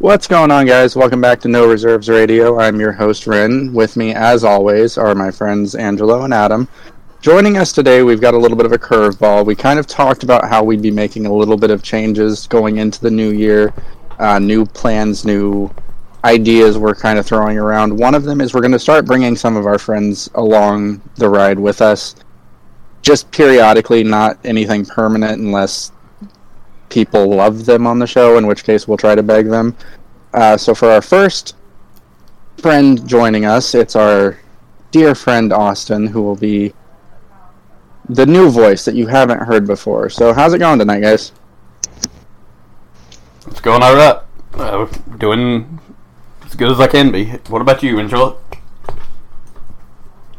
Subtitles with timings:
[0.00, 0.96] What's going on, guys?
[0.96, 2.58] Welcome back to No Reserves Radio.
[2.58, 3.72] I'm your host, Ren.
[3.72, 6.66] With me, as always, are my friends Angelo and Adam.
[7.20, 9.46] Joining us today, we've got a little bit of a curveball.
[9.46, 12.78] We kind of talked about how we'd be making a little bit of changes going
[12.78, 13.72] into the new year,
[14.18, 15.70] uh, new plans, new
[16.24, 17.96] ideas we're kind of throwing around.
[17.96, 21.28] One of them is we're going to start bringing some of our friends along the
[21.28, 22.16] ride with us,
[23.02, 25.92] just periodically, not anything permanent unless
[26.94, 29.76] people love them on the show, in which case we'll try to beg them.
[30.32, 31.56] Uh, so for our first
[32.58, 34.38] friend joining us, it's our
[34.92, 36.72] dear friend Austin, who will be
[38.08, 40.08] the new voice that you haven't heard before.
[40.08, 41.32] So how's it going tonight, guys?
[43.48, 44.20] It's going all right.
[44.54, 44.86] Uh,
[45.18, 45.80] doing
[46.46, 47.24] as good as I can be.
[47.48, 48.38] What about you, Angelo?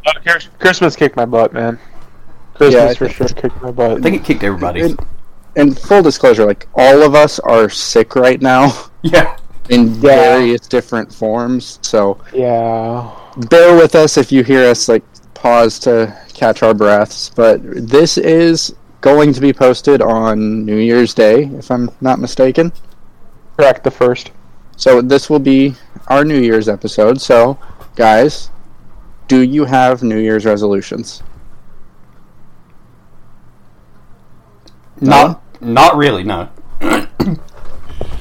[0.06, 1.78] Uh, Chris- Christmas kicked my butt, man.
[2.54, 3.98] Christmas Yeah, for sure kicked my butt.
[3.98, 4.92] I think it kicked everybody's.
[4.92, 5.06] And,
[5.56, 9.38] and full disclosure, like all of us are sick right now Yeah.
[9.70, 11.80] in various different forms.
[11.82, 13.10] So yeah.
[13.50, 17.30] bear with us if you hear us like pause to catch our breaths.
[17.36, 22.72] But this is going to be posted on New Year's Day, if I'm not mistaken.
[23.58, 24.32] Correct the first.
[24.78, 25.76] So this will be
[26.08, 27.22] our New Year's episode.
[27.22, 27.58] So,
[27.96, 28.50] guys,
[29.28, 31.24] do you have New Year's resolutions?
[35.02, 36.50] Not not really, no.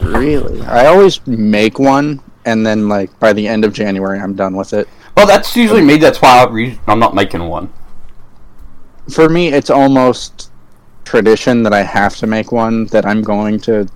[0.00, 0.60] Really?
[0.62, 4.72] I always make one, and then like by the end of January, I'm done with
[4.72, 4.88] it.
[5.16, 5.96] Well, that's usually me.
[5.96, 7.72] That's why I re- I'm not making one.
[9.10, 10.50] For me, it's almost
[11.04, 13.86] tradition that I have to make one that I'm going to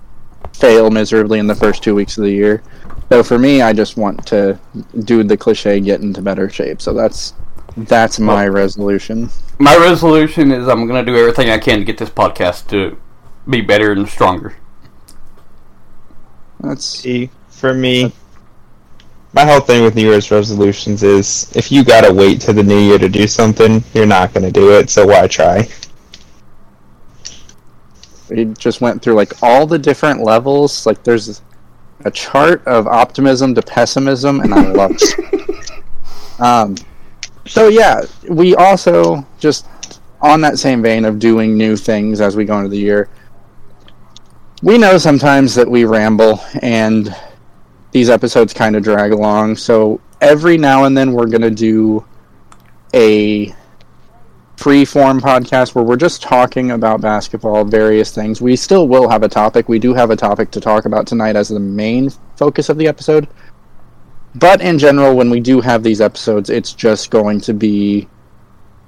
[0.53, 2.63] fail miserably in the first two weeks of the year.
[3.09, 4.59] So for me, I just want to
[4.99, 6.81] do the cliche, get into better shape.
[6.81, 7.33] So that's
[7.77, 9.29] that's my resolution.
[9.59, 12.97] My resolution is I'm going to do everything I can to get this podcast to
[13.49, 14.55] be better and stronger.
[16.61, 18.11] Let's See, for me,
[19.33, 22.79] my whole thing with New Year's resolutions is if you gotta wait till the new
[22.79, 25.67] year to do something, you're not gonna do it, so why try?
[28.29, 30.85] we just went through like all the different levels.
[30.85, 31.41] Like there's
[32.05, 35.71] a chart of optimism to pessimism, and I love it.
[36.39, 36.77] Um,
[37.45, 39.67] so yeah, we also just
[40.21, 43.09] on that same vein of doing new things as we go into the year.
[44.61, 47.15] We know sometimes that we ramble and
[47.91, 49.55] these episodes kind of drag along.
[49.55, 52.05] So every now and then we're going to do
[52.93, 53.53] a
[54.57, 58.41] free form podcast where we're just talking about basketball, various things.
[58.41, 59.69] We still will have a topic.
[59.69, 62.87] We do have a topic to talk about tonight as the main focus of the
[62.87, 63.29] episode.
[64.35, 68.09] But in general, when we do have these episodes, it's just going to be,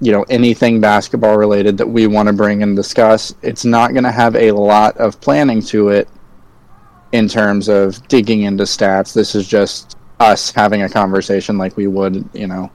[0.01, 3.35] you know, anything basketball related that we want to bring and discuss.
[3.43, 6.09] It's not going to have a lot of planning to it
[7.11, 9.13] in terms of digging into stats.
[9.13, 12.71] This is just us having a conversation like we would, you know,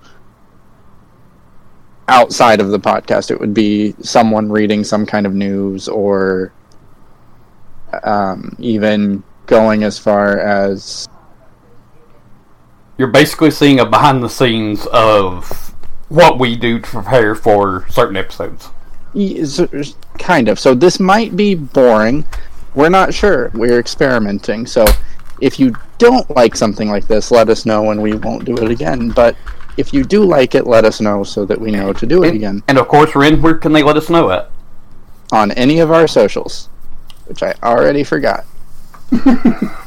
[2.09, 3.33] outside of the podcast.
[3.33, 6.53] It would be someone reading some kind of news or
[8.05, 11.09] um, even going as far as
[12.99, 15.66] You're basically seeing a behind the scenes of
[16.09, 18.69] what we do to prepare for certain episodes.
[20.19, 20.59] Kind of.
[20.59, 22.25] So this might be boring.
[22.75, 23.51] We're not sure.
[23.55, 24.67] We're experimenting.
[24.67, 24.87] So
[25.41, 28.71] if you don't like something like this, let us know and we won't do it
[28.71, 29.11] again.
[29.11, 29.37] But
[29.77, 32.29] if you do like it, let us know so that we know to do it
[32.29, 34.51] And, again and of course, Ren, where can they let us know at?
[35.33, 36.69] on any of our socials,
[37.27, 38.45] which I already forgot.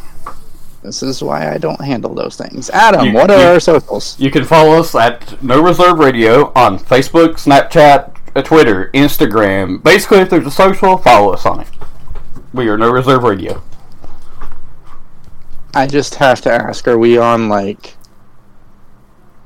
[0.84, 2.70] this is why I don't handle those things.
[2.70, 4.16] Adam, You- what are you- our socials?
[4.20, 9.84] You can follow us at No Reserve Radio on Facebook, Snapchat, uh, Twitter, Instagram.
[9.84, 11.68] Basically, if there's a social, follow us on it.
[12.54, 13.62] We are No Reserve Radio.
[15.76, 17.96] I just have to ask: Are we on like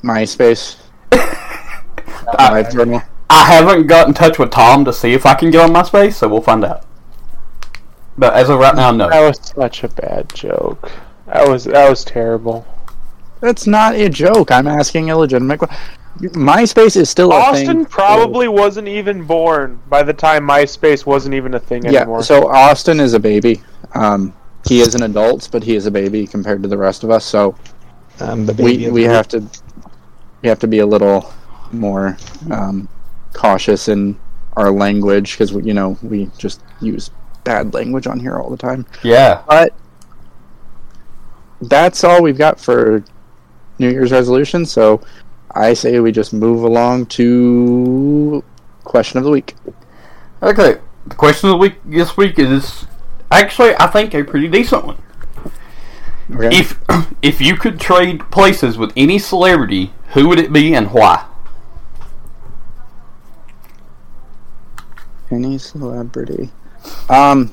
[0.04, 0.78] MySpace?
[2.72, 3.02] Journal.
[3.30, 6.14] I haven't got in touch with Tom to see if I can get on MySpace,
[6.14, 6.86] so we'll find out.
[8.18, 9.10] But as of right now, no.
[9.10, 10.92] That was such a bad joke.
[11.34, 12.66] That was that was terrible.
[13.42, 14.52] That's not a joke.
[14.52, 15.78] I'm asking a legitimate question.
[16.20, 17.86] MySpace is still a Austin thing.
[17.86, 22.02] probably wasn't even born by the time MySpace wasn't even a thing Yeah.
[22.02, 22.22] anymore.
[22.24, 23.62] So Austin is a baby.
[23.96, 24.32] Um,
[24.68, 27.26] he is an adult, but he is a baby compared to the rest of us.
[27.26, 27.56] So
[28.22, 29.44] Um, the baby we we the- have to
[30.44, 31.32] we have to be a little
[31.72, 32.16] more
[32.52, 32.88] um,
[33.34, 34.16] cautious in
[34.56, 37.10] our language because you know we just use
[37.44, 38.86] bad language on here all the time.
[39.02, 39.40] Yeah.
[39.48, 39.74] But
[41.68, 43.04] that's all we've got for
[43.80, 44.66] New Year's resolution.
[44.66, 45.02] So
[45.52, 48.44] I say we just move along to
[48.84, 49.56] question of the week.
[50.42, 50.80] Okay.
[51.08, 52.86] The question of the week this week is
[53.32, 54.98] actually, I think, a pretty decent one.
[56.34, 56.58] Okay.
[56.58, 56.80] If
[57.22, 61.26] if you could trade places with any celebrity, who would it be and why?
[65.30, 66.52] Any celebrity.
[67.10, 67.52] Um.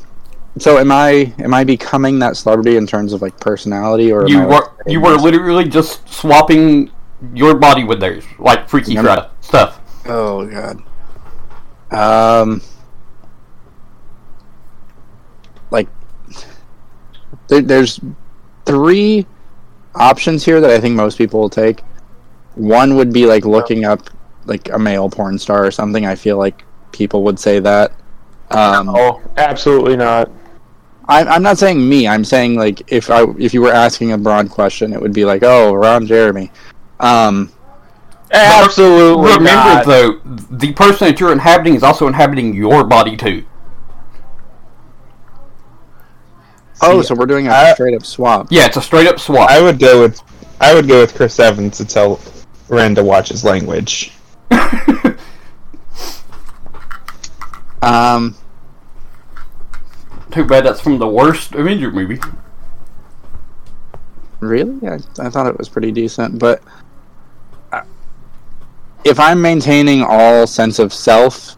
[0.59, 4.29] So am I am I becoming that celebrity in terms of like personality or am
[4.29, 6.91] You I, were like, you were literally just swapping
[7.35, 9.03] your body with theirs, like Freaky Yeah.
[9.03, 9.81] Friday stuff.
[10.07, 10.83] Oh god.
[11.93, 12.63] Um.
[15.71, 15.89] Like,
[17.49, 18.01] there, there's
[18.67, 19.25] three
[19.95, 21.81] options here that I think most people will take.
[22.57, 24.11] One would be like looking up
[24.47, 26.07] like a male porn star or something.
[26.07, 27.93] I feel like people would say that.
[28.51, 30.29] Um, Oh, absolutely not.
[31.11, 32.07] I, I'm not saying me.
[32.09, 35.25] I'm saying like if I if you were asking a broad question, it would be
[35.25, 36.51] like, oh, Ron Jeremy.
[37.01, 37.53] Um,
[38.33, 39.87] Absolutely Remember not.
[39.87, 43.45] though, the person that you're inhabiting is also inhabiting your body too.
[46.83, 48.47] oh, See, so we're doing a I- straight up swap.
[48.51, 49.51] Yeah, it's a straight up swap.
[49.51, 50.23] I would go with
[50.61, 52.21] I would go with Chris Evans to tell
[52.69, 54.13] Ren to watch his language.
[57.83, 58.37] Um,
[60.31, 62.21] Too bad that's from the worst Avenger movie.
[64.39, 64.87] Really?
[64.87, 66.63] I, I thought it was pretty decent, but
[67.73, 67.83] uh,
[69.05, 71.57] if I'm maintaining all sense of self,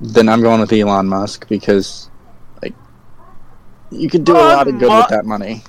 [0.00, 2.10] then I'm going with Elon Musk because,
[2.62, 2.74] like,
[3.90, 5.62] you could do a lot of good with that money.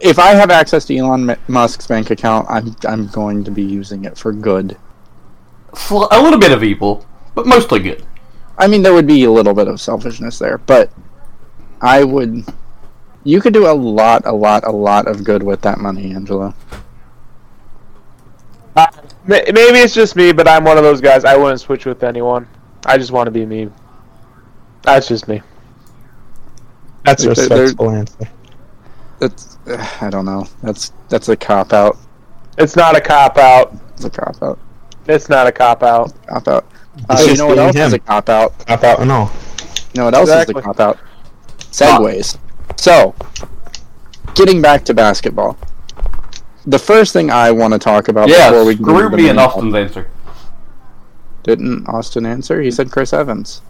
[0.00, 4.04] If I have access to Elon Musk's bank account, I'm I'm going to be using
[4.04, 4.76] it for good.
[5.90, 8.04] A little bit of evil, but mostly good.
[8.58, 10.90] I mean, there would be a little bit of selfishness there, but
[11.80, 12.44] I would.
[13.24, 16.54] You could do a lot, a lot, a lot of good with that money, Angelo.
[18.76, 18.86] Uh,
[19.26, 21.24] maybe it's just me, but I'm one of those guys.
[21.24, 22.46] I wouldn't switch with anyone.
[22.86, 23.70] I just want to be me.
[24.82, 25.40] That's just me.
[27.04, 28.28] That's a They're- they're- answer.
[29.20, 29.58] That's
[30.02, 30.46] I don't know.
[30.62, 31.96] That's that's a cop out.
[32.58, 33.74] It's not a cop out.
[33.94, 34.58] It's a cop out.
[35.06, 36.12] It's not a cop out.
[36.26, 36.66] Cop out.
[37.08, 38.66] Uh, It's you just know what being else is a cop out?
[38.66, 39.30] Cop out and all.
[39.94, 40.54] You know what else Exactly.
[40.54, 40.98] is a cop out?
[41.58, 42.38] Segways.
[42.76, 43.14] So,
[44.34, 45.56] getting back to basketball.
[46.66, 49.16] The first thing I want to talk about Yeah, before we get screw into the
[49.22, 50.08] me and Austin's answer.
[51.42, 52.62] Didn't Austin answer?
[52.62, 53.60] He said Chris Evans.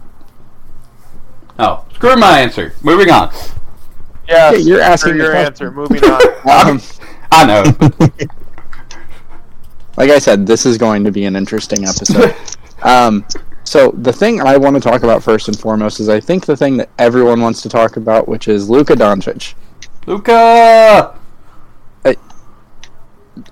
[1.59, 2.73] Oh, screw my answer.
[2.83, 3.31] Moving on.
[3.33, 5.71] Yes, Yeah, you're asking your answer.
[5.71, 6.21] Moving on.
[6.47, 6.81] Um,
[7.31, 7.63] I know.
[9.97, 12.35] like I said, this is going to be an interesting episode.
[12.85, 13.25] Um,
[13.63, 16.55] so the thing I want to talk about first and foremost is I think the
[16.55, 19.55] thing that everyone wants to talk about, which is Luka Doncic.
[20.05, 21.19] Luka.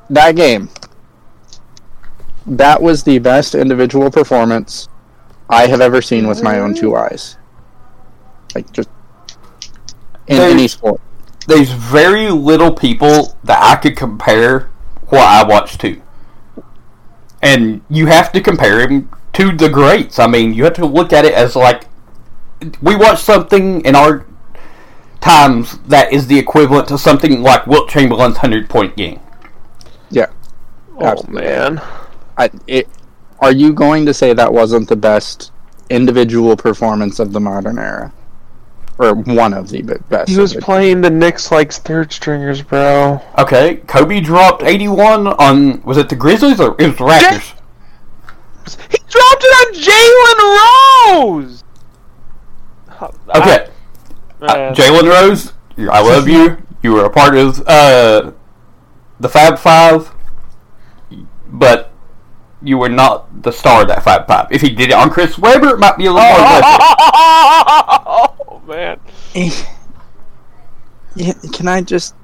[0.10, 0.70] That game.
[2.46, 4.88] That was the best individual performance
[5.50, 7.38] I have ever seen with my own two eyes.
[8.56, 8.90] Like just
[10.28, 11.02] in There's- any sport.
[11.48, 14.70] There's very little people that I could compare
[15.10, 16.02] what I watch to,
[17.42, 20.20] and you have to compare him to the greats.
[20.20, 21.86] I mean, you have to look at it as like
[22.82, 24.26] we watch something in our
[25.22, 29.20] times that is the equivalent to something like Wilt Chamberlain's hundred point game.
[30.10, 30.28] Yeah.
[30.98, 31.42] oh Absolutely.
[31.42, 31.82] man.
[32.38, 32.88] I, it,
[33.40, 35.52] are you going to say that wasn't the best
[35.90, 38.14] individual performance of the modern era?
[39.00, 40.30] Or one of the best.
[40.30, 43.22] He was playing the Knicks like third stringers, bro.
[43.40, 47.54] Okay, Kobe dropped 81 on was it the Grizzlies or it was the Raptors?
[48.90, 50.40] He dropped it on Jalen
[51.40, 51.64] Rose.
[53.36, 53.68] Okay,
[54.42, 54.74] I- uh.
[54.74, 56.58] Jalen Rose, I love you.
[56.82, 58.32] You were a part of uh,
[59.20, 60.12] the Fab Five,
[61.48, 61.92] but
[62.62, 64.48] you were not the star of that Fab Five.
[64.52, 66.64] If he did it on Chris Webber, it might be a little more impressive.
[68.48, 69.00] oh man.
[71.54, 72.16] Can I just.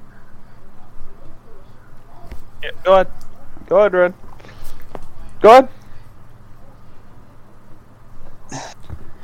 [2.62, 3.08] Yeah, go ahead.
[3.66, 4.14] Go ahead, Red.
[5.40, 5.68] Go ahead.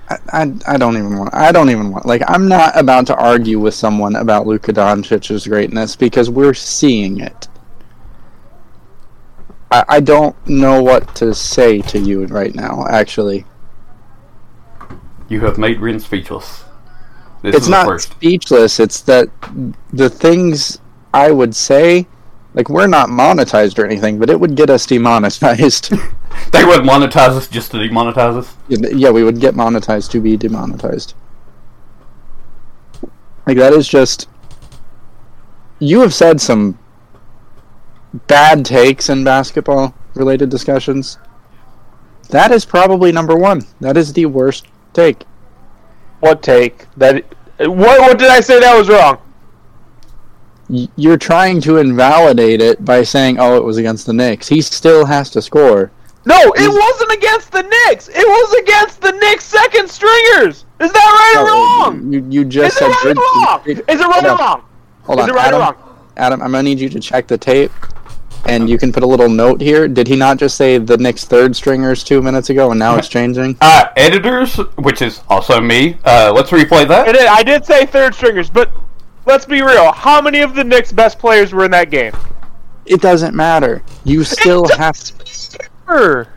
[0.09, 1.35] I, I, I don't even want.
[1.35, 2.07] I don't even want.
[2.07, 7.21] Like, I'm not about to argue with someone about Luka Doncic's greatness because we're seeing
[7.21, 7.49] it.
[9.71, 13.45] I, I don't know what to say to you right now, actually.
[15.29, 16.65] You have made Ren speechless.
[17.43, 18.13] This it's not first.
[18.13, 18.79] speechless.
[18.79, 19.29] It's that
[19.93, 20.81] the things
[21.13, 22.07] I would say,
[22.57, 25.93] like we're not monetized or anything, but it would get us demonetized.
[26.53, 28.57] They would monetize us just to demonetize us.
[28.69, 31.15] yeah, we would get monetized to be demonetized.
[33.47, 34.29] Like that is just.
[35.79, 36.79] You have said some
[38.27, 41.19] bad takes in basketball related discussions.
[42.29, 43.63] That is probably number one.
[43.81, 45.25] That is the worst take.
[46.21, 46.87] What take?
[46.99, 47.25] That
[47.59, 48.01] what?
[48.01, 49.19] What did I say that was wrong?
[50.69, 54.61] Y- you're trying to invalidate it by saying, "Oh, it was against the Knicks." He
[54.63, 55.91] still has to score.
[56.25, 58.09] No, it wasn't against the Knicks.
[58.09, 60.65] It was against the Knicks second stringers.
[60.81, 61.47] Is that right or
[61.93, 62.13] wrong?
[62.13, 63.61] You you Is just it said right or wrong?
[63.67, 64.39] Is it right Hold or on.
[64.39, 64.63] wrong?
[65.05, 65.61] Hold Is on, it right Adam.
[65.61, 65.75] or wrong?
[66.17, 67.71] Adam, I'm gonna need you to check the tape,
[68.47, 69.87] and you can put a little note here.
[69.87, 73.09] Did he not just say the Knicks third stringers two minutes ago, and now it's
[73.09, 73.57] changing?
[73.61, 75.97] Uh, editors, which is also me.
[76.05, 77.07] Uh, let's replay that.
[77.09, 78.71] It is, I did say third stringers, but
[79.27, 79.93] let's be real.
[79.93, 82.13] How many of the Knicks' best players were in that game?
[82.87, 83.83] It doesn't matter.
[84.05, 84.97] You still have.
[85.87, 86.29] Sure.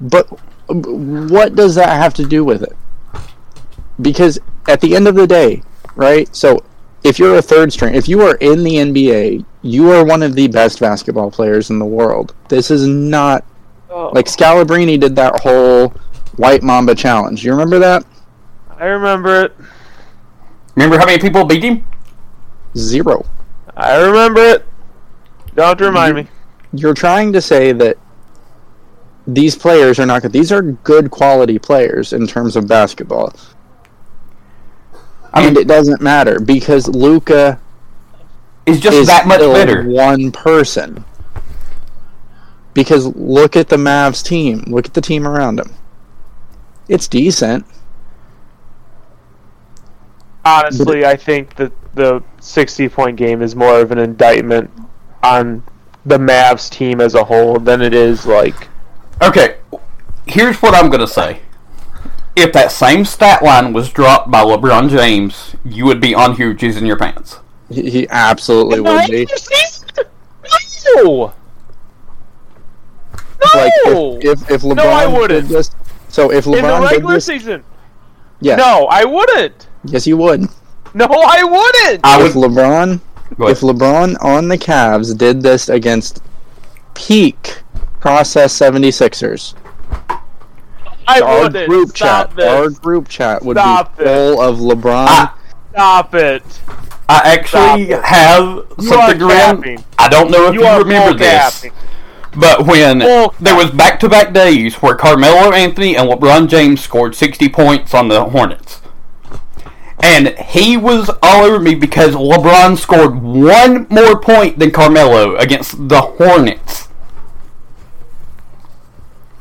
[0.00, 0.26] But
[0.68, 2.72] what does that have to do with it?
[4.00, 5.62] Because at the end of the day,
[5.94, 6.34] right?
[6.34, 6.64] So
[7.04, 10.34] if you're a third string, if you are in the NBA, you are one of
[10.34, 12.34] the best basketball players in the world.
[12.48, 13.44] This is not
[13.90, 14.10] oh.
[14.14, 15.90] like Scalabrine did that whole
[16.36, 17.44] White Mamba challenge.
[17.44, 18.04] You remember that?
[18.78, 19.56] I remember it.
[20.74, 21.84] Remember how many people beat him?
[22.76, 23.24] Zero.
[23.76, 24.66] I remember it.
[25.54, 26.26] Don't have to remind me.
[26.72, 27.96] You're trying to say that
[29.26, 30.32] these players are not good.
[30.32, 33.34] These are good quality players in terms of basketball.
[35.32, 37.60] I and mean, it doesn't matter because Luka
[38.66, 39.88] is just is that much still better.
[39.88, 41.04] one person.
[42.72, 44.64] Because look at the Mavs team.
[44.66, 45.74] Look at the team around him.
[46.88, 47.64] It's decent.
[50.46, 54.70] Honestly, I think that the 60 point game is more of an indictment
[55.22, 55.62] on
[56.04, 58.68] the Mavs team as a whole than it is like.
[59.22, 59.56] Okay,
[60.26, 61.40] here's what I'm gonna say.
[62.36, 66.52] If that same stat line was dropped by LeBron James, you would be on here
[66.52, 67.38] jizzing your pants.
[67.70, 69.26] He, he absolutely would be.
[70.96, 71.32] No!
[73.54, 74.18] Like No!
[74.20, 75.48] if, if, if LeBron I wouldn't.
[75.48, 75.70] this,
[76.08, 77.64] so if LeBron In the LeBron did regular this, season.
[78.40, 79.68] yes, No, I wouldn't.
[79.86, 80.42] Yes, you would.
[80.94, 82.00] No, I wouldn't.
[82.04, 82.34] I If.
[82.34, 83.00] LeBron,
[83.36, 83.60] Go if.
[83.60, 86.22] LeBron on the Cavs did this against
[86.94, 87.62] peak
[88.00, 89.54] process 76ers,
[91.08, 91.68] I our wouldn't.
[91.68, 92.46] group Stop chat, this.
[92.46, 94.06] our group chat would Stop be it.
[94.06, 95.06] full of LeBron.
[95.08, 95.38] Ah.
[95.72, 96.42] Stop it.
[97.08, 98.04] I actually Stop it.
[98.04, 98.44] have
[98.78, 99.56] You something are around.
[99.58, 99.84] capping.
[99.98, 101.72] I don't know if You you, are remember full this, capping.
[102.36, 107.48] but when Full there was back-to-back days where Carmelo Anthony and LeBron James scored 60
[107.48, 108.80] points on the Hornets,
[110.04, 115.88] and he was all over me because LeBron scored one more point than Carmelo against
[115.88, 116.88] the Hornets.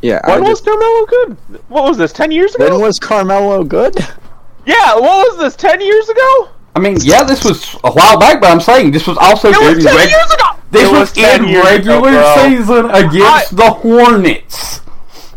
[0.02, 1.38] yeah, I When was just, Carmelo good?
[1.68, 2.14] What was this?
[2.14, 2.70] Ten years ago?
[2.70, 3.96] when was Carmelo good?
[4.66, 4.96] yeah.
[4.96, 5.56] What was this?
[5.58, 6.50] Ten years ago?
[6.76, 9.76] I mean, yeah, this was a while back, but I'm saying this was also It
[9.76, 10.46] was ten reg- years ago.
[10.72, 14.80] This It was, was in years ago, regular season against the Hornets.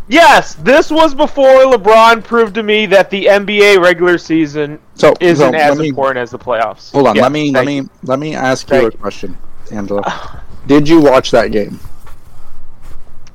[0.07, 5.53] Yes, this was before LeBron proved to me that the NBA regular season So isn't
[5.53, 6.91] so as me, important as the playoffs.
[6.91, 7.83] Hold on, Yeah, let me let thank you.
[7.83, 9.37] me let me ask you a question,
[9.71, 10.01] Angelo.
[10.67, 11.79] Did you watch that game?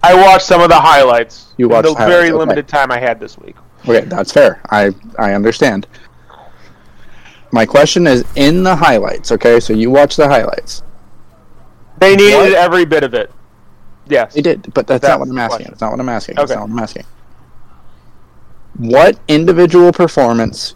[0.03, 1.55] I watched some of the highlights.
[1.57, 2.39] You in watched the highlights, very okay.
[2.39, 3.55] limited time I had this week.
[3.89, 4.61] Okay, that's fair.
[4.71, 5.87] I I understand.
[7.53, 9.31] My question is in the highlights.
[9.31, 10.83] Okay, so you watch the highlights.
[11.99, 12.53] They needed What?
[12.55, 13.31] every bit of it.
[14.09, 14.35] Yes.
[14.35, 15.49] They did, but that's That's not what I'm asking.
[15.59, 15.71] question.
[15.71, 16.35] That's not what I'm asking.
[16.35, 16.59] That's Okay.
[16.61, 17.05] not what I'm asking.
[18.79, 20.75] What individual performance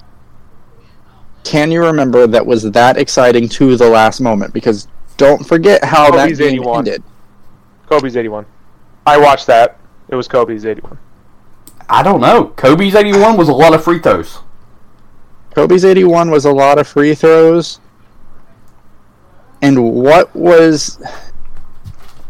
[1.46, 4.52] can you remember that was that exciting to the last moment?
[4.52, 6.78] Because don't forget how Kobe's that game 81.
[6.78, 7.02] ended.
[7.88, 8.44] Kobe's 81.
[9.06, 9.78] I watched that.
[10.08, 10.98] It was Kobe's 81.
[11.88, 12.48] I don't know.
[12.56, 14.40] Kobe's 81 was a lot of free throws.
[15.54, 17.80] Kobe's 81 was a lot of free throws.
[19.62, 21.00] And what was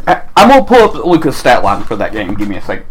[0.06, 2.34] I, I'm gonna pull up Luka's stat line for that game.
[2.34, 2.86] Give me a second.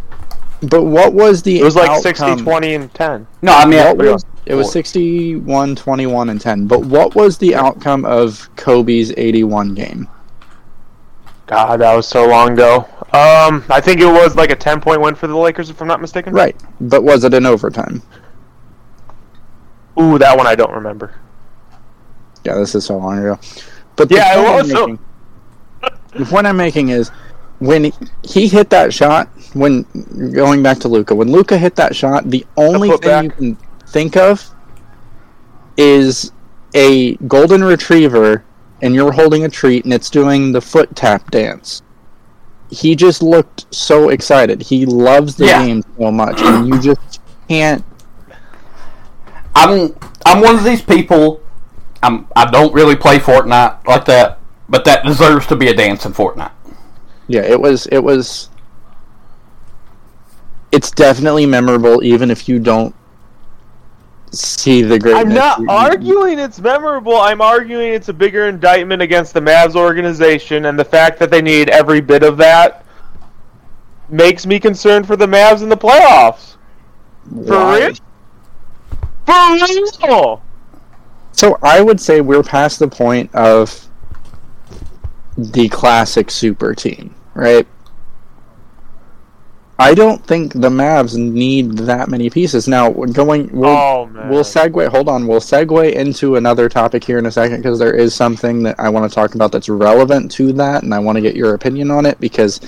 [0.63, 2.01] but what was the It was like outcome?
[2.01, 3.27] 60, 20, and 10.
[3.43, 4.71] No, I mean, What was, it was Four.
[4.73, 6.67] 61, 21, and 10.
[6.67, 10.07] But what was the outcome of Kobe's 81 game?
[11.47, 12.77] God, that was so long ago.
[13.13, 15.87] Um, I think it was like a 10 point win for the Lakers, if I'm
[15.87, 16.33] not mistaken.
[16.33, 16.55] Right.
[16.81, 18.01] But was it in overtime?
[19.99, 21.13] Ooh, that one I don't remember.
[22.43, 23.39] Yeah, this is so long ago.
[23.95, 24.99] But the Yeah, it point I'm was so- making-
[26.17, 27.11] the point I'm making is
[27.59, 27.91] when
[28.23, 29.83] he hit that shot, when
[30.33, 33.57] going back to Luka, when Luka hit that shot, the only thing you can
[33.95, 34.53] think of
[35.77, 36.33] is
[36.73, 38.43] a golden retriever
[38.81, 41.81] and you're holding a treat and it's doing the foot tap dance.
[42.69, 44.61] He just looked so excited.
[44.61, 45.65] He loves the Yeah.
[45.65, 47.85] game so much and you just can't
[49.55, 51.39] I'm I'm one of these people.
[52.03, 56.05] I'm I don't really play Fortnite like that, but that deserves to be a dance
[56.05, 56.51] in Fortnite.
[57.27, 57.87] Yeah, it was.
[57.87, 58.49] It was.
[60.73, 62.93] It's definitely memorable, even if you don't
[64.35, 65.23] see the greatness.
[65.23, 67.17] I'm not arguing it's memorable.
[67.17, 71.41] I'm arguing it's a bigger indictment against the Mavs organization, and the fact that they
[71.41, 72.85] need every bit of that
[74.09, 76.57] makes me concerned for the Mavs in the playoffs.
[77.45, 77.93] For real?
[79.25, 80.41] For real?
[81.31, 83.89] So I would say we're past the point of
[85.37, 87.67] the classic super team, right?
[89.77, 92.67] I don't think the Mavs need that many pieces.
[92.67, 94.87] Now, going, we'll, Oh we'll segue.
[94.87, 98.63] Hold on, we'll segue into another topic here in a second because there is something
[98.63, 101.35] that I want to talk about that's relevant to that, and I want to get
[101.35, 102.61] your opinion on it because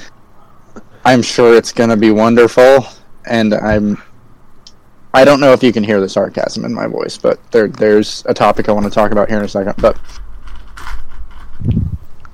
[1.06, 2.86] I'm sure it's going to be wonderful,
[3.26, 4.02] and I'm.
[5.14, 8.24] I don't know if you can hear the sarcasm in my voice, but there, there's
[8.26, 9.76] a topic I want to talk about here in a second.
[9.78, 9.98] But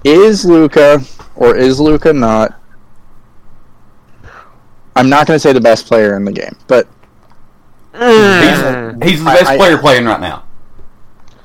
[0.04, 1.02] is Luka
[1.36, 2.60] or is Luka not?
[4.96, 6.88] I'm not going to say the best player in the game, but
[7.94, 9.04] Mm.
[9.04, 10.44] He's, he's the best I- player playing right now.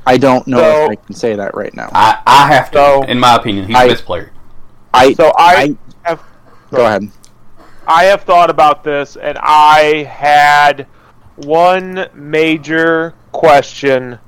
[0.06, 1.90] I don't know So- if I can say that right now.
[1.92, 4.32] I, I have to, So- in my opinion, he's I- the best player.
[4.94, 6.22] I So I, have
[6.70, 7.10] go ahead.
[7.86, 10.86] I have thought about this, and I had
[11.36, 14.18] one major question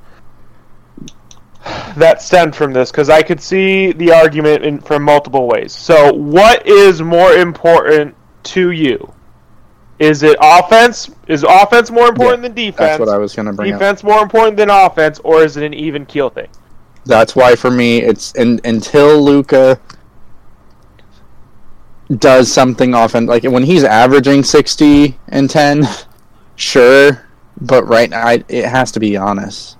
[1.96, 5.72] that stemmed from this because I could see the argument in, from multiple ways.
[5.72, 9.12] So, what is more important to you?
[9.98, 11.10] Is it offense?
[11.28, 12.78] Is offense more important than defense?
[12.78, 13.78] That's what I was going to bring up.
[13.78, 16.48] defense more important than offense, or is it an even keel thing?
[17.04, 19.78] That's why for me it's in, until Luka
[22.18, 25.84] does something often like when he's averaging 60 and 10
[26.56, 27.24] sure
[27.60, 29.76] but right now I, it has to be honest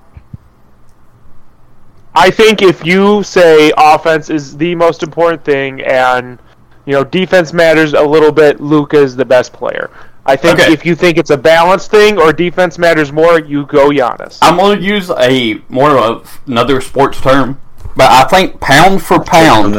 [2.15, 6.39] I think if you say offense is the most important thing and
[6.87, 9.91] you know defense matters a little bit, Luka is the best player.
[10.27, 10.73] I think Okay.
[10.73, 14.39] if you think it's a balance thing or defense matters more, you go Giannis.
[14.43, 17.59] I'm going to use a more of another sports term,
[17.97, 19.75] but I think pound for pound.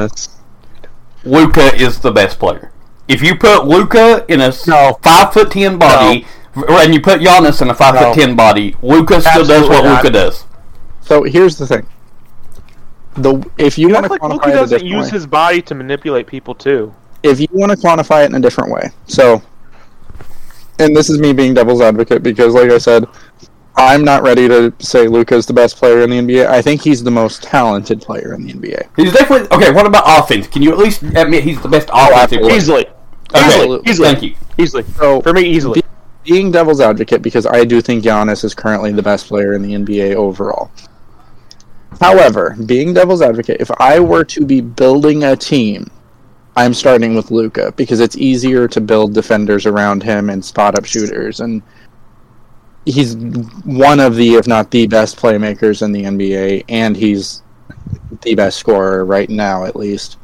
[1.24, 2.72] Luka is the best player.
[3.08, 4.98] If you put Luka in a No.
[5.04, 8.02] five foot ten body, and you put Giannis in a five No.
[8.14, 9.84] foot ten body, Luka still does what.
[9.84, 10.46] Luka does.
[11.02, 11.86] so here's the thing
[13.16, 15.12] the if you, You want to like quantify Luka it a doesn't different use way,
[15.12, 16.94] his body to manipulate people too.
[17.24, 19.42] if you want to quantify it in a different way so
[20.80, 23.06] and this is me being devil's advocate because like I said
[23.76, 26.46] I'm not ready to say Luka's the best player in the NBA.
[26.48, 28.90] I think he's the most talented player in the NBA.
[28.98, 29.72] He's definitely okay.
[29.72, 30.46] What about offense?
[30.48, 32.50] Can you at least admit he's the best oh, offensive absolutely.
[32.50, 32.58] player?
[32.58, 32.86] Easily,
[33.34, 34.36] Okay, easily, easily, Thank you.
[34.58, 34.84] easily.
[34.98, 35.82] So For me, easily.
[36.26, 39.74] being devil's advocate because I do think Giannis is currently the best player in the
[39.74, 40.70] NBA overall.
[42.00, 45.90] However, being devil's advocate, if I were to be building a team,
[46.56, 50.86] I'm starting with Luka because it's easier to build defenders around him and spot up
[50.86, 51.62] shooters and
[52.86, 57.44] he's one of the if not the best playmakers in the NBA and he's
[58.22, 60.18] the best scorer right now at least.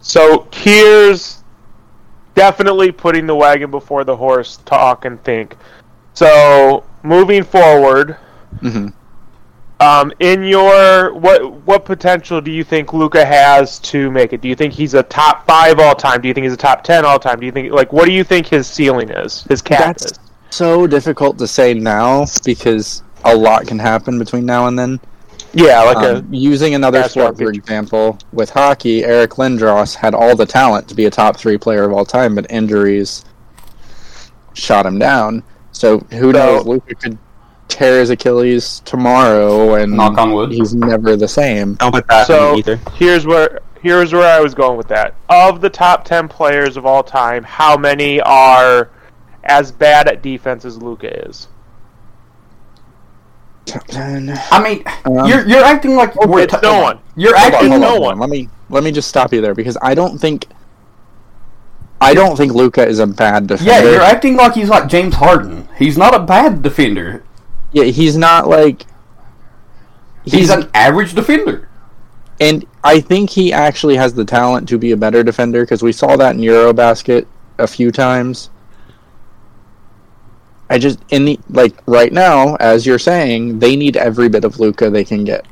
[0.00, 1.42] So here's
[2.34, 4.58] definitely putting the wagon before the horse.
[4.66, 5.56] Talk and think.
[6.14, 8.16] So moving forward,
[8.62, 8.92] Mhm.
[9.80, 14.42] Um, in your what what potential do you think Luka has to make it?
[14.42, 16.20] Do you think he's a top five all time?
[16.20, 17.40] Do you think he's a top ten all time?
[17.40, 19.42] Do you think like what do you think his ceiling is?
[19.44, 20.18] His cap That's- is?
[20.50, 25.00] So difficult to say now because a lot can happen between now and then.
[25.54, 30.46] Yeah, like Um, using another sport, for example, with hockey, Eric Lindros had all the
[30.46, 33.24] talent to be a top three player of all time, but injuries
[34.54, 35.42] shot him down.
[35.72, 36.66] So who So- knows?
[36.66, 37.18] Luka could
[37.70, 40.50] tear his Achilles tomorrow, and Knock on wood.
[40.52, 41.74] he's never the same.
[41.74, 42.76] Don't put that So in either.
[42.94, 45.14] here's where here's where I was going with that.
[45.28, 48.90] Of the top ten players of all time, how many are
[49.44, 51.48] as bad at defense as Luka is?
[53.66, 54.36] Top ten.
[54.50, 56.98] I mean, Um, you're you're acting like we're it's ta- no one.
[57.16, 58.18] You're Hold acting hold no on, one.
[58.18, 60.46] Let me let me just stop you there because I don't think
[62.00, 63.70] I don't think Luka is a bad defender.
[63.72, 65.68] yeah, you're acting like he's like James Harden.
[65.78, 67.22] He's not a bad defender.
[67.72, 68.84] Yeah, he's not like
[70.24, 71.68] He's, an average defender.
[72.40, 75.92] And I think he actually has the talent to be a better defender because we
[75.92, 77.26] saw that in Eurobasket
[77.58, 78.50] a few times.
[80.68, 84.60] I just in the like right now, as you're saying, they need every bit of
[84.60, 85.44] Luka they can get,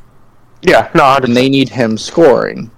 [0.62, 1.24] Yeah, no, 100%.
[1.24, 2.70] and they need him scoring.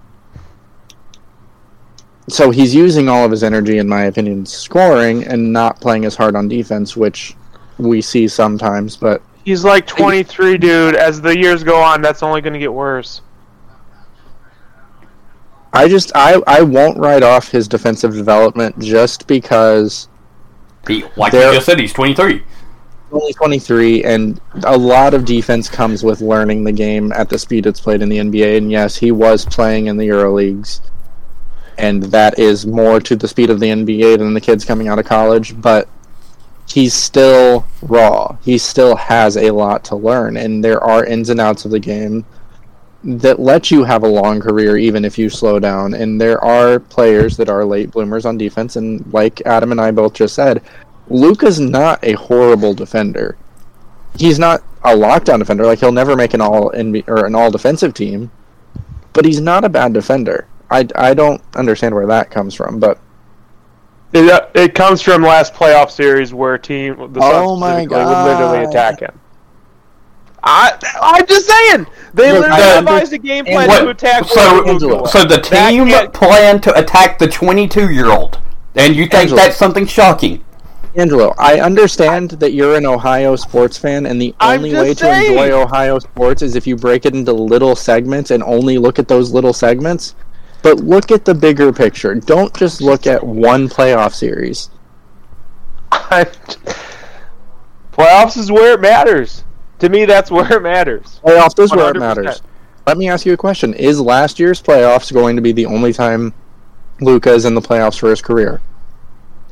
[2.29, 6.15] So he's using all of his energy, in my opinion, scoring and not playing as
[6.15, 7.37] hard on defense, which
[7.79, 8.97] we see sometimes.
[8.97, 10.95] But He's like 23, dude.
[10.95, 13.23] As the years go on, that's only going to get worse.
[15.73, 20.09] I just I I won't write off his defensive development just because
[20.89, 22.43] He, like There- you just said, he's 23.
[23.13, 27.67] only 23, and a lot of defense comes with learning the game at the speed
[27.67, 28.57] it's played in the NBA.
[28.57, 30.81] And yes, he was playing in the Euro leagues,
[31.79, 34.99] and that is more to the speed of the NBA than the kids coming out
[34.99, 35.61] of college.
[35.61, 35.89] But
[36.73, 38.37] he's still raw.
[38.43, 41.81] He still has a lot to learn, and there are ins and outs of the
[41.81, 42.25] game
[43.03, 45.95] that let you have a long career even if you slow down.
[45.95, 49.91] And there are players that are late bloomers on defense, and like Adam and I
[49.91, 50.63] both just said,
[51.09, 53.37] Luka's not a horrible defender.
[54.17, 55.65] He's not a lockdown defender.
[55.67, 56.73] Like he'll never make an all
[57.07, 58.31] or an all defensive team,
[59.13, 60.47] but he's not a bad defender.
[60.71, 63.01] I, I don't understand where that comes from, but
[64.13, 67.97] It, uh, it comes from last playoff series where team the Suns Oh my specifically
[68.05, 69.21] would literally attack him.
[70.43, 73.89] I I'm just saying they Look, literally I under- devised a game plan What- to
[73.91, 74.25] attack.
[74.25, 78.39] so, wherever Angelo, so the team can't- planned to attack the 22 year old,
[78.75, 79.41] and you think Angelo.
[79.43, 80.43] that's something shocking?
[80.97, 85.25] Angelo, I understand that you're an Ohio sports fan, and the only just way saying.
[85.37, 88.99] to enjoy Ohio sports is if you break it into little segments and only look
[88.99, 90.15] at those little segments.
[90.63, 92.15] But look at the bigger picture.
[92.15, 94.71] Don't just look at one playoff series.
[95.91, 96.37] Playoffs
[98.37, 99.45] is where it matters.
[99.79, 101.21] To me, that's where it matters.
[101.25, 102.43] Playoffs is where it matters.
[102.87, 105.93] Let me ask you a question: Is last year's playoffs going to be the only
[105.93, 106.35] time
[107.01, 108.61] Luka is in the playoffs for his career?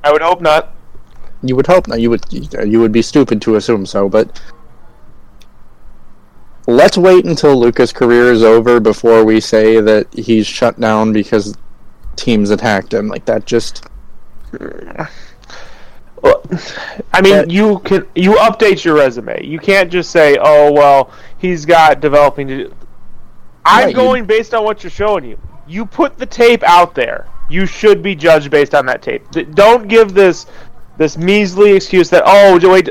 [0.04, 0.74] I would hope not.
[1.42, 2.00] You would hope not.
[2.00, 2.24] You would.
[2.30, 4.40] You would be stupid to assume so, but.
[6.68, 11.56] Let's wait until Luka's career is over before we say that he's shut down because
[12.16, 13.08] teams attacked him.
[13.08, 13.86] Like that just
[16.20, 16.42] Well,
[17.14, 19.42] I mean, That- you can you update your resume.
[19.46, 22.74] You can't just say, "Oh, well, he's got developing to." do.
[23.64, 25.38] I'm Right, you- going based on what you're showing you.
[25.66, 27.24] You put the tape out there.
[27.48, 29.24] You should be judged based on that tape.
[29.54, 30.44] Don't give this
[30.98, 32.90] this measly excuse that oh wait.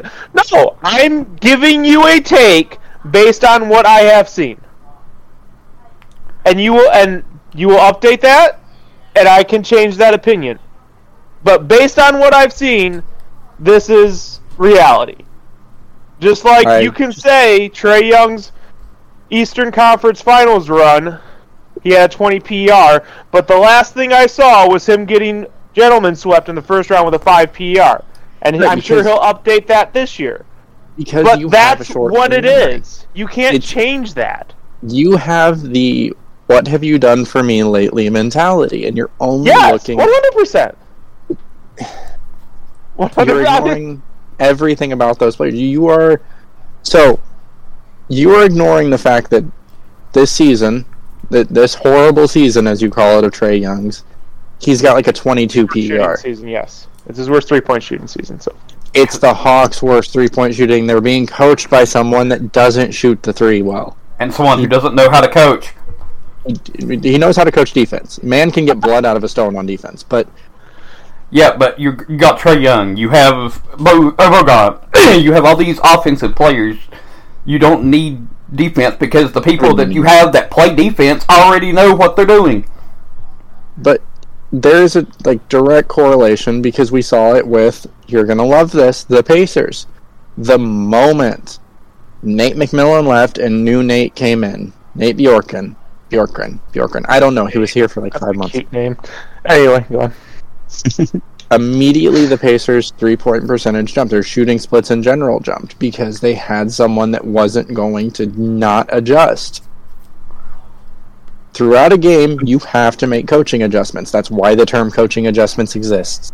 [0.51, 2.79] No, I'm giving you a take
[3.11, 4.59] based on what I have seen,
[6.45, 8.59] and you will and you will update that,
[9.15, 10.59] and I can change that opinion.
[11.43, 13.03] But based on what I've seen,
[13.59, 15.23] this is reality.
[16.19, 18.51] Just like I- you can say Trae Young's
[19.29, 21.19] Eastern Conference Finals run,
[21.83, 26.15] he had a 20 PER, but the last thing I saw was him getting gentleman
[26.15, 28.03] swept in the first round with a 5 PER.
[28.41, 30.45] And Right, I'm sure he'll update that this year.
[30.97, 33.05] Because But you have a that's what it is.
[33.13, 34.53] You can't change that.
[34.81, 36.13] You have the
[36.47, 39.99] "What have you done for me lately?" mentality, and you're only Yes, looking.
[39.99, 40.75] 100%.
[42.97, 43.25] 100%.
[43.27, 44.01] You're ignoring
[44.39, 45.53] everything about those players.
[45.55, 46.21] You are
[46.83, 47.19] so
[48.09, 49.43] you are ignoring the fact that
[50.13, 50.85] this season,
[51.29, 54.03] that this horrible season, as you call it, of Trae Young's,
[54.59, 56.17] he's got like a 22 shooting PER.
[56.17, 56.87] season, yes.
[57.07, 58.55] It's his worst three point shooting season, so.
[58.97, 60.87] It's the Hawks' worst three point shooting.
[60.87, 63.95] They're being coached by someone that doesn't shoot the three well.
[64.19, 65.73] And someone who doesn't know how to coach.
[66.79, 68.23] He- knows how to coach defense.
[68.23, 70.27] Man can get blood out of a stone on defense, but
[71.29, 72.95] Yeah, but you, you got Trae Young.
[72.97, 75.21] You have Bo, oh, Bogut.
[75.21, 76.77] you have all these offensive players.
[77.45, 81.93] You don't need defense because the people that you have that play defense already know
[81.93, 82.65] what they're doing.
[83.77, 84.01] but
[84.51, 89.23] there's a like direct correlation because we saw it with you're gonna love this the
[89.23, 89.87] Pacers.
[90.37, 91.59] The moment
[92.21, 95.75] Nate McMillan left and new Nate came in, Nate Bjorken,
[96.09, 97.05] Bjorken, Bjorken.
[97.07, 97.45] I don't know.
[97.45, 98.57] He was here for like five months.
[98.71, 98.97] name.
[99.45, 100.13] Anyway, go on.
[101.51, 104.11] Immediately, the Pacers' three-point percentage jumped.
[104.11, 108.89] Their shooting splits in general jumped because they had someone that wasn't going to not
[108.91, 109.63] adjust.
[111.57, 114.11] Throughout a game, you have to make coaching adjustments.
[114.11, 116.31] That's why the term coaching adjustments exists.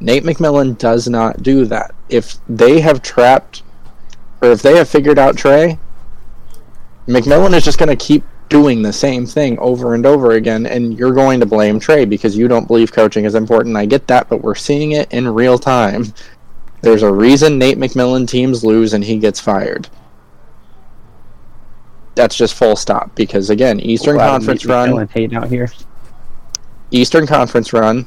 [0.00, 1.94] Nate McMillan does not do that.
[2.08, 3.62] If they have trapped,
[4.40, 5.78] or if they have figured out Trae,
[7.06, 10.98] McMillan is just going to keep doing the same thing over and over again, and
[10.98, 13.76] you're going to blame Trae because you don't believe coaching is important.
[13.76, 16.14] I get that, but we're seeing it in real time.
[16.80, 19.90] There's a reason Nate McMillan teams lose and he gets fired.
[22.20, 25.68] That's just full stop because again, Eastern Wow, Conference Nate run, McMillan hating out here.
[26.90, 28.04] Eastern Conference run,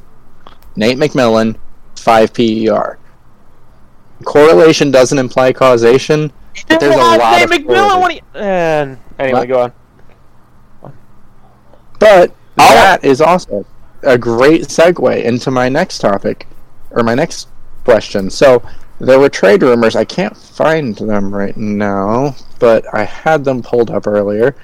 [0.75, 1.57] Nate McMillan,
[1.97, 2.99] 5 PER.
[4.23, 6.31] Correlation doesn't imply causation,
[6.67, 8.01] but there's a lot Nate of McMillan correlation.
[8.01, 9.47] when he, and anyway, What?
[9.47, 9.61] go
[10.83, 10.93] on.
[11.97, 13.65] But I'll- that is also
[14.03, 16.45] a great segue into my next topic,
[16.91, 17.47] or my next
[17.83, 18.29] question.
[18.29, 18.61] So,
[18.99, 19.95] there were trade rumors.
[19.95, 24.55] I can't find them right now, but I had them pulled up earlier.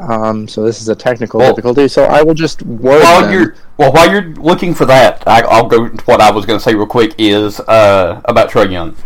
[0.00, 1.86] Um, so this is a technical Well- difficulty.
[1.86, 3.32] So I will just word While them.
[3.32, 5.86] you're well, while you're looking for that, I, I'll go.
[5.88, 8.96] to What I was going to say real quick is uh, about Trae Young.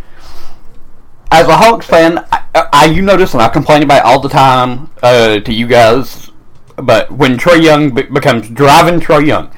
[1.31, 4.29] as a Hawks fan, I, I you notice, and I complain about it all the
[4.31, 6.31] time uh, to you guys.
[6.77, 9.49] But when Trae Young be- becomes driving Trae Young,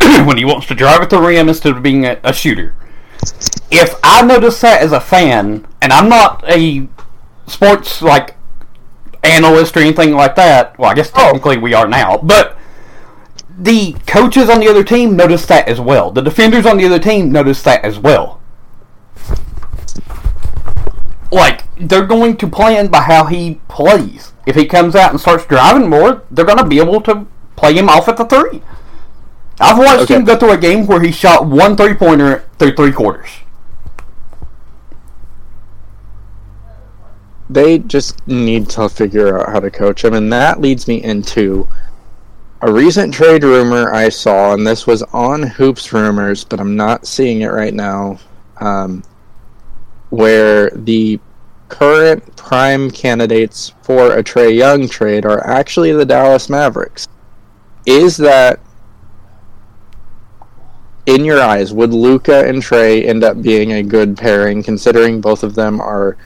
[0.26, 2.74] when he wants to drive at the rim instead of being a, a shooter,
[3.70, 6.88] if I notice that as a fan, and I'm not a
[7.46, 8.36] sports like
[9.22, 11.24] analyst or anything like that, well, I guess oh.
[11.24, 12.58] technically we are now, but
[13.56, 16.10] the coaches on the other team notice that as well.
[16.10, 18.40] The defenders on the other team notice that as well.
[21.30, 24.32] Like, they're going to plan by how he plays.
[24.46, 27.26] If he comes out and starts driving more, they're going to be able to
[27.56, 28.62] play him off at the three.
[29.60, 30.16] I've watched Okay.
[30.16, 33.30] him go through a game where he shot one three pointer through three quarters.
[37.50, 41.68] They just need to figure out how to coach him, and that leads me into
[42.62, 47.06] a recent trade rumor I saw, and this was on Hoops Rumors, but I'm not
[47.06, 48.18] seeing it right now.
[48.60, 49.02] Um,
[50.10, 51.18] where the
[51.68, 57.08] current prime candidates for a Trae Young trade are actually the Dallas Mavericks.
[57.84, 58.60] Is that
[61.06, 65.42] in your eyes, would Luka and Trae end up being a good pairing, considering both
[65.42, 66.16] of them are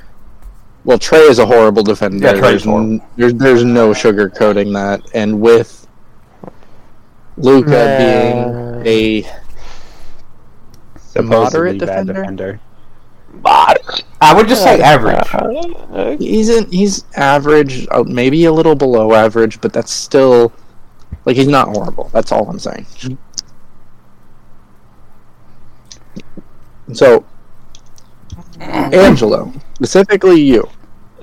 [0.89, 2.27] well, Trae is a horrible defender.
[2.29, 2.93] Yeah, Trae's there's, horrible.
[2.95, 5.87] n- there's there's no sugarcoating that, and with
[7.37, 8.83] Luka Man.
[8.83, 9.23] being a
[10.97, 12.13] Supposedly moderate bad defender?
[12.15, 12.61] defender.
[14.23, 15.29] I would just say average.
[16.19, 20.55] he's in, he's average, uh, maybe a little below average, but that's still
[21.27, 22.09] like he's not horrible.
[22.15, 22.87] That's all I'm saying.
[26.95, 27.27] So,
[28.59, 30.67] Angelo, specifically you,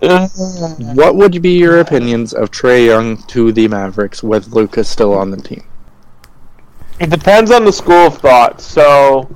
[0.02, 5.32] what would be your opinions of Trae Young to the Mavericks with Lucas still on
[5.32, 5.64] the team?
[7.00, 8.62] It depends on the school of thought.
[8.62, 9.30] So,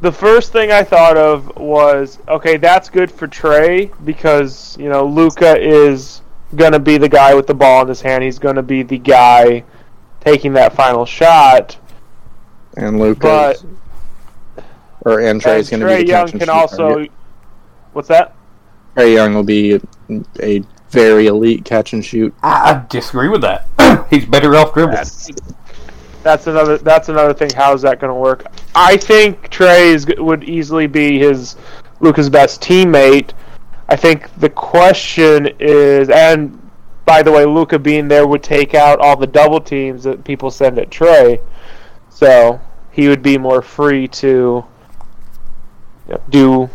[0.00, 5.06] the first thing I thought of was okay, that's good for Trae because you know
[5.06, 6.22] Luka is
[6.56, 8.24] gonna be the guy with the ball in his hand.
[8.24, 9.64] He's gonna be the guy
[10.20, 11.76] taking that final shot.
[12.76, 13.64] And Lucas,
[15.02, 17.06] or and Trae's and going to Trae be the Young can also.
[17.92, 18.34] What's that?
[18.96, 19.80] Trae Young will be
[20.40, 22.34] a very elite catch and shoot.
[22.42, 23.66] I, I disagree with that.
[24.10, 24.92] He's better off dribble.
[24.92, 25.30] That's,
[26.22, 26.78] that's another.
[26.78, 27.50] That's another thing.
[27.54, 28.46] How's that going to work?
[28.74, 31.56] I think Trae is, would easily be his
[32.00, 33.32] Luka's best teammate.
[33.88, 36.60] I think the question is, and
[37.04, 40.50] by the way, Luka being there would take out all the double teams that people
[40.50, 41.40] send at Trae,
[42.08, 44.64] so he would be more free to
[46.08, 46.70] you know, do,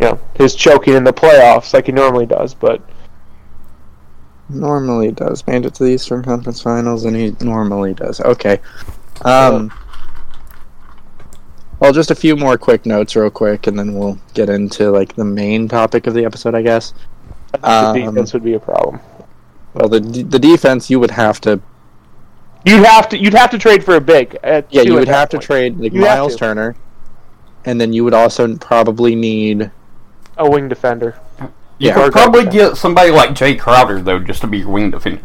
[0.00, 2.54] you know, his choking in the playoffs like he normally does.
[2.54, 2.82] But
[4.48, 5.44] Normally does.
[5.46, 8.20] Made it to the Eastern Conference Finals, and he normally does.
[8.20, 8.60] Okay.
[9.22, 9.72] Um.
[11.80, 15.14] Well, just a few more quick notes, real quick, and then we'll get into like
[15.16, 16.94] the main topic of the episode, I guess.
[17.54, 17.58] I
[17.92, 19.00] the Um, defense would be a problem.
[19.74, 21.60] Well, the the defense you would have to
[22.64, 23.18] You'd have to.
[23.18, 24.36] You'd have to trade for a big.
[24.44, 26.34] Yeah you would have to trade like You Miles.
[26.36, 26.76] Turner,
[27.64, 29.70] and then you would also probably need
[30.36, 31.18] a wing defender.
[31.40, 31.48] You
[31.88, 31.94] Yeah.
[31.94, 35.20] could probably get somebody like Jae Crowder though, just to be your wing defender,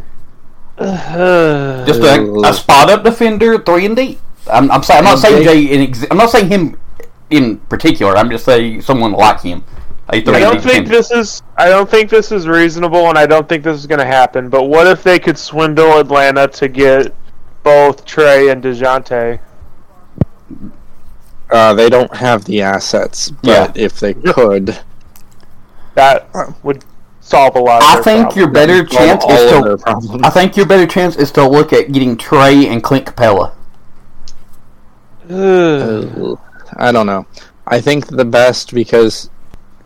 [0.79, 4.19] just a, a spot up defender, three and D.
[4.51, 5.73] I'm, I'm, saying, I'm not saying Jay- Jay.
[5.73, 6.77] In ex- I'm not saying him
[7.29, 8.17] in particular.
[8.17, 9.63] I'm just saying someone like him.
[10.09, 10.89] A three I don't D think defender.
[10.89, 11.41] this is.
[11.57, 14.49] I don't think this is reasonable, and I don't think this is going to happen.
[14.49, 17.13] But what if they could swindle Atlanta to get
[17.63, 19.39] both Trae and Dejounte?
[21.51, 24.77] uh, they don't have the assets, but if they could,
[25.95, 26.29] That
[26.63, 26.83] would
[27.19, 27.81] solve a lot.
[27.81, 28.35] Of I their think problems.
[28.37, 30.19] your better solve chance is to.
[30.25, 33.53] I think your better chance is to look at getting Trae and Clint Capela.
[35.29, 36.35] Uh,
[36.77, 37.25] I don't know.
[37.67, 39.29] I think the best because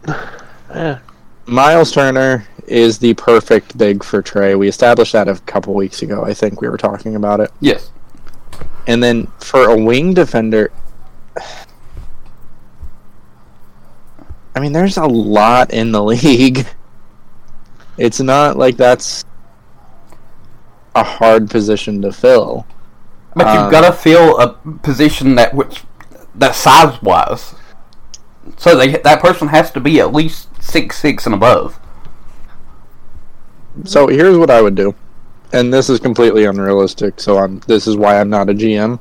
[0.08, 1.00] Yeah.
[1.48, 4.58] Miles Turner is the perfect big for Trae.
[4.58, 6.24] We established that a couple weeks ago.
[6.26, 7.52] I think we were talking about it.
[7.60, 7.92] Yes.
[8.88, 10.72] And then for a wing defender,
[14.56, 16.66] I mean, there's a lot in the league.
[17.98, 19.24] It's not like that's
[20.96, 22.66] a hard position to fill.
[23.36, 25.84] But Um, you've got to fill a position that which
[26.34, 27.56] that size wise.
[28.58, 31.80] So they that person has to be at least six six and above.
[33.84, 34.96] So here's what I would do,
[35.52, 37.20] and this is completely unrealistic.
[37.20, 37.60] So I'm.
[37.68, 39.00] This is why I'm not a GM.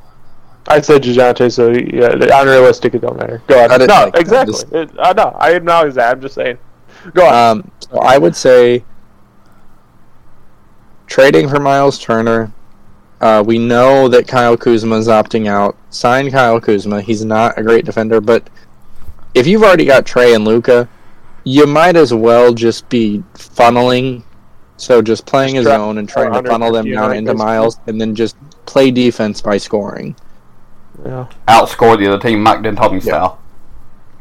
[0.67, 2.95] I said Dejounte, so yeah, unrealistic.
[2.95, 3.43] It don't matter.
[3.47, 3.87] Go on.
[3.87, 4.53] No, exactly.
[4.55, 5.37] Just- It, I know.
[5.39, 6.13] I acknowledge that.
[6.13, 6.59] I'm just saying.
[7.13, 7.35] Go on.
[7.59, 8.83] Um, so I would say
[11.07, 12.53] trading for Miles Turner.
[13.21, 15.77] Uh, we know that Kyle Kuzma is opting out.
[15.91, 17.01] Sign Kyle Kuzma.
[17.01, 18.49] He's not a great defender, but
[19.35, 20.89] if you've already got Trae and Luka,
[21.45, 24.23] you might as well just be funneling.
[24.77, 28.01] So just playing Just his own and trying to funnel them down into miles, and
[28.01, 30.17] then just play defense by scoring.
[31.05, 31.27] Yeah.
[31.49, 33.41] Outscore the other team, Mike D'Antoni style.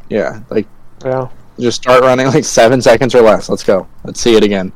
[0.09, 0.67] Yeah, like
[1.05, 1.27] Yeah.
[1.59, 3.49] just start running like seven seconds or less.
[3.49, 3.87] Let's go.
[4.03, 4.71] Let's see it again.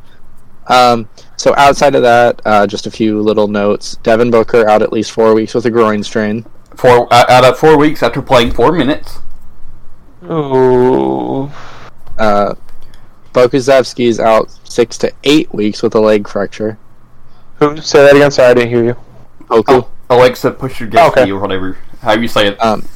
[0.67, 1.07] Um,
[1.37, 3.95] so outside of that, uh, just a few little notes.
[4.03, 6.45] Devin Booker out at least four weeks with a groin strain.
[6.75, 9.19] Four uh, out of four weeks after playing four minutes.
[10.23, 11.49] Ooh.
[12.17, 12.55] Uh,
[13.33, 16.77] Pokusevski's out six to eight weeks with a leg fracture.
[17.59, 17.77] Who?
[17.81, 18.31] Say that again.
[18.31, 18.95] Sorry, I didn't hear you.
[19.45, 19.63] Poku.
[19.69, 21.31] Oh, Alexa, push your guest Okay.
[21.31, 21.77] or whatever.
[22.07, 22.63] How you say it?
[22.63, 22.87] Um,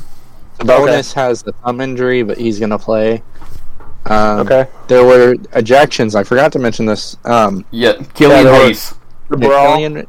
[0.58, 3.22] Sabonis has the thumb injury, but he's gonna play.
[4.06, 4.68] Um, Okay.
[4.88, 6.16] There were ejections.
[6.16, 7.18] I forgot to mention this.
[7.26, 8.94] Um, yeah, Killian there were- Hayes.
[9.30, 9.76] The yeah, brawl.
[9.76, 10.08] Killian-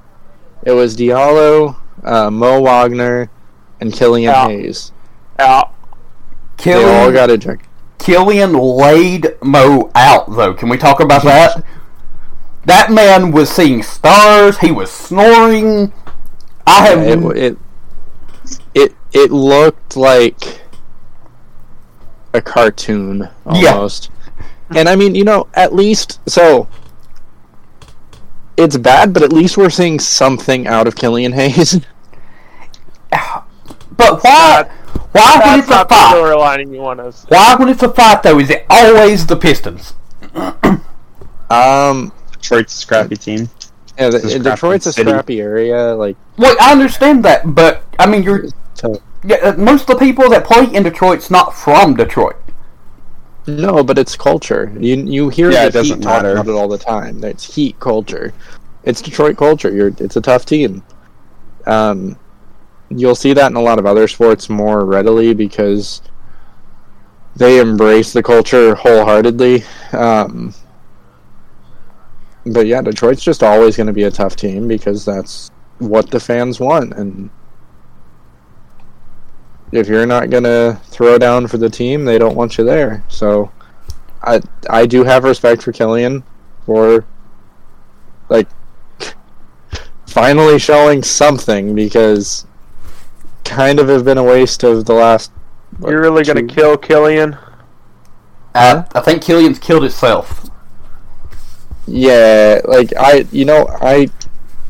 [0.62, 3.28] it was Diallo, uh, Mo Wagner,
[3.80, 4.50] and Killian Out.
[4.50, 4.92] Hayes.
[5.40, 5.72] Out.
[6.62, 7.68] They all Killian, got ejected.
[7.98, 10.54] Killian laid Mo out, though.
[10.54, 11.64] Can we talk about that?
[12.66, 14.56] That man was seeing stars.
[14.58, 15.92] He was snoring.
[16.64, 16.98] I have.
[17.00, 17.58] Yeah, it, it
[19.12, 20.61] it it looked like
[22.35, 23.75] a cartoon Yeah.
[23.75, 24.11] almost.
[24.75, 26.66] And I mean, you know, at least so
[28.57, 31.81] it's bad, but at least we're seeing something out of Killian Hayes.
[33.11, 34.70] but why?
[35.12, 36.14] Why when it's a not fight?
[36.16, 37.27] storyline you want us.
[37.29, 38.38] Why when it's a fight though?
[38.38, 39.92] Is it always the Pistons?
[41.51, 43.48] um, Detroit's a scrappy team.
[43.98, 45.11] yeah, the, a scrappy Detroit's a city.
[45.11, 45.94] scrappy area.
[45.94, 50.04] Like, Wait, I understand that, but I mean, you're so, yeah, uh, most of the
[50.04, 52.37] people that play in Detroit's not from Detroit.
[53.46, 54.72] no, but it's culture.
[54.78, 56.32] You you hear Yeah, the it doesn't Heat matter.
[56.32, 57.22] about it all the time.
[57.24, 58.32] It's Heat culture.
[58.85, 59.70] It's Detroit culture.
[59.72, 60.82] You're it's a tough team.
[61.66, 62.18] Um,
[62.90, 66.02] you'll see that in a lot of other sports more readily because
[67.37, 69.64] they embrace the culture wholeheartedly.
[69.92, 70.54] Um,
[72.46, 76.20] but yeah, Detroit's just always going to be a tough team because that's what the
[76.20, 76.92] fans want.
[76.94, 77.30] And
[79.72, 83.02] if you're not going to throw down for the team, they don't want you there.
[83.08, 83.50] So
[84.22, 86.22] I I do have respect for Killian
[86.64, 87.04] for
[88.28, 88.48] like
[90.06, 92.46] finally showing something because
[93.44, 95.32] kind of have been a waste of the last
[95.78, 97.37] what, You're really gonna kill Killian?
[98.54, 100.50] Uh, I think Killian's killed himself.
[101.87, 104.08] Yeah, like I, you know, I,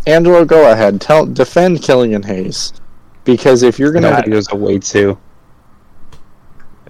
[0.06, 2.72] Angelo, go ahead, tell, defend Killian Hayes,
[3.24, 5.18] because if you're gonna, That goes away too.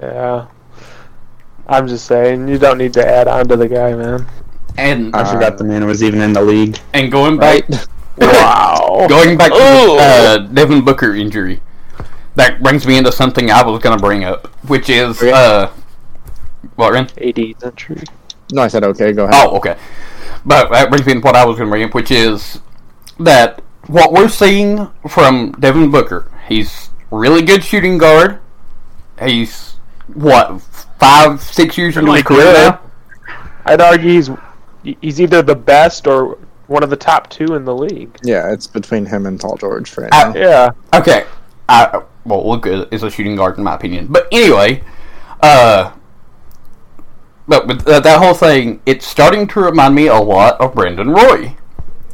[0.00, 0.46] Yeah.
[1.68, 4.26] I'm just saying, you don't need to add on to the guy, man.
[4.76, 6.78] And I Uh, forgot the man was even in the league.
[6.92, 7.86] and going back right?
[8.18, 9.06] Wow.
[9.08, 11.60] going back to the uh, Devin Booker injury,
[12.34, 15.32] that brings me into something I was going to bring up, which is Okay.
[15.32, 15.68] uh,
[16.76, 17.08] what Ren?
[17.18, 18.02] AD's entry.
[18.52, 19.34] no, I said okay, go ahead.
[19.48, 19.76] Oh, okay.
[20.44, 22.60] But that brings me to what I was going to bring up, which is
[23.20, 28.38] that what we're seeing from Devin Booker, he's really good shooting guard.
[29.20, 29.76] He's
[30.14, 30.60] what
[30.98, 32.80] five, six years into his Really career now.
[33.64, 34.30] I'd argue he's
[35.00, 38.16] he's either the best or one of the top two in the league.
[38.22, 40.40] Yeah, it's between him and Paul George right Uh, now.
[40.40, 40.70] Yeah.
[40.94, 41.24] Okay.
[41.68, 44.06] I, well, Luke is a shooting guard in my opinion.
[44.08, 44.82] But anyway,
[45.40, 45.92] uh,
[47.46, 51.10] but with uh, that whole thing, it's starting to remind me a lot of Brandon
[51.10, 51.56] Roy.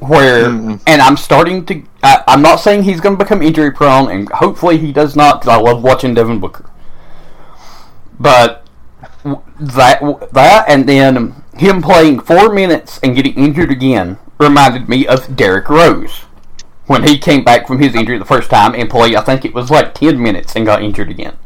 [0.00, 0.80] Where, Mhm.
[0.86, 4.28] and I'm starting to, I, I'm not saying he's going to become injury prone, and
[4.30, 6.66] hopefully he does not, because I love watching Devin Booker.
[8.20, 8.64] But
[9.58, 10.00] that,
[10.32, 15.68] that, and then him playing four minutes and getting injured again reminded me of Derrick
[15.68, 16.20] Rose
[16.86, 19.52] when he came back from his injury the first time and played, I think it
[19.52, 21.36] was like 10 minutes and got injured again.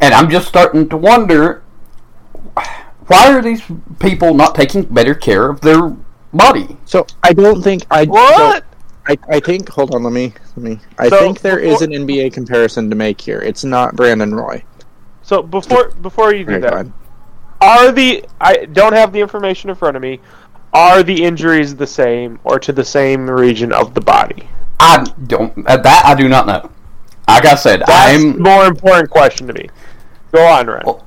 [0.00, 1.62] And I'm just starting to wonder
[3.06, 3.62] why are these
[4.00, 5.94] people not taking better care of their
[6.32, 6.76] body?
[6.84, 8.62] So I don't think I What?
[8.62, 8.66] so
[9.06, 10.78] I, I think hold on, let me let me.
[10.98, 13.40] I So, think there is before- an NBA comparison to make here.
[13.40, 14.62] It's not Brandon Roy.
[15.22, 16.92] So before before you do Right, that, ahead.
[17.60, 20.20] are the I don't have the information in front of me.
[20.74, 24.48] Are the injuries the same or to the same region of the body?
[24.78, 26.70] I don't, uh, that I do not know.
[27.26, 27.90] Like I said, That's
[28.22, 29.68] I'm, more important question to me.
[30.30, 30.82] Go on, Ren.
[30.84, 31.04] Well-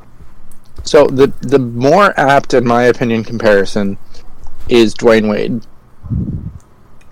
[0.84, 3.98] So the the more apt, in my opinion, comparison
[4.70, 5.66] is Dwyane Wade.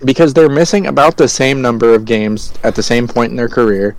[0.04, 3.48] Because they're missing about the same number of games at the same point in their
[3.48, 3.96] career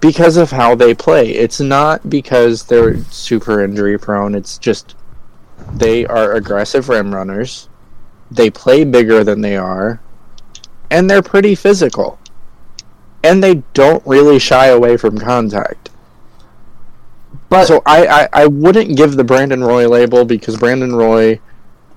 [0.00, 1.30] because of how they play.
[1.30, 4.96] It's not because they're super injury prone, it's just
[5.72, 7.68] they are aggressive rim runners.
[8.30, 10.02] They play bigger than they are.
[10.90, 12.18] And they're pretty physical.
[13.24, 15.90] And they don't really shy away from contact
[17.48, 21.40] But so I, I, I wouldn't give the Brandon Roy label because Brandon Roy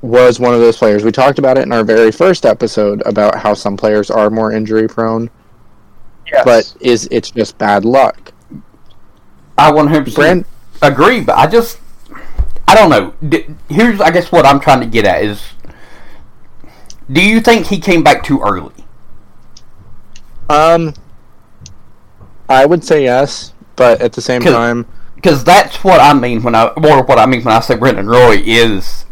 [0.03, 1.03] was one of those players.
[1.03, 4.51] We talked about it in our very first episode about how some players are more
[4.51, 5.29] injury prone,
[6.31, 6.43] Yes.
[6.45, 8.31] but is it's just bad luck.
[9.57, 10.45] I 100% Brand-
[10.81, 11.79] agree, but I just
[12.67, 13.13] I don't know.
[13.27, 15.41] D- here's I guess what I'm trying to get at is
[17.11, 18.73] do you think he came back too early?
[20.49, 20.93] Um,
[22.49, 24.85] I would say yes, but at the same 'Cause- time,
[25.15, 28.07] Because that's what I mean when I or what I mean when I say Brandon
[28.07, 29.05] Roy is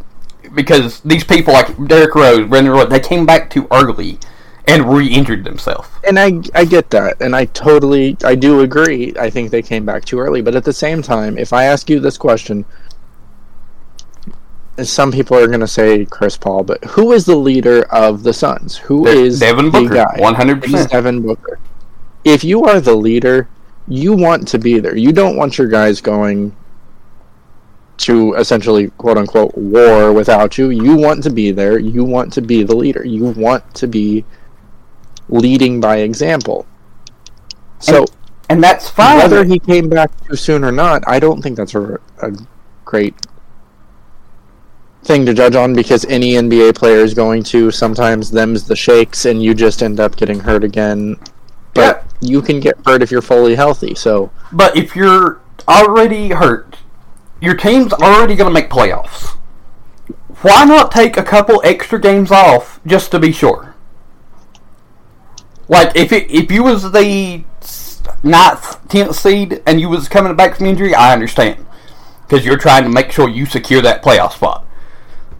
[0.53, 4.19] because these people like Derrick Rose, Brandon Roy, they came back too early
[4.67, 5.89] and re-injured themselves.
[6.07, 9.13] and I I get that, and I totally I do agree.
[9.19, 11.89] I think they came back too early, but at the same time, if I ask
[11.89, 12.65] you this question,
[14.83, 18.33] some people are going to say Chris Paul, but who is the leader of the
[18.33, 18.77] Suns?
[18.77, 20.15] Who is Devin the Booker, guy?
[20.17, 20.91] one hundred percent.
[20.91, 21.59] Devin Booker.
[22.23, 23.49] If you are the leader,
[23.87, 24.95] you want to be there.
[24.95, 26.55] You don't want your guys going
[28.01, 30.69] to essentially quote unquote war without you.
[30.69, 31.79] You want to be there.
[31.79, 33.05] You want to be the leader.
[33.05, 34.25] You want to be
[35.29, 36.65] leading by example.
[37.79, 38.05] So
[38.49, 39.17] And that's fine.
[39.17, 42.31] whether he came back too soon or not, I don't think that's a, a
[42.85, 43.15] great
[45.03, 49.25] thing to judge on because any NBA player is going to sometimes them's the shakes
[49.25, 51.17] and you just end up getting hurt again.
[51.73, 53.95] But you can get hurt if you're fully healthy.
[53.95, 56.77] So But if you're already hurt,
[57.41, 59.37] your team's already going to make playoffs.
[60.41, 63.75] Why not take a couple extra games off just to be sure?
[65.67, 67.43] Like if it, if you was the
[68.23, 71.65] ninth, tenth seed and you was coming back from injury, I understand
[72.31, 74.65] because you're trying to make sure you secure that playoff spot.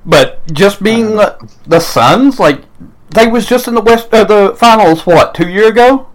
[0.05, 2.63] But just being the, the Suns, like
[3.11, 5.05] they was just in the West, uh, the finals.
[5.05, 6.07] What two year ago?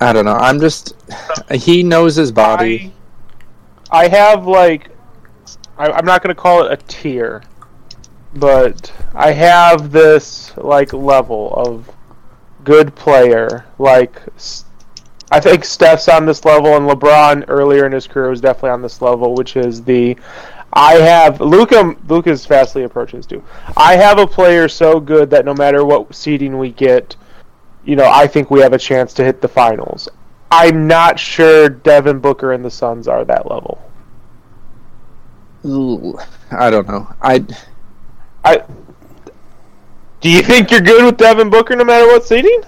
[0.00, 0.34] I don't know.
[0.34, 0.94] I'm just
[1.52, 2.92] he knows his body.
[3.90, 4.90] I, have like,
[5.78, 7.42] I, I'm not to call it a tier,
[8.34, 11.90] but I have this like level of
[12.64, 13.64] good player.
[13.78, 14.20] Like,
[15.30, 18.82] I think Steph's on this level, and LeBron earlier in his career was definitely on
[18.82, 20.16] this level, which is the.
[20.72, 21.96] I have Luka.
[22.06, 23.42] Luka's fastly approaching this too.
[23.76, 27.16] I have a player so good that no matter what seeding we get,
[27.84, 30.08] you know, I think we have a chance to hit the finals.
[30.50, 33.82] I'm not sure Devin Booker and the Suns are that level.
[35.64, 36.18] Ooh,
[36.52, 37.12] I don't know.
[37.20, 37.44] I
[38.44, 38.62] I
[40.20, 42.62] do you think you're good with Devin Booker no matter what seeding?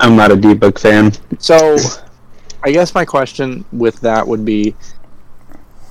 [0.00, 1.12] I'm not a D book fan.
[1.38, 1.76] So,
[2.62, 4.74] I guess my question with that would be: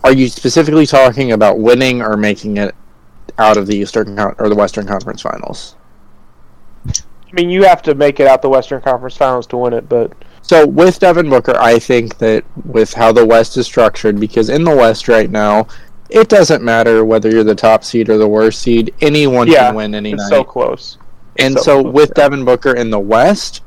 [0.03, 2.75] Are you specifically talking about winning or making it
[3.37, 5.75] out of the Eastern Con- or the Western Conference Finals?
[7.33, 9.89] I mean, you have to make it out the Western Conference Finals to win it,
[9.89, 10.13] but
[10.43, 14.63] So, with Devin Booker, I think that with how the West is structured, because in
[14.63, 15.67] the West right now,
[16.11, 19.75] it doesn't matter whether you're the top seed or the worst seed; anyone Yeah, can
[19.75, 20.29] win any it's night.
[20.29, 20.97] so close.
[21.39, 22.23] and so so, close, with yeah.
[22.23, 23.61] Devin Booker in the West,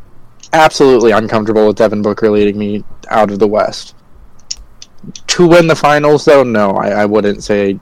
[0.52, 3.94] absolutely uncomfortable with Devin Booker leading me out of the West.
[5.28, 7.80] To win the finals, though, no, I, I wouldn't say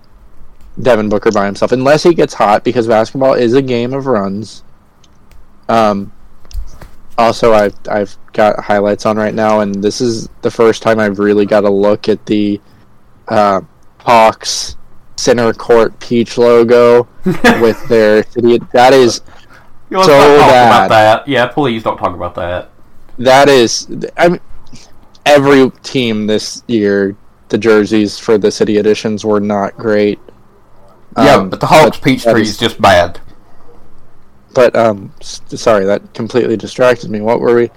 [0.80, 4.62] Devin Booker by himself, unless he gets hot, because basketball is a game of runs.
[5.68, 6.12] Um.
[7.16, 11.20] Also, I've I've got highlights on right now, and this is the first time I've
[11.20, 12.60] really got a look at the
[13.28, 13.60] uh,
[14.00, 14.76] Hawks
[15.16, 18.58] center court peach logo with their city.
[18.72, 19.20] That is
[19.90, 20.86] You let's So bad.
[20.86, 21.28] about that.
[21.28, 22.70] Yeah, please don't talk about that.
[23.18, 23.86] That is,
[24.16, 24.40] I mean,
[25.24, 27.16] every team this year,
[27.48, 30.18] the jerseys for the city editions were not great.
[31.16, 33.20] yeah, Um, but the Hawks peach tree is- is just bad.
[34.54, 37.20] But um, sorry, that completely distracted me.
[37.20, 37.70] What were we?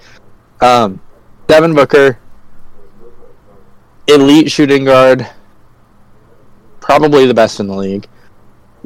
[0.60, 1.00] Um,
[1.46, 2.18] Devin Booker,
[4.06, 5.28] elite shooting guard,
[6.80, 8.08] probably the best in the league.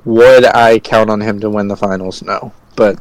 [0.04, 2.22] Would I count on him to win the finals?
[2.22, 2.98] No, but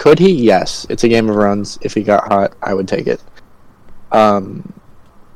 [0.00, 0.32] could he?
[0.32, 0.86] Yes.
[0.88, 1.78] It's a game of runs.
[1.82, 3.22] If he got hot, I would take it.
[4.10, 4.72] Um,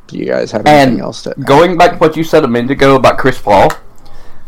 [0.07, 1.34] do you guys have anything And else to?
[1.46, 3.70] Going back to what you said a minute ago about Chris Paul,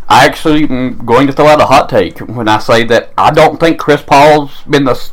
[0.09, 3.30] I actually am going to throw out a hot take when I say that I
[3.32, 5.11] don't think Chris Paul's been the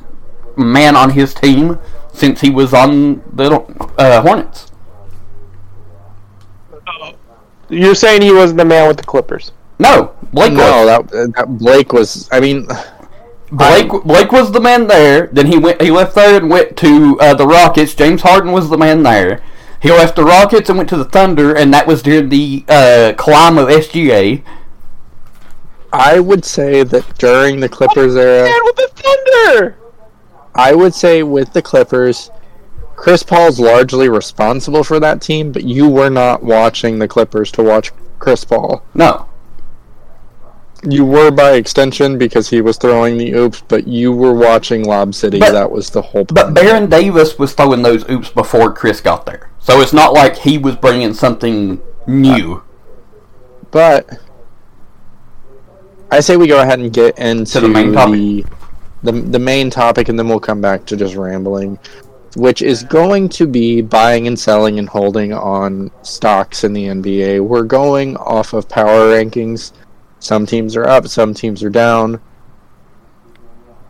[0.55, 1.79] man on his team
[2.13, 3.51] since he was on the
[3.97, 4.71] uh, Hornets.
[7.69, 9.51] You're saying he wasn't the man with the Clippers.
[9.79, 11.09] No, Blake No, was.
[11.11, 12.29] that, that Blake was.
[12.31, 12.67] I mean,
[13.51, 15.27] Blake, Blake was the man there.
[15.27, 15.81] Then he went.
[15.81, 17.95] He left there and went to uh, the Rockets.
[17.95, 19.41] James Harden was the man there.
[19.81, 23.13] He left the Rockets and went to the Thunder, and that was during the uh,
[23.17, 24.43] climb of SGA.
[25.93, 29.77] I would say that during the Clippers era, Man with the Thunder.
[30.55, 32.31] I would say with the Clippers,
[32.95, 37.63] Chris Paul's largely responsible for that team, but you were not watching the Clippers to
[37.63, 38.83] watch Chris Paul.
[38.93, 39.27] No.
[40.85, 45.13] You were by extension because he was throwing the oops, but you were watching Lob
[45.13, 45.39] City.
[45.39, 46.25] But- that was the whole.
[46.25, 49.49] But Baron Davis was throwing those oops before Chris got there.
[49.59, 52.63] So it's not like he was bringing something new
[53.71, 54.09] But
[56.11, 58.11] I say we go ahead and get into the main topic.
[58.13, 58.45] the,
[59.03, 61.79] the the main topic, and then we'll come back to just rambling,
[62.35, 67.45] which is going to be buying and selling and holding on stocks in the NBA.
[67.45, 69.73] We're going off of power rankings.
[70.19, 72.21] Some teams are up, some teams are down.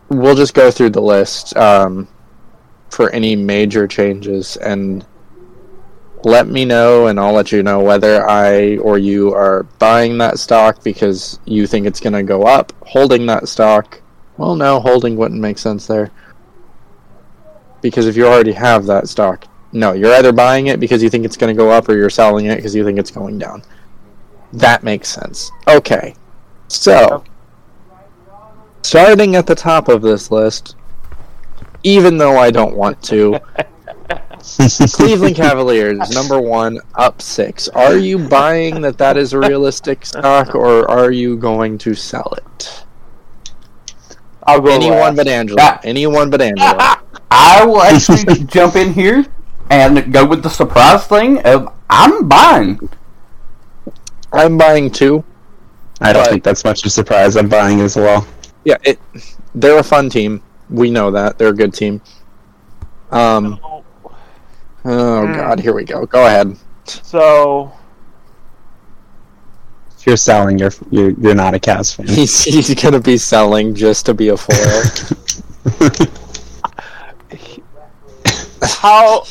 [0.08, 2.08] We'll just go through the list um,
[2.90, 5.04] for any major changes and
[6.24, 10.38] let me know and I'll let you know whether I or you are buying that
[10.38, 14.00] stock because you think it's going to go up, holding that stock.
[14.36, 16.10] Well, no, holding wouldn't make sense there.
[17.82, 21.24] Because if you already have that stock, no, you're either buying it because you think
[21.24, 23.62] it's going to go up or you're selling it because you think it's going down.
[24.52, 25.50] That makes sense.
[25.68, 26.14] Okay.
[26.68, 27.24] So,
[28.82, 30.76] starting at the top of this list,
[31.82, 33.40] even though I don't want to,
[34.92, 37.68] Cleveland Cavaliers, number one, up six.
[37.68, 42.34] Are you buying that that is a realistic stock, or are you going to sell
[42.36, 42.84] it?
[44.46, 45.16] I'll go Anyone last.
[45.16, 45.62] but Angelo.
[45.62, 45.80] Yeah.
[45.84, 46.76] Anyone but Angelo.
[47.30, 49.24] I will actually jump in here
[49.70, 52.88] and go with the surprise thing of I'm buying.
[54.32, 55.24] I'm buying too.
[56.00, 57.36] I don't think that's much of a surprise.
[57.36, 58.26] I'm buying as well.
[58.64, 58.98] Yeah, it.
[59.54, 60.42] They're a fun team.
[60.68, 62.02] We know that they're a good team.
[63.10, 63.58] Um.
[64.84, 65.32] Oh Hmm.
[65.34, 66.04] God, here we go.
[66.06, 66.56] Go ahead.
[66.84, 67.72] So
[69.98, 72.06] If you're selling, you're you're, you're not a Cavs fan.
[72.14, 74.82] He's he's gonna be selling just to be a foil.
[78.62, 79.24] how?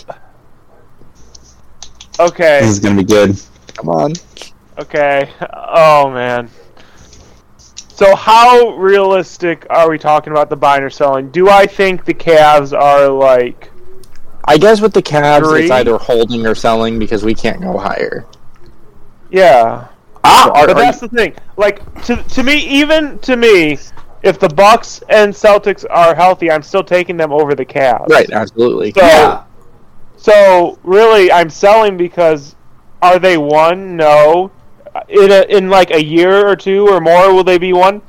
[2.19, 2.61] Okay.
[2.61, 3.39] this is gonna be good.
[3.75, 4.13] Come on.
[4.79, 5.31] Okay.
[5.51, 6.49] Oh man.
[7.57, 11.29] So how realistic are we talking about the buying or selling?
[11.29, 13.69] Do I think the Cavs are like
[14.45, 15.61] I guess with the Cavs, Three.
[15.63, 18.25] it's either holding or selling because we can't go higher.
[19.31, 19.87] yeah.
[20.25, 21.35] Ah, are- but are that's the thing.
[21.57, 23.77] Like to to me even to me
[24.21, 28.07] if the Bucks and Celtics are healthy, I'm still taking them over the Cavs.
[28.07, 28.91] Right, absolutely.
[28.93, 29.43] So Yeah.
[30.15, 32.55] so really I'm selling because
[33.01, 33.97] are they one?
[33.97, 34.49] No.
[35.09, 38.01] In a, in like a year or two or more will they be one?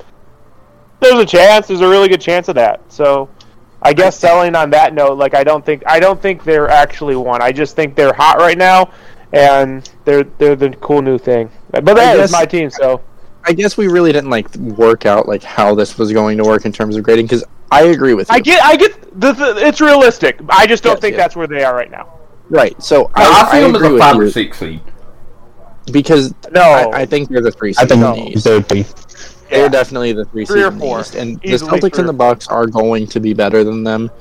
[1.01, 1.67] There's a chance.
[1.67, 2.79] There's a really good chance of that.
[2.87, 3.27] So
[3.85, 7.15] I guess selling on that note, like I don't think I don't think they're actually
[7.15, 7.41] one.
[7.41, 8.91] I just think they're hot right now,
[9.31, 11.49] and they're they're the cool new thing.
[11.71, 13.01] But that is guess- my team, so
[13.47, 16.65] I guess we really didn't like work out like how this was going to work
[16.65, 18.35] in terms of grading because I agree with you.
[18.35, 20.39] I get I get the, the it's realistic.
[20.49, 21.23] I just don't Yes, think yes.
[21.23, 22.17] that's where they are right now.
[22.49, 22.81] right.
[22.81, 24.81] So I, I, I see I them as a five or six seed.
[25.91, 27.69] because No, I, I think they're the three.
[27.77, 29.04] I seed think in the East.
[29.55, 29.75] They would be.
[29.75, 30.97] They're definitely the three, Three seed or in four.
[30.97, 33.83] the East, and the Celtics three and the Bucks are going to be better than
[33.83, 34.11] them.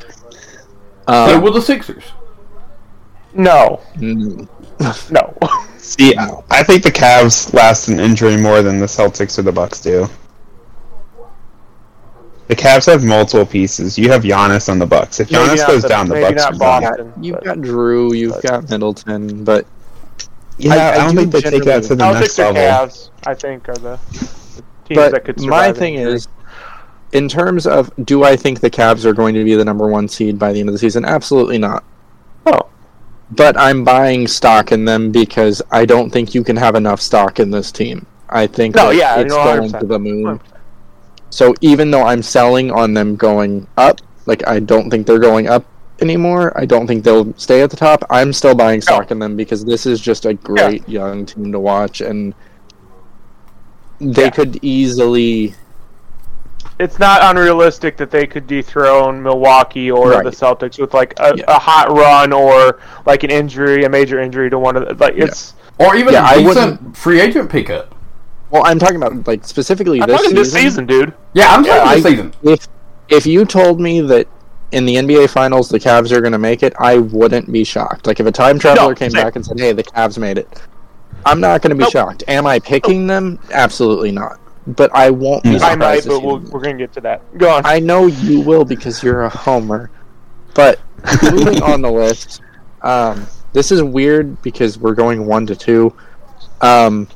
[1.08, 2.04] So Um, will the Sixers.
[3.34, 4.48] no, mm,
[5.10, 5.34] no.
[5.78, 6.14] See,
[6.50, 10.08] I think the Cavs last an injury more than the Celtics or the Bucks do.
[12.48, 13.98] The Cavs have multiple pieces.
[13.98, 15.18] You have Giannis on the Bucks.
[15.20, 17.10] If Giannis not goes the- down, the Bucks not are Boston.
[17.10, 17.24] done.
[17.24, 19.66] you've but- got Drew, you've but- got Middleton, but
[20.58, 22.52] Yeah, I- I, I don't do think they take that to the Celtics next or
[22.52, 22.62] level.
[22.86, 23.98] Cavs, I think, are the,
[24.94, 25.74] teams that could but survive.
[25.74, 26.14] my thing injury.
[26.14, 26.28] is,
[27.12, 30.08] in terms of do I think the Cavs are going to be the number one
[30.08, 31.04] seed by the end of the season?
[31.04, 31.84] Absolutely not.
[32.46, 32.68] Oh.
[33.30, 37.40] But I'm buying stock in them because I don't think you can have enough stock
[37.40, 38.06] in this team.
[38.28, 40.40] I think No, yeah, it's going to the moon.
[41.30, 45.48] So even though I'm selling on them going up, like I don't think they're going
[45.48, 45.64] up
[46.00, 46.56] anymore.
[46.58, 48.04] I don't think they'll stay at the top.
[48.10, 51.60] I'm still buying stock in them because this is just a great young team to
[51.60, 52.34] watch, and
[54.00, 54.30] they Yeah.
[54.30, 55.54] could easily.
[56.80, 60.24] it's not unrealistic that they could dethrone Milwaukee or Right.
[60.24, 61.44] the Celtics with like a, Yeah.
[61.46, 65.14] a hot run or like an injury, a major injury to one of the like
[65.16, 65.54] it's.
[65.78, 66.46] Or even Yeah, a I decent
[66.80, 67.94] wouldn't- free agent pickup.
[68.50, 70.42] Well, I'm talking about like specifically I'm this talking season.
[70.42, 71.12] this season, dude.
[71.32, 72.32] Yeah, I'm Yeah, saying this I- season.
[72.42, 72.68] If
[73.08, 74.26] if you told me that
[74.72, 78.06] in the NBA Finals the Cavs are going to make it, I wouldn't be shocked.
[78.08, 79.22] Like if a time traveler No, came same.
[79.22, 80.48] back and said, "Hey, the Cavs made it,"
[81.26, 81.92] I'm not going to be Nope.
[81.92, 82.24] shocked.
[82.28, 83.38] Am I picking them?
[83.52, 84.38] Absolutely not.
[84.66, 85.58] But I won't be Mm.
[85.60, 85.72] surprised.
[85.72, 87.36] I might, but we'll, we're gonna get to that.
[87.38, 87.62] Go on.
[87.66, 89.90] I know you will because you're a homer.
[90.54, 90.80] But
[91.22, 92.40] moving on the list,
[92.82, 95.94] um, this is weird because we're going one to two.
[96.62, 97.08] Um,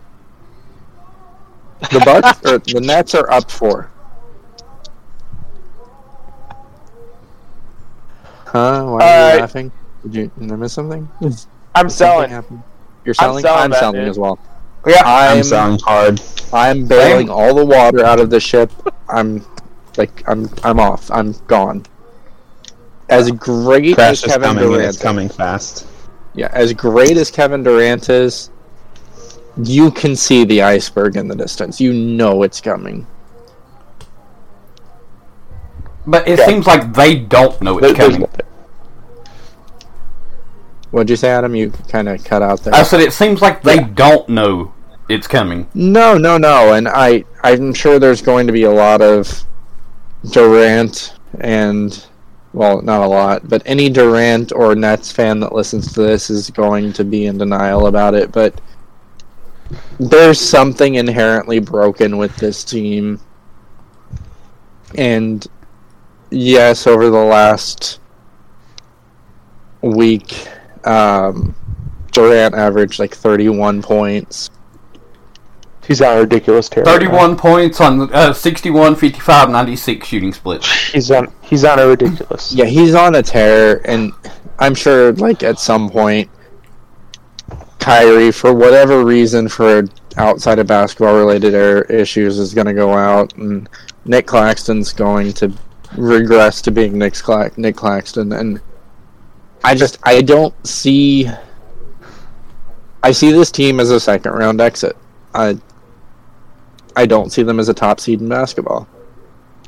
[1.90, 3.90] the Bucks or the Nets are up four.
[8.46, 8.84] Huh?
[8.84, 9.40] Why are you Alright.
[9.40, 9.72] laughing?
[10.02, 11.08] Did you did I miss something?
[11.74, 12.30] I'm Something selling.
[13.14, 13.42] Happened?
[13.42, 13.72] You're selling.
[13.72, 14.38] selling I'm selling as well.
[14.86, 16.20] Yeah, I'm I'm selling hard.
[16.52, 18.72] I'm bailing all the water out of the ship.
[19.08, 19.44] I'm
[19.96, 21.10] like I'm I'm off.
[21.10, 21.84] I'm gone.
[23.08, 25.86] As great Crash as is Kevin coming Durant, it's coming fast.
[26.34, 28.50] yeah, as great as Kevin Durant is,
[29.62, 31.80] you can see the iceberg in the distance.
[31.80, 33.06] You know it's coming.
[36.06, 36.46] but it Yeah.
[36.46, 38.20] seems like they don't know it's there's coming.
[38.20, 38.46] nothing.
[40.90, 41.54] What'd you say, Adam?
[41.54, 42.74] You kind of cut out there.
[42.74, 44.72] I said it seems like they don't know
[45.08, 45.68] it's coming.
[45.74, 46.74] No, no, no.
[46.74, 49.44] And I, I'm sure there's going to be a lot of
[50.30, 52.04] Durant and,
[52.52, 56.50] well, not a lot, but any Durant or Nets fan that listens to this is
[56.50, 58.32] going to be in denial about it.
[58.32, 58.60] But
[59.98, 63.20] there's something inherently broken with this team.
[64.94, 65.46] And
[66.30, 68.00] yes, over the last
[69.80, 70.48] week,
[70.88, 71.54] um,
[72.12, 74.50] Durant averaged like 31 points.
[75.86, 76.84] He's on a ridiculous tear.
[76.84, 80.64] right 31 points on uh, 61, 55, 96 shooting split.
[80.64, 81.32] He's on.
[81.40, 82.52] He's on a ridiculous.
[82.52, 84.12] Yeah, he's on a tear, and
[84.58, 86.28] I'm sure, like at some point,
[87.78, 89.84] Kyrie, for whatever reason, for
[90.18, 93.66] outside of basketball-related er- issues, is going to go out, and
[94.04, 95.50] Nic Claxton's going to
[95.96, 98.60] regress to being Nic, Cla- Nic Claxton, and
[99.64, 101.28] I just I don't see.
[103.02, 104.96] I see this team as a second-round exit.
[105.34, 105.58] I
[106.96, 108.88] I don't see them as a top seed in basketball.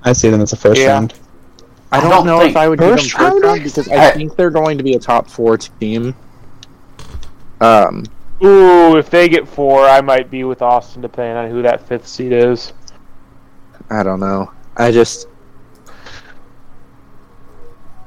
[0.03, 0.93] I see them as a first Yeah.
[0.95, 1.15] round.
[1.93, 3.89] I I don't, don't know if I would give them first first round round because
[3.89, 6.15] I I- think they're going to be a top four team.
[7.61, 8.05] Um,
[8.43, 12.07] Ooh, if they get four, I might be with Austin depending on who that fifth
[12.09, 12.73] seed is.
[13.91, 14.51] I don't know.
[14.77, 15.27] I just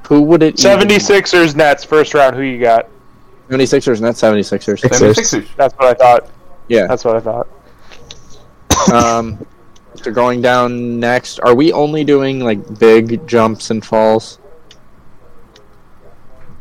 [0.06, 0.58] who would it?
[0.64, 2.36] even- 76ers Nets first round.
[2.36, 2.88] Who you got?
[3.48, 4.78] 76ers, not 76ers.
[4.80, 5.16] Sixers.
[5.18, 5.46] 76ers.
[5.56, 6.30] That's what I thought.
[6.68, 6.86] Yeah.
[6.86, 7.46] That's what I thought.
[8.92, 9.46] Um,
[10.02, 11.38] they're going down next.
[11.40, 14.38] Are we only doing like big jumps and falls?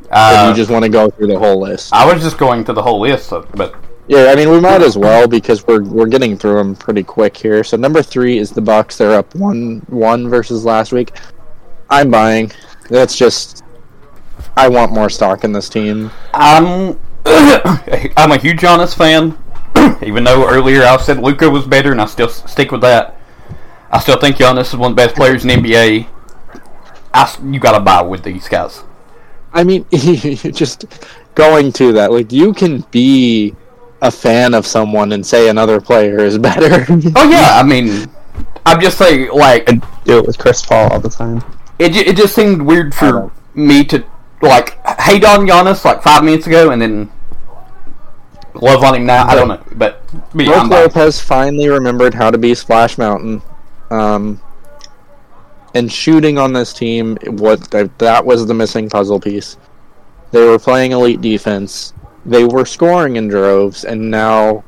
[0.04, 1.92] or do Uh, you just want to go through the whole list?
[1.92, 3.76] I was just going to the whole list, but
[4.08, 7.36] Yeah, I mean we might as well because we're we're getting through them pretty quick
[7.36, 7.64] here.
[7.64, 8.98] So number three is the Bucks.
[8.98, 11.12] They're up one one versus last week.
[11.90, 12.52] I'm buying.
[12.90, 13.64] That's just
[14.56, 16.12] I want more stock in this team.
[16.34, 19.38] I'm I'm a huge Giannis fan.
[20.06, 23.18] Even though earlier I said Luka was better, and I still stick with that.
[23.92, 26.08] I still think Giannis is one of the best players in the NBA.
[27.14, 28.84] I s you got to buy with these guys.
[29.54, 30.86] I mean, just
[31.36, 33.56] going to that, like you can be
[34.02, 36.86] a fan of someone and say another player is better.
[37.16, 38.10] Oh yeah, I mean,
[38.66, 39.74] I'm just saying, like I
[40.06, 41.44] do it with Chris Paul all the time.
[41.84, 41.96] It.
[41.96, 44.04] It just seemed weird for me to
[44.42, 47.12] like hate on Giannis like five minutes ago, and then
[48.56, 49.28] love on him now.
[49.28, 50.02] I don't know, but,
[50.34, 50.94] but yeah, Brook.
[50.96, 53.42] Lopez finally remembered how to be Splash Mountain.
[53.90, 54.42] Um,
[55.76, 59.58] and shooting on this team, what that was the missing puzzle piece.
[60.32, 61.94] They were playing elite defense.
[62.26, 64.64] They were scoring in droves, and now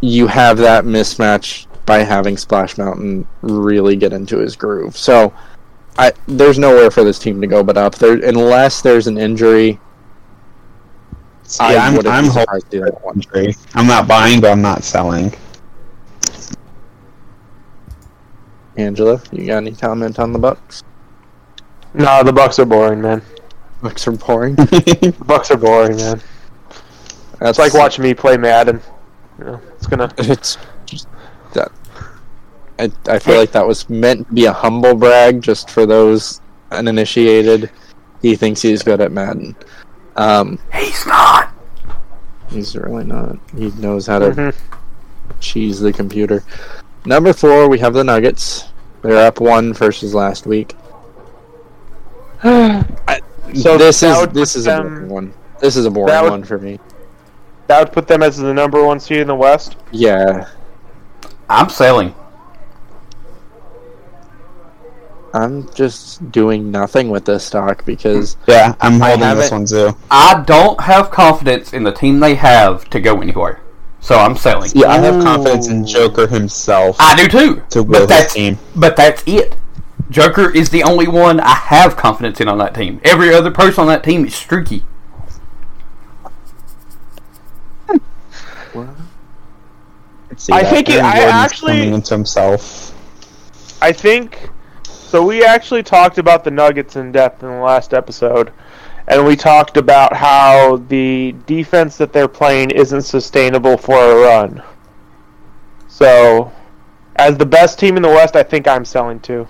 [0.00, 4.96] you have that mismatch by having Splash Mountain really get into his groove.
[4.96, 5.32] So,
[5.98, 7.94] I there's nowhere for this team to go but up.
[7.94, 9.80] There, unless there's an injury.
[11.60, 13.14] I Yeah, I'm, wouldn't I'm be hoping surprised to see that one.
[13.16, 13.54] injury.
[13.74, 15.32] I'm not buying, but I'm not selling.
[18.76, 20.82] Angelo, you got any comment on the Bucks?
[21.94, 23.22] No, the Bucks are boring, man.
[23.80, 24.54] Bucks are boring.
[24.56, 26.20] The Bucks are boring, man.
[27.38, 28.80] That's It's like watching me play Madden.
[29.38, 30.12] You know, it's gonna.
[30.18, 31.08] It's just
[31.56, 31.72] that.
[32.78, 36.40] I, I feel like that was meant to be a humble brag just for those
[36.70, 37.70] uninitiated.
[38.22, 39.56] He thinks he's good at Madden.
[40.16, 41.52] Um, He's not.
[42.48, 43.36] he's really not.
[43.56, 44.54] He knows how to Mhm.
[45.40, 46.42] cheese the computer.
[47.04, 48.64] Number four, we have the Nuggets.
[49.02, 50.74] They're up one versus last week.
[52.42, 53.20] I,
[53.54, 55.32] So this is this put is a them- boring one.
[55.60, 56.78] This is a boring would- one for me.
[57.68, 59.76] That would put them as the number one seed in the West.
[59.90, 60.46] Yeah,
[61.48, 62.14] I'm selling.
[65.36, 69.94] I'm just doing nothing with this stock because yeah, I'm holding this one too.
[70.10, 73.60] I don't have confidence in the team they have to go anywhere,
[74.00, 74.70] so I'm selling.
[74.74, 77.62] Yeah, I have confidence in Joker himself I do too.
[77.70, 78.58] to but that's team.
[78.74, 79.56] but that's it.
[80.08, 83.00] Joker is the only one I have confidence in on that team.
[83.04, 84.84] Every other person on that team is streaky.
[90.36, 90.72] See I that.
[90.72, 92.92] think it- I actually- into himself.
[93.82, 94.50] I think
[94.84, 95.24] so.
[95.24, 98.52] We actually talked about the Nuggets in depth in the last episode,
[99.08, 104.62] and we talked about how the defense that they're playing isn't sustainable for a run.
[105.88, 106.52] So,
[107.16, 109.46] as the best team in the West, I think I'm selling too.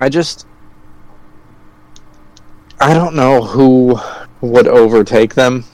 [0.00, 0.46] I just
[2.80, 3.98] I don't know who
[4.40, 5.64] would overtake them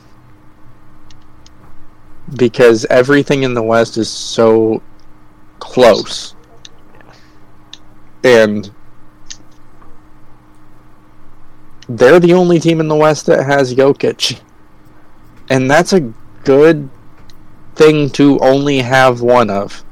[2.36, 4.82] because everything in the West is so
[5.60, 6.34] close.
[8.22, 8.70] And
[11.88, 14.40] they're the only team in the West that has Jokic.
[15.50, 16.00] And that's a
[16.44, 16.88] good
[17.74, 19.84] thing to only have one of.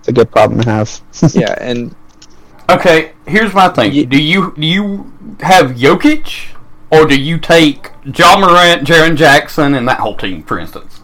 [0.00, 1.00] It's a good problem to have.
[1.34, 1.94] Yeah, and
[2.68, 3.92] Okay, here's my thing.
[3.92, 6.48] Ye- Do you do you have Jokic,
[6.90, 11.00] or do you take Ja Morant, Jaren Jackson, and that whole team, for instance?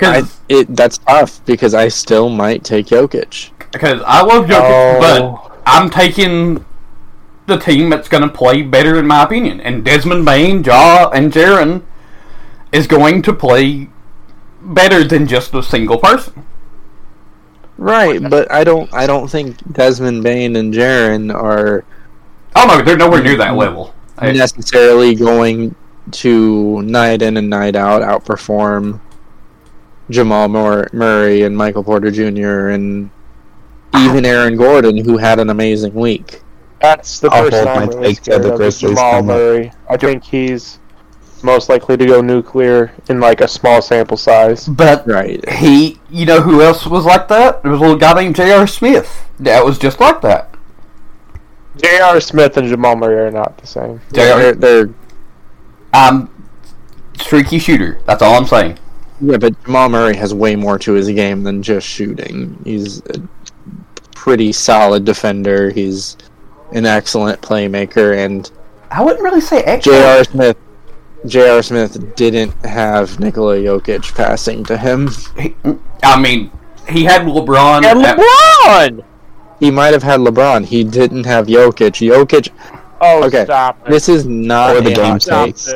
[0.00, 3.50] I, Because it that's tough because I still might take Jokic.
[3.72, 4.98] Because I love Jokic, Oh.
[5.00, 6.64] but I'm taking
[7.46, 9.60] the team that's going to play better, in my opinion.
[9.60, 11.82] And Desmond Bane, Ja, and Jaren
[12.72, 13.88] is going to play
[14.62, 16.44] better than just a single person.
[17.76, 21.84] Right, but I don't I don't think Desmond Bane and Jaren are
[22.56, 23.94] Oh no, they're nowhere near that level.
[24.22, 25.74] Necessarily going
[26.12, 29.00] to night in and night out outperform
[30.10, 32.68] Jamal Murray and Michael Porter Jr.
[32.70, 33.10] and
[33.96, 36.40] even Aaron Gordon, who had an amazing week.
[36.80, 39.22] That's the I'll person I'm my really scared of, is Jamal.
[39.22, 39.72] Murray.
[39.88, 40.78] I think he's
[41.42, 44.66] most likely to go nuclear in like a small sample size.
[44.66, 45.46] But Right.
[45.48, 47.62] he, you know who else was like that?
[47.62, 48.66] There was a little guy named J.R.
[48.66, 49.24] Smith.
[49.40, 50.50] That was just like that.
[51.76, 52.20] J.R.
[52.20, 54.00] Smith and Jamal Murray are not the same.
[54.10, 54.90] They're, they're
[55.92, 56.30] Um,
[57.18, 57.98] streaky shooter.
[58.06, 58.78] That's all I'm saying.
[59.20, 62.58] Yeah, but Jamal Murray has way more to his game than just shooting.
[62.64, 63.20] He's a
[64.14, 65.70] pretty solid defender.
[65.70, 66.16] He's
[66.72, 68.50] an excellent playmaker and
[68.90, 69.92] I wouldn't really say extra.
[69.92, 70.24] J.R.
[70.24, 70.56] Smith.
[71.26, 71.62] J.R.
[71.62, 75.08] Smith didn't have Nikola Jokic passing to him.
[75.38, 75.54] He-
[76.02, 76.50] I mean,
[76.88, 77.84] he had LeBron.
[77.84, 79.04] And at- LeBron!
[79.60, 80.64] He might have had LeBron.
[80.66, 82.06] He didn't have Jokic.
[82.06, 82.48] Jokic.
[83.00, 83.86] Oh, Okay, stop.
[83.86, 85.72] This is not Or the game hot stop takes.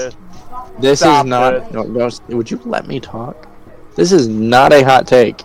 [0.81, 1.73] This Stop is not.
[1.73, 3.49] No, no, would you let me talk?
[3.97, 5.43] This is not a hot take.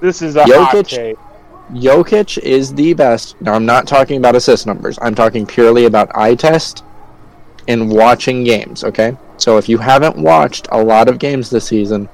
[0.00, 1.16] This is a hot Jokic- take.
[1.72, 3.40] Jokic is the best.
[3.40, 4.98] Now, I'm not talking about assist numbers.
[5.00, 6.84] I'm talking purely about eye test
[7.66, 9.16] and watching games, okay?
[9.38, 12.08] So if you haven't watched a lot of games this season,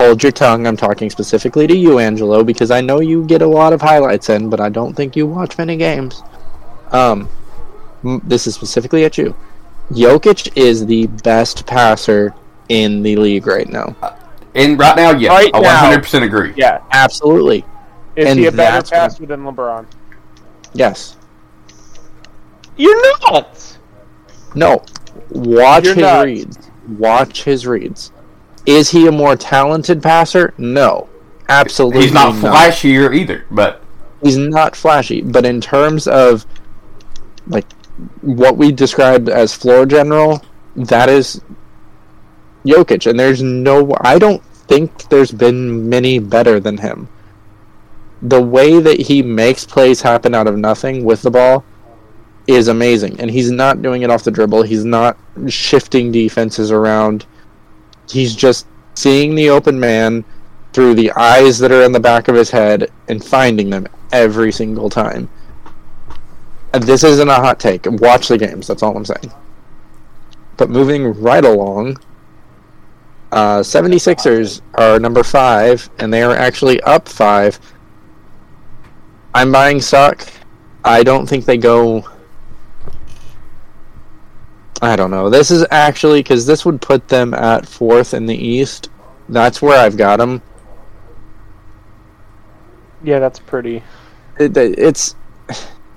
[0.00, 0.66] hold your tongue.
[0.66, 4.30] I'm talking specifically to you, Angelo, because I know you get a lot of highlights
[4.30, 6.22] in, but I don't think you watch many games.
[6.90, 7.28] Um,
[8.24, 9.34] this is specifically at you.
[9.90, 12.34] Jokic is the best passer
[12.68, 13.94] in the league right now.
[14.02, 14.12] Uh,
[14.54, 15.60] and right now, yeah, Right I
[15.96, 16.52] 100% agree.
[16.56, 16.80] Yeah.
[16.92, 17.64] Absolutely.
[18.16, 19.86] Is And he a better that's what- passer than LeBron?
[20.72, 21.16] Yes.
[22.76, 23.78] You're not.
[24.54, 24.82] No.
[25.30, 26.24] Watch You're his nuts.
[26.24, 26.58] reads.
[26.98, 28.12] Watch his reads.
[28.66, 30.54] Is he a more talented passer?
[30.58, 31.08] No.
[31.48, 33.82] Absolutely He's not flashier either, but
[34.22, 36.46] He's not flashy, but in terms of
[37.46, 37.66] like
[38.20, 40.42] what we described as floor general,
[40.76, 41.40] that is
[42.64, 43.94] Jokic, and there's no.
[44.00, 47.08] I don't think there's been many better than him.
[48.22, 51.64] The way that he makes plays happen out of nothing with the ball
[52.46, 54.62] is amazing, and he's not doing it off the dribble.
[54.62, 55.18] He's not
[55.48, 57.26] shifting defenses around.
[58.08, 60.24] He's just seeing the open man
[60.72, 64.50] through the eyes that are in the back of his head and finding them every
[64.50, 65.28] single time.
[66.74, 67.86] And this isn't a hot take.
[67.86, 68.66] Watch the games.
[68.66, 69.32] That's all I'm saying.
[70.56, 71.98] But moving right along,
[73.30, 77.60] uh, 76ers are number five, and they are actually up five.
[79.36, 80.26] I'm buying stock.
[80.84, 82.08] I don't think they go.
[84.82, 85.30] I don't know.
[85.30, 88.90] This is actually because this would put them at fourth in the East.
[89.28, 90.42] That's where I've got them.
[93.04, 93.80] Yeah, that's pretty.
[94.40, 95.14] it, it's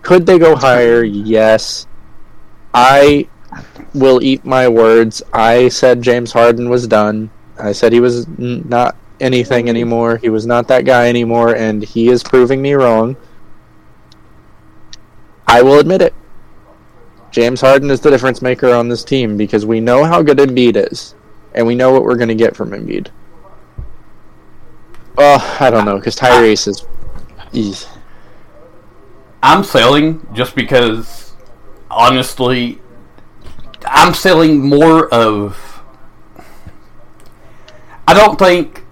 [0.07, 1.03] could they go higher?
[1.03, 1.85] Yes.
[2.73, 3.27] I
[3.93, 5.21] will eat my words.
[5.33, 7.29] I said james harden was done.
[7.59, 10.15] I said he was n- not anything anymore.
[10.15, 13.17] He was not that guy anymore and he is proving me wrong.
[15.45, 16.13] I will admit it.
[17.29, 20.89] James harden is the difference maker on this team because we know how good Embiid
[20.89, 21.15] is
[21.53, 23.09] and we know what we're going to get from Embiid.
[25.17, 26.85] Oh, I don't know because Tyrese
[27.51, 27.87] is.
[29.47, 31.33] I'm selling just because,
[31.89, 32.81] honestly,
[33.85, 35.81] I'm selling more of.
[38.05, 38.83] I don't think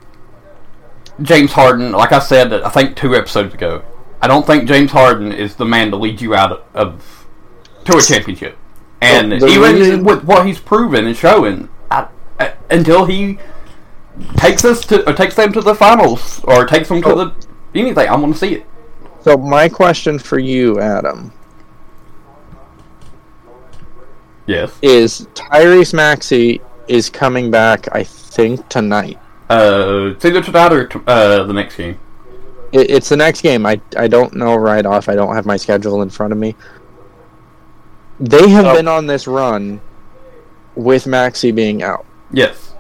[1.21, 3.83] James Harden, like I said, I think two episodes ago,
[4.21, 7.25] I don't think James Harden is the man to lead you out of
[7.83, 8.57] to a championship.
[9.01, 12.07] And The- the even reason- with what he's proven and showing, I,
[12.39, 13.39] I, until he
[14.37, 17.15] takes us to or takes them to the finals or takes them to Oh.
[17.25, 17.31] the
[17.77, 18.65] anything, I want to see it.
[19.25, 21.31] So my question for you, Adam,
[24.45, 24.71] Yes.
[24.83, 27.87] is Tyrese Maxey is coming back.
[27.91, 29.17] I think tonight.
[29.49, 31.97] Uh, it's either tonight or t- uh, the next game.
[32.71, 33.65] It, it's the next game.
[33.65, 35.09] I I don't know right off.
[35.09, 36.55] I don't have my schedule in front of me.
[38.19, 38.75] They have Oh.
[38.75, 39.81] been on this run
[40.75, 42.05] with Maxey being out.
[42.29, 42.75] Yes.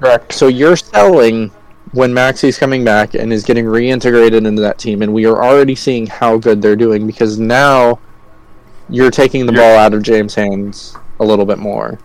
[0.00, 0.32] Correct.
[0.32, 1.50] So you're selling
[1.92, 5.74] when Maxey's coming back and is getting reintegrated into that team, and we are already
[5.74, 7.98] seeing how good they're doing because now
[8.88, 11.98] you're taking the You're- ball out of James' hands a little bit more.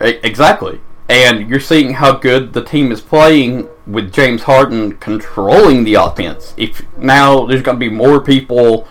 [0.00, 0.80] Exactly.
[1.08, 6.54] And you're seeing how good the team is playing with James Harden controlling the offense.
[6.56, 8.88] If now there's going to be more people,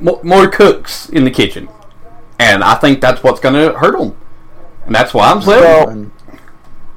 [0.00, 1.68] more, more cooks in the kitchen,
[2.38, 4.16] and I think that's what's going to hurt them.
[4.86, 5.60] And that's why I'm saying.
[5.62, 6.10] Well-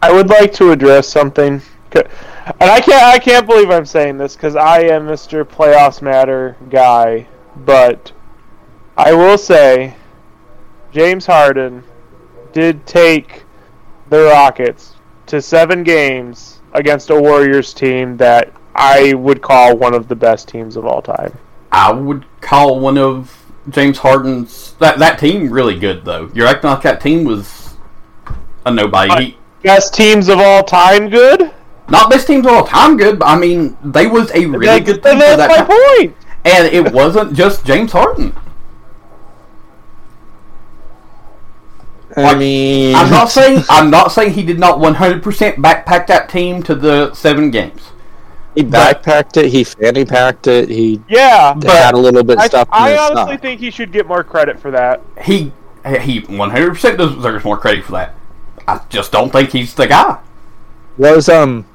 [0.02, 1.62] I would like to address something,
[1.94, 3.04] and I can't.
[3.04, 5.44] I can't believe I'm saying this because I am Mr.
[5.44, 7.28] Playoffs Matter guy,
[7.66, 8.12] but
[8.96, 9.96] I will say,
[10.92, 11.84] James Harden
[12.54, 13.44] did take
[14.10, 14.94] the Rockets
[15.28, 20.48] to seven games against a Warriors team that I would call one of the best
[20.48, 21.36] teams of all time.
[21.72, 26.30] I would call one of James Harden's that that team really good though.
[26.34, 27.76] You're acting like that team was
[28.66, 29.12] a nobody.
[29.12, 29.38] I- He-
[29.68, 31.52] Best teams of all time, good.
[31.90, 34.86] not best teams of all time good, but I mean they was a really that's,
[34.86, 35.68] good team for that's that my time.
[35.68, 36.18] point.
[36.46, 38.34] And it wasn't just James Harden.
[42.16, 45.22] I mean, I'm not saying I'm not saying he did not 100%
[45.56, 47.92] backpack that team to the seven games.
[48.56, 49.52] he backpacked it.
[49.52, 50.70] He fanny packed it.
[50.70, 52.70] He Yeah, had a little bit I, stuff.
[52.70, 53.42] in I honestly sock.
[53.42, 55.02] think he should get more credit for that.
[55.22, 55.52] He
[55.86, 58.14] he 100% deserves more credit for that.
[58.68, 60.20] I just don't think he's the guy.
[60.98, 61.66] was um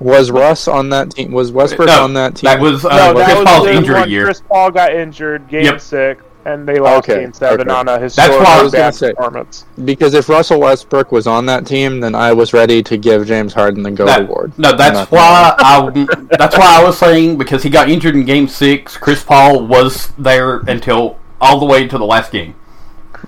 [0.00, 1.32] was Russ on that team?
[1.32, 2.48] Was Westbrook No, on that team?
[2.48, 4.24] That was uh, no, that Chris was Paul's injury year.
[4.24, 5.80] Chris Paul got injured, game Yep.
[5.80, 7.70] six, and they lost Okay, game seven okay.
[7.76, 9.12] on a That's historic why I was gonna bad say.
[9.12, 9.64] performance.
[9.84, 13.52] because if Russell Westbrook was on that team, then I was ready to give James
[13.54, 14.52] Harden the gold That- award.
[14.56, 16.06] No, that's why I
[16.38, 20.12] that's why I was saying because he got injured in game 6, Chris Paul was
[20.16, 22.54] there until all the way to the last game.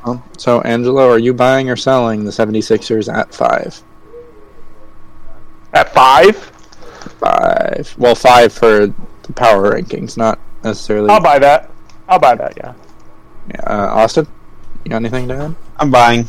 [0.05, 3.83] Well, So, Angelo, are you buying or selling the 76ers at five?
[5.73, 6.37] At five,
[7.19, 7.95] Five.
[7.99, 11.11] Well, five for the power rankings, not necessarily.
[11.11, 11.71] I'll buy that.
[12.09, 12.55] I'll buy that.
[12.57, 12.75] Yeah.
[13.49, 14.27] Yeah, uh, Austin,
[14.85, 15.57] you got anything to add?
[15.79, 16.27] I'm buying.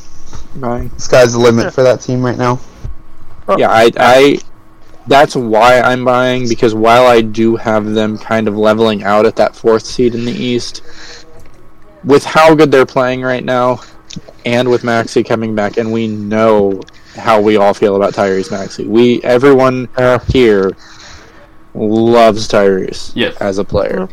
[0.56, 0.92] Buying.
[0.98, 2.60] Sky's the limit for that team right now.
[3.48, 3.58] Oh.
[3.58, 4.40] Yeah, I, I.
[5.08, 9.36] That's why I'm buying because while I do have them kind of leveling out at
[9.38, 10.84] that fourth seed in the East,
[12.04, 13.82] with how good they're playing right now,
[14.46, 16.82] and with Maxey coming back, and we know
[17.16, 18.86] how we all feel about Tyrese Maxey.
[18.88, 19.88] We everyone
[20.30, 20.72] here
[21.74, 23.36] loves Tyrese Yes.
[23.38, 24.08] as a player.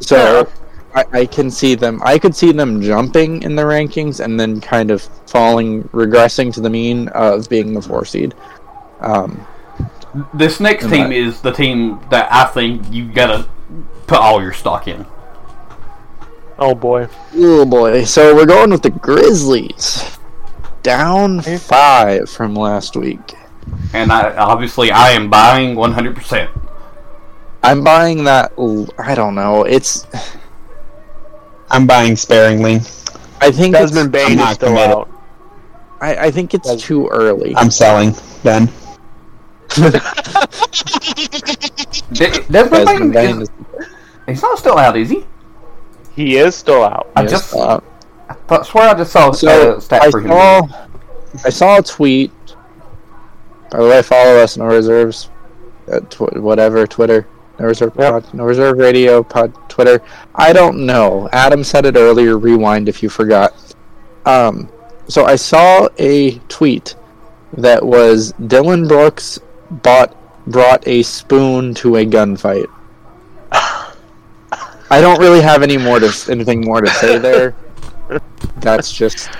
[0.00, 0.50] So
[0.94, 2.00] I, I can see them.
[2.04, 6.60] I could see them jumping in the rankings and then kind of falling, regressing to
[6.60, 8.34] the mean of being the four seed.
[9.00, 9.46] Um,
[10.34, 13.46] This next team I- is the team that I think you gotta
[14.06, 15.04] put all your stock in.
[16.58, 17.08] Oh boy.
[17.34, 18.04] oh boy!
[18.04, 20.18] So we're going with the Grizzlies,
[20.82, 23.34] down five from last week.
[23.92, 26.48] And I obviously I am buying 100%.
[27.62, 28.52] I'm buying that.
[28.98, 29.64] I don't know.
[29.64, 30.06] It's.
[31.70, 32.76] I'm buying sparingly.
[33.40, 34.96] I think it's, Desmond Bane is not still committed.
[34.96, 35.10] out.
[36.00, 37.54] I, I think it's too early.
[37.56, 38.14] I'm selling.
[38.42, 38.70] Then
[39.68, 39.90] De-
[42.12, 43.54] Desmond Desmond Bane Bane is, is
[44.26, 45.24] he's not still out, is he?
[46.18, 47.08] He is still out.
[47.14, 47.80] I yes, just uh,
[48.28, 50.28] I thought- swear I just saw So uh, stat I for him.
[50.28, 50.68] saw,
[51.44, 52.32] I saw a tweet.
[53.70, 55.30] By the way, follow us, No Reserves,
[55.86, 57.28] at tw- whatever Twitter,
[57.60, 58.10] No Reserve Yep.
[58.24, 60.02] Pod, No Reserve Radio Pod Twitter.
[60.34, 61.28] I don't know.
[61.32, 62.36] Adam said it earlier.
[62.38, 63.54] Rewind if you forgot.
[64.26, 64.68] Um,
[65.06, 66.96] so I saw a tweet
[67.52, 69.38] that was Dillon Brooks
[69.70, 70.16] bought
[70.46, 72.66] brought a spoon to a gunfight.
[74.90, 77.54] I don't really have any more to anything more to say there.
[78.56, 79.30] That's just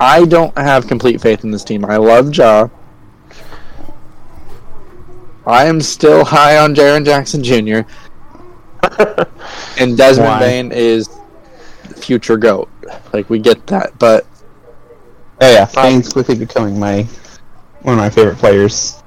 [0.00, 1.84] I don't have complete faith in this team.
[1.84, 2.68] I love Ja.
[5.46, 7.86] I am still high on Jaren Jackson Jr.
[9.78, 10.38] and Desmond Why?
[10.40, 11.08] Bane is
[11.96, 12.70] future goat.
[13.12, 14.26] Like we get that, but
[15.40, 17.02] oh yeah, Bane's quickly becoming my
[17.82, 19.02] one of my favorite players.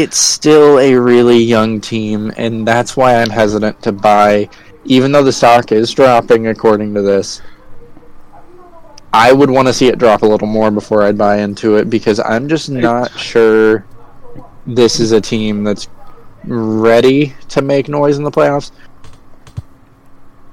[0.00, 4.48] It's still a really young team, and that's why I'm hesitant to buy.
[4.84, 7.42] Even though the stock is dropping according to this,
[9.12, 11.90] I would want to see it drop a little more before I'd buy into it
[11.90, 13.84] because I'm just not sure
[14.66, 15.88] this is a team that's
[16.44, 18.70] ready to make noise in the playoffs.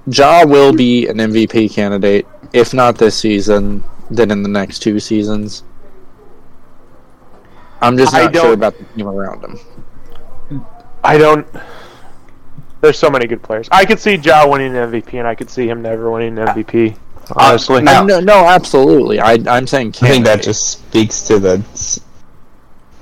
[0.07, 4.99] Ja will be an MVP candidate, if not this season, then in the next two
[4.99, 5.63] seasons.
[7.81, 10.61] I'm just not sure about the team around him.
[11.03, 11.47] I don't.
[12.81, 13.67] There's so many good players.
[13.71, 16.47] I could see Ja winning an MVP, and I could see him never winning an
[16.47, 16.95] MVP.
[17.35, 19.19] Honestly, now- Uh, no, no, absolutely.
[19.19, 20.43] I, I'm saying I think that candidate.
[20.45, 21.61] just speaks to the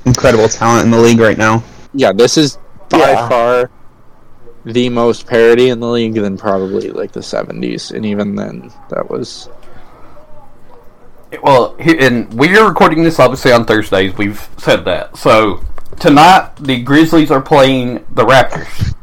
[0.05, 1.63] incredible talent in the league right now.
[1.93, 2.57] yeah, this is
[2.89, 3.30] by Yeah.
[3.30, 3.69] far
[4.65, 9.09] the most parity in the league than probably like the 70s, and even then, that
[9.09, 9.49] was
[11.42, 14.18] Well, and we are recording this obviously on Thursdays.
[14.18, 15.18] We've said that.
[15.18, 15.62] So
[16.00, 18.96] tonight the Grizzlies are playing the Raptors,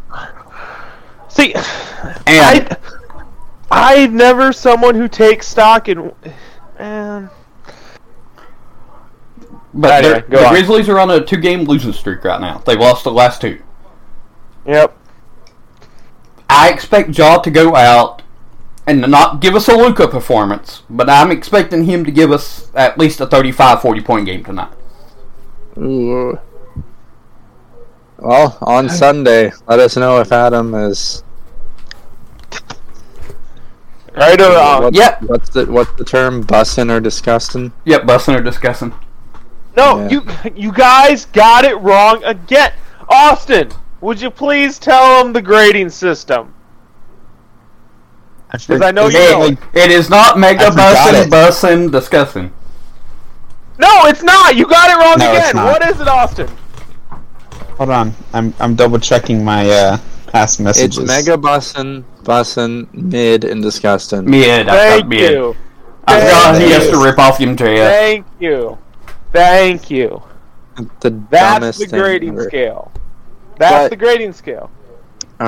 [1.29, 1.61] see, and
[2.27, 2.77] I,
[3.71, 6.13] I'm never someone who takes stock in.
[6.79, 7.31] Man,
[9.75, 10.53] but Anyway, the on.
[10.53, 12.59] Grizzlies are on a two-game losing streak right now.
[12.59, 13.63] They've lost the last two.
[14.67, 14.97] yep.
[16.49, 18.22] I expect Ja to go out
[18.87, 22.99] and not give us a Luka performance, but I'm expecting him to give us at
[22.99, 24.73] least a 35, 40 point game tonight.
[25.79, 26.39] Ooh.
[28.19, 31.25] Well, on Sunday, let us know if Adam is.
[34.15, 34.83] Right or wrong?
[34.85, 35.23] What's, Yep.
[35.23, 36.45] What's the what's the term?
[36.45, 37.73] Bussin' or disgusting?
[37.85, 38.93] Yep, busting or discussing.
[39.77, 40.09] No, Yeah.
[40.11, 40.23] you
[40.55, 42.73] you guys got it wrong again.
[43.09, 43.71] Austin,
[44.03, 46.53] would you please tell them the grading system?
[48.53, 49.45] Because I know you know.
[49.47, 52.53] It, it is not mega I bussin', bussin', discussing.
[53.79, 54.55] No, it's not.
[54.57, 55.57] You got it wrong No, it's again.
[55.65, 55.73] not.
[55.73, 56.49] What is it, Austin?
[57.79, 60.99] Hold on, I'm I'm double checking my uh, past messages.
[60.99, 64.25] It's mega bussin', bussin', mid, and disgusting.
[64.29, 65.31] Mid, I Thank got mid.
[65.33, 65.57] you.
[66.07, 67.77] I forgot he has to rip off MJF.
[67.77, 68.79] Thank you.
[69.33, 70.23] Thank you.
[71.01, 72.45] The That's dumbest the thing grading ever.
[72.45, 72.93] scale.
[73.59, 74.71] That's But- the grading scale.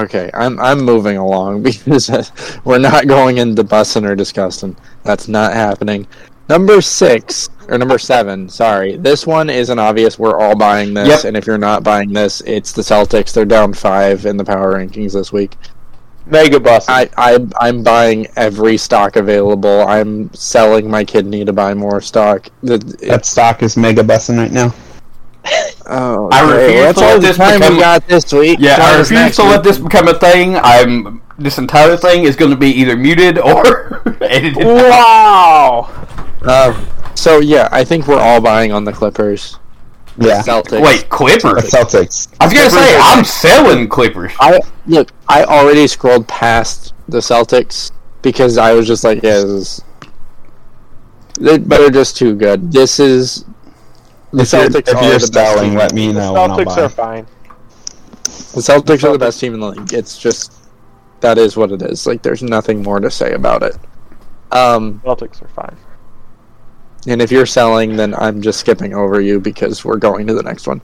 [0.01, 2.33] Okay, I'm I'm moving along because
[2.65, 4.77] we're not going into bussing or disgusting.
[5.05, 6.07] That's not happening.
[6.49, 8.97] Number six or number seven, sorry.
[8.97, 10.19] This one isn't obvious.
[10.19, 11.25] We're all buying this, Yep.
[11.25, 13.33] and if you're not buying this, it's the Celtics.
[13.33, 15.57] They're down five in the power rankings this week.
[16.27, 16.87] Mega bus.
[16.89, 19.87] I, I I'm buying every stock available.
[19.87, 22.49] I'm selling my kidney to buy more stock.
[22.63, 22.79] The-
[23.09, 24.75] that stock is mega bussin' right now.
[25.87, 28.33] Oh, I okay, refuse that's to let all the this time become- we got this
[28.33, 28.59] week.
[28.61, 30.57] Yeah, Join I refuse next to let this become a thing.
[30.57, 34.65] I'm this entire thing is going to be either muted or edited.
[34.65, 35.91] wow.
[36.43, 39.59] Uh, so yeah, I think we're all buying on the Clippers.
[40.17, 40.81] The Yeah, Celtics.
[40.83, 41.71] Wait, the Clippers?
[41.71, 42.29] Celtics.
[42.41, 44.33] I was going to Clippers say I'm selling Clippers.
[44.41, 45.11] I look.
[45.29, 47.91] I already scrolled past the Celtics
[48.23, 49.85] because I was just like, yeah, this is.
[51.41, 52.71] They, but they're just too good.
[52.73, 53.45] This is.
[54.35, 55.75] The If you're, Celtics if are you're the best team.
[55.75, 56.37] let me The know.
[56.37, 57.27] and I'll Celtics are fine.
[58.55, 59.93] The Celtics are the best team in the league.
[59.93, 60.53] It's just
[61.21, 62.07] that is what it is.
[62.07, 63.77] Like, there's nothing more to say about it.
[64.53, 65.77] Um, Celtics are fine.
[67.07, 70.43] and if you're selling, then I'm just skipping over you because we're going to the
[70.43, 70.81] next one.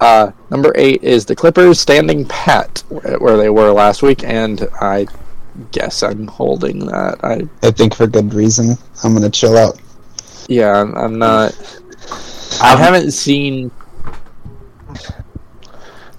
[0.00, 2.82] Uh, number eight is the Clippers standing pat
[3.18, 5.06] where they were last week, and I
[5.72, 7.18] guess I'm holding that.
[7.24, 8.76] I I think for good reason.
[9.02, 9.80] I'm gonna chill out.
[10.48, 11.52] yeah, I'm, I'm not.
[12.60, 13.70] I um, haven't seen.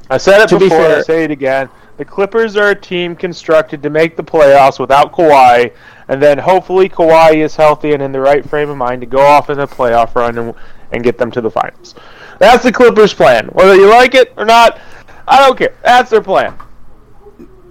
[0.09, 0.81] I said it To be before.
[0.81, 1.69] I fair- say it again.
[1.97, 5.73] The Clippers are a team constructed to make the playoffs without Kawhi,
[6.09, 9.21] and then hopefully Kawhi is healthy and in the right frame of mind to go
[9.21, 10.53] off in a playoff run and,
[10.91, 11.95] and get them to the finals.
[12.37, 13.47] That's the Clippers' plan.
[13.53, 14.77] Whether you like it or not,
[15.25, 15.73] I don't care.
[15.83, 16.57] That's their plan.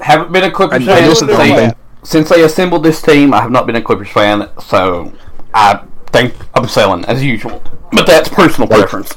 [0.01, 3.03] Haven't been a Clippers I- I fan just since don't they, since they assembled this
[3.03, 3.35] team.
[3.35, 5.12] I have not been a Clippers fan, so
[5.53, 5.83] I
[6.15, 7.61] think I'm selling as usual.
[7.93, 9.15] But that's personal Like- preference.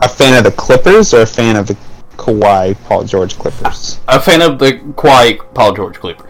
[0.00, 1.76] A fan of the Clippers or a fan of the
[2.16, 4.00] Kawhi Paul George Clippers?
[4.08, 6.28] A fan of the Kawhi Paul George Clippers.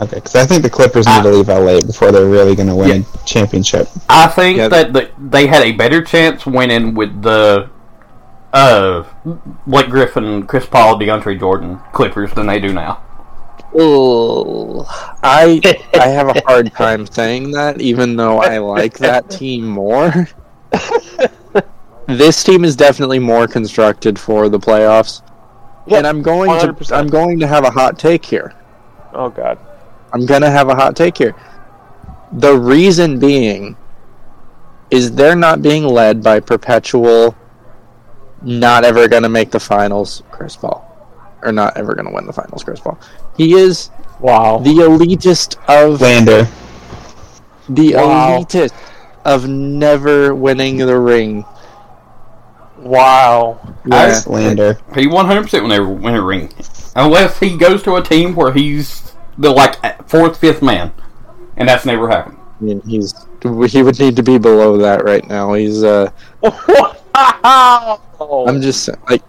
[0.00, 3.04] Okay, because I think the Clippers need to leave LA before they're really gonna win
[3.14, 3.86] a championship.
[4.08, 4.68] I think Yeah.
[4.68, 7.68] that the, they had a better chance winning with the
[8.52, 9.04] uh
[9.66, 12.98] Blake Griffin, Chris Paul, DeAndre Jordan Clippers than they do now.
[13.78, 14.84] Ooh,
[15.22, 15.60] I
[15.94, 20.28] I have a hard time saying that, even though I like that team more.
[22.06, 25.22] this team is definitely more constructed for the playoffs,
[25.86, 26.96] and I'm going to 100%.
[26.96, 28.54] I'm going to have a hot take here.
[29.12, 29.58] Oh God.
[30.12, 31.34] I'm gonna have a hot take here.
[32.32, 33.76] The reason being
[34.90, 37.36] is they're not being led by perpetual
[38.42, 40.86] not ever going to make the finals, Chris Paul.
[41.42, 42.98] Or not ever going to win the finals, Chris Paul.
[43.36, 44.58] He is Wow.
[44.58, 46.46] the elitist of Lander.
[47.68, 48.40] the Wow.
[48.40, 48.72] elitist
[49.24, 51.44] of never winning the ring.
[52.78, 53.58] Wow.
[53.86, 54.20] Yeah.
[54.26, 54.78] Lander.
[54.94, 56.50] He 100% will never win a ring.
[56.96, 60.92] Unless he goes to a team where he's the like fourth, fifth man.
[61.56, 62.38] And that's never happened.
[62.60, 65.54] I mean, he's he would need to be below that right now.
[65.54, 66.10] He's uh
[67.14, 68.00] Wow.
[68.46, 69.22] I'm just like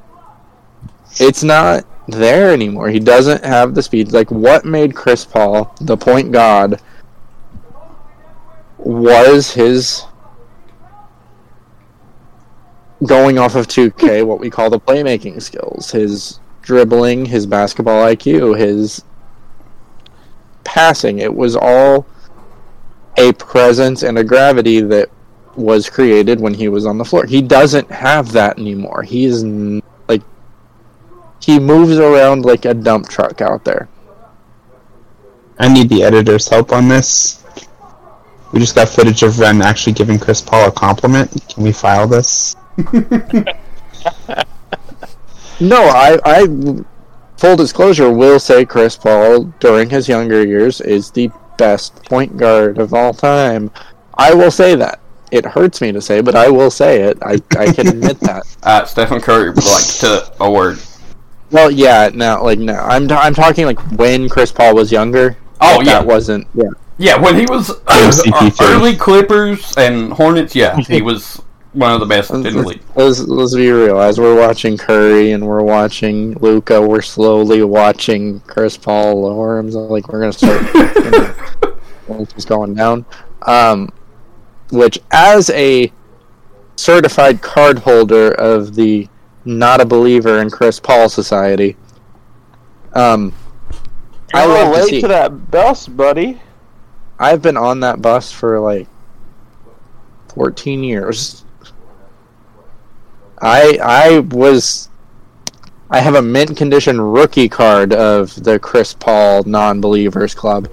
[1.20, 2.90] it's not there anymore.
[2.90, 4.12] He doesn't have the speed.
[4.12, 6.82] Like what made Chris Paul the point god
[8.78, 10.06] was his
[13.06, 18.58] going off of 2K, what we call the playmaking skills, his dribbling, his basketball IQ,
[18.58, 19.04] his
[20.64, 21.20] passing.
[21.20, 22.06] It was all
[23.18, 25.10] a presence and a gravity that
[25.56, 27.26] was created when he was on the floor.
[27.26, 29.04] He doesn't have that anymore.
[29.04, 29.44] He is
[31.42, 33.90] he moves around like a dump truck out there.
[35.60, 37.44] I need the editor's help on this.
[38.52, 41.32] We just got footage of Ren actually giving Chris Paul a compliment.
[41.48, 42.56] Can we file this?
[45.62, 46.48] No, I, I
[47.38, 51.30] full disclosure will say Chris Paul during his younger years is the
[51.60, 53.70] best point guard of all time.
[54.16, 55.00] I will say that.
[55.30, 57.20] It hurts me to say, but I will say it.
[57.22, 58.44] I, I can admit that.
[58.64, 60.80] Uh, Stephen Curry would like to a word.
[61.52, 65.38] Well, yeah, no, like no, I'm t- I'm talking like when Chris Paul was younger.
[65.60, 65.94] Oh, Like, yeah.
[66.00, 66.48] that wasn't.
[66.54, 71.42] Yeah, Yeah, when he was uh, early Clippers and Hornets, yeah, he was
[71.74, 72.82] one of the best in the league.
[72.96, 74.00] Let's, let's be real.
[74.00, 79.90] As we're watching Curry and we're watching Luka, we're slowly watching Chris Paul lower himself.
[79.92, 80.74] Like we're gonna start.
[80.74, 81.34] you know,
[82.08, 83.06] once it's going down.
[83.44, 83.90] Um,
[84.72, 85.92] which, as a
[86.76, 89.08] certified card holder of the
[89.46, 91.76] not a believer in Chris Paul Society,
[92.94, 93.34] um,
[94.34, 95.02] I You're to see.
[95.02, 96.42] to that bus, buddy.
[97.20, 98.88] I've been on that bus for like
[100.34, 101.46] 14 years.
[103.42, 104.90] I I was
[105.90, 110.72] I have a mint condition rookie card of the Chris Paul non-believers club.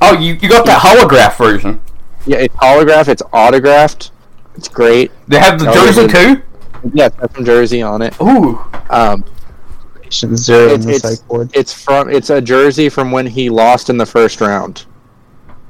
[0.00, 1.80] Oh, you, you got that holograph version.
[2.26, 4.12] Yeah, it's holograph, it's autographed.
[4.54, 5.10] It's great.
[5.28, 6.42] They have the jersey too.
[6.92, 8.14] Yeah, it's got some jersey on it.
[8.20, 8.58] Ooh,
[8.90, 9.24] Um,
[10.12, 11.50] zero on it's, the it's, psych board.
[11.54, 14.84] it's from it's a jersey from when he lost in the first round.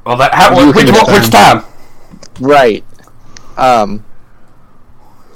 [0.04, 1.64] well that how, You which, which time?
[2.40, 2.84] Right.
[3.56, 4.04] Um.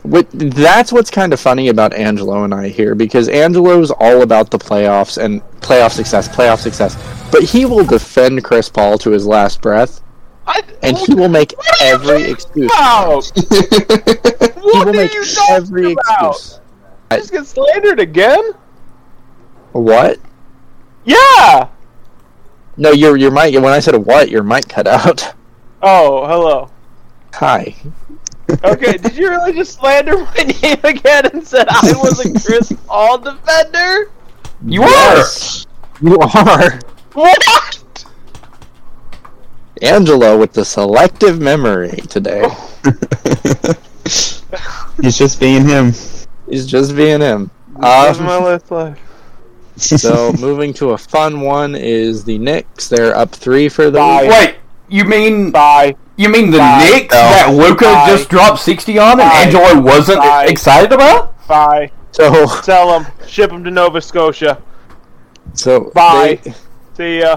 [0.05, 4.51] With, that's what's kind of funny about Angelo and I here because Angelo's all about
[4.51, 6.97] the playoffs and playoff success, playoff success.
[7.31, 10.01] But he will defend Chris Paul to his last breath,
[10.47, 11.53] I, and he will make
[11.83, 12.73] every excuse.
[12.73, 13.31] About?
[14.63, 16.31] What are make you talking every about?
[16.33, 16.61] excuse.
[17.11, 18.53] Just get slandered again?
[19.73, 20.19] What?
[21.05, 21.69] Yeah.
[22.77, 23.55] No, your your mic.
[23.55, 25.35] When I said what, your mic cut out.
[25.83, 26.71] Oh, hello.
[27.35, 27.75] Hi.
[28.65, 32.73] Okay, did you really just slander my name again and said I was a Chris
[32.89, 34.11] All defender?
[34.65, 35.67] You Yes,
[36.01, 36.81] You are
[37.13, 38.05] What?
[39.83, 42.49] Angelo with the selective memory today.
[45.03, 45.93] He's just being him.
[46.49, 47.51] He's just being him.
[47.79, 48.99] That's Um, my last life.
[49.77, 52.89] So moving to a fun one is the Knicks.
[52.89, 54.23] They're up three for the Bye.
[54.23, 54.31] week.
[54.33, 54.55] Wait,
[54.89, 55.95] you mean Bye.
[56.17, 56.79] you mean the Bye.
[56.91, 57.21] Knicks No.
[57.21, 58.07] that Luka Bye.
[58.09, 59.43] just dropped sixty on and Bye.
[59.45, 60.47] Angelo wasn't Bye.
[60.47, 61.47] excited about?
[61.47, 61.93] Bye.
[62.11, 63.07] So Sell them.
[63.29, 64.61] Ship them to Nova Scotia.
[65.55, 66.41] so Bye.
[66.43, 66.55] they-
[66.97, 67.37] See ya.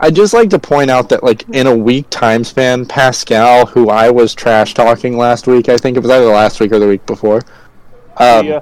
[0.00, 3.90] I'd just like to point out that like in a week time span, Pascal, who
[3.90, 6.86] I was trash talking last week, I think it was either last week or the
[6.86, 7.40] week before.
[7.40, 8.60] See Um, ya.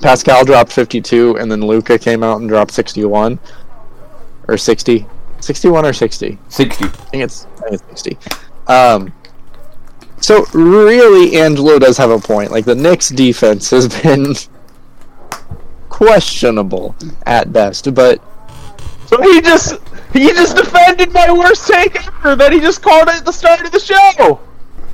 [0.00, 3.38] Pascal dropped 52, and then Luka came out and dropped 61
[4.46, 5.06] or 60,
[5.40, 6.38] 61 or 60.
[6.48, 6.84] Sixty.
[6.84, 8.18] I think it's, I think it's 60.
[8.68, 9.12] Um,
[10.20, 12.50] so really, Angelo does have a point.
[12.50, 14.34] Like the Knicks' defense has been
[15.88, 16.94] questionable
[17.26, 18.20] at best, but
[19.06, 19.74] So he just
[20.12, 23.60] he just defended my worst take ever that he just called it at the start
[23.64, 24.40] of the show.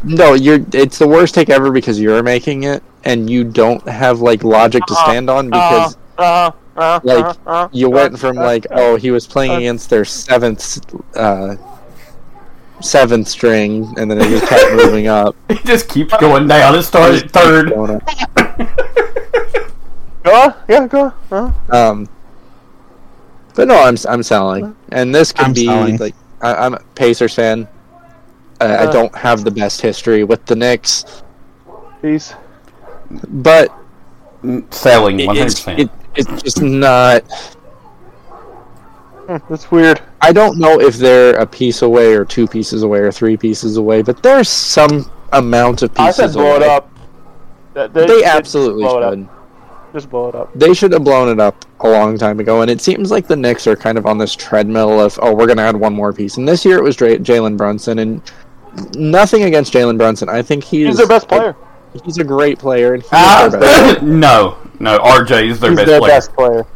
[0.05, 0.61] no, you're.
[0.73, 4.85] It's the worst take ever because you're making it, and you don't have like logic
[4.86, 8.43] to Uh-uh, stand on because uh, uh, like uh, uh, you uh, went from uh,
[8.45, 10.78] like oh he was playing uh, against their seventh
[11.16, 11.57] uh
[12.81, 16.74] seventh string and then it just kept moving up He just keeps going down.
[16.74, 17.70] It started third.
[17.70, 18.01] Going.
[20.24, 20.55] Go on.
[20.69, 21.55] Yeah, go on.
[21.70, 22.09] Uh, um
[23.55, 25.97] but no i'm i'm selling and this could I'm be selling.
[25.99, 27.69] like I, i'm a pacers fan
[28.61, 28.93] uh, i Uh.
[28.93, 31.23] don't have the best history with the Knicks
[32.03, 32.35] peace.
[33.29, 33.73] but
[34.71, 35.81] Selling one hundred it's, percent.
[35.81, 37.23] it, it's just not.
[39.49, 40.03] That's weird.
[40.21, 43.79] I don't know if they're a piece away or two pieces away or three pieces
[43.79, 46.21] away, but there's some amount of pieces.
[46.21, 46.91] I said blow it up.
[47.73, 49.15] That- They should absolutely blow it up.
[49.15, 49.29] should.
[49.95, 50.53] Just blow it up.
[50.55, 53.37] They should have blown it up a long time ago, and it seems like the
[53.37, 56.12] Knicks are kind of on this treadmill of, oh, we're going to add one more
[56.12, 56.37] piece.
[56.37, 58.21] And this year it was Dra- Jalen Brunson, and
[58.97, 60.29] nothing against Jalen Brunson.
[60.29, 61.55] I think he's, He's their best player.
[62.05, 64.03] he's a great player, and he's Ah, their best.
[64.03, 64.99] no, no.
[64.99, 66.11] RJ is their He's best their player.
[66.12, 66.66] best player.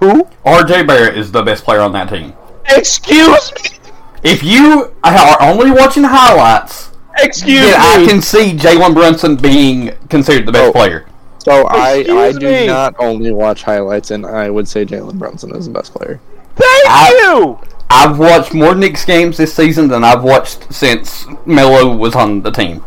[0.00, 0.24] Who?
[0.46, 2.32] RJ Barrett is the best player on that team.
[2.70, 3.78] Excuse me.
[4.22, 10.46] If you are only watching highlights, Excuse then I can see Jalen Brunson being considered
[10.46, 10.72] the best Oh.
[10.72, 11.06] player.
[11.42, 12.66] So I, I do me.
[12.66, 16.20] not only watch highlights, and I would say Jalen Brunson is the best player.
[16.56, 17.58] Thank I- you.
[17.92, 22.50] I've watched more Knicks games this season than I've watched since Melo was on the
[22.52, 22.84] team.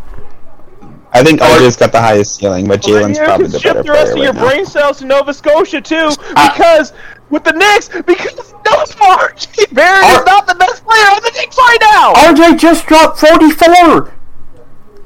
[1.11, 3.59] I think RJ's got the highest ceiling, but Well, then Jalen's you probably can the
[3.59, 4.49] shift better the rest player of your right now.
[4.49, 6.93] brain cells to Nova Scotia too, I- because
[7.30, 11.31] with the Knicks, because no RJ Barrett Ar- is not the best player on the
[11.35, 12.13] Knicks right now.
[12.13, 14.13] RJ just dropped 44!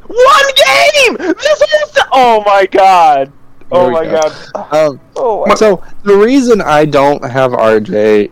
[0.07, 1.17] One game.
[1.17, 1.91] This is.
[1.91, 3.31] The- oh my god.
[3.71, 4.21] Oh my go.
[4.53, 4.73] god.
[4.73, 5.55] Um, Oh my.
[5.55, 8.31] so the reason I don't have RJ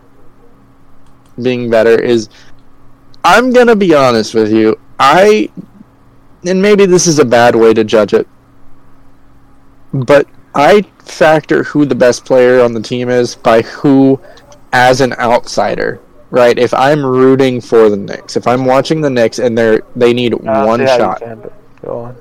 [1.42, 2.28] being better is
[3.24, 4.78] I'm gonna be honest with you.
[4.98, 5.50] I
[6.44, 8.26] and maybe this is a bad way to judge it,
[9.92, 14.20] but I factor who the best player on the team is by who
[14.72, 16.00] as an outsider.
[16.30, 16.58] Right?
[16.58, 20.34] If I'm rooting for the Knicks, if I'm watching the Knicks and they're they need
[20.34, 21.22] Uh, one shot,
[21.82, 22.16] Go on.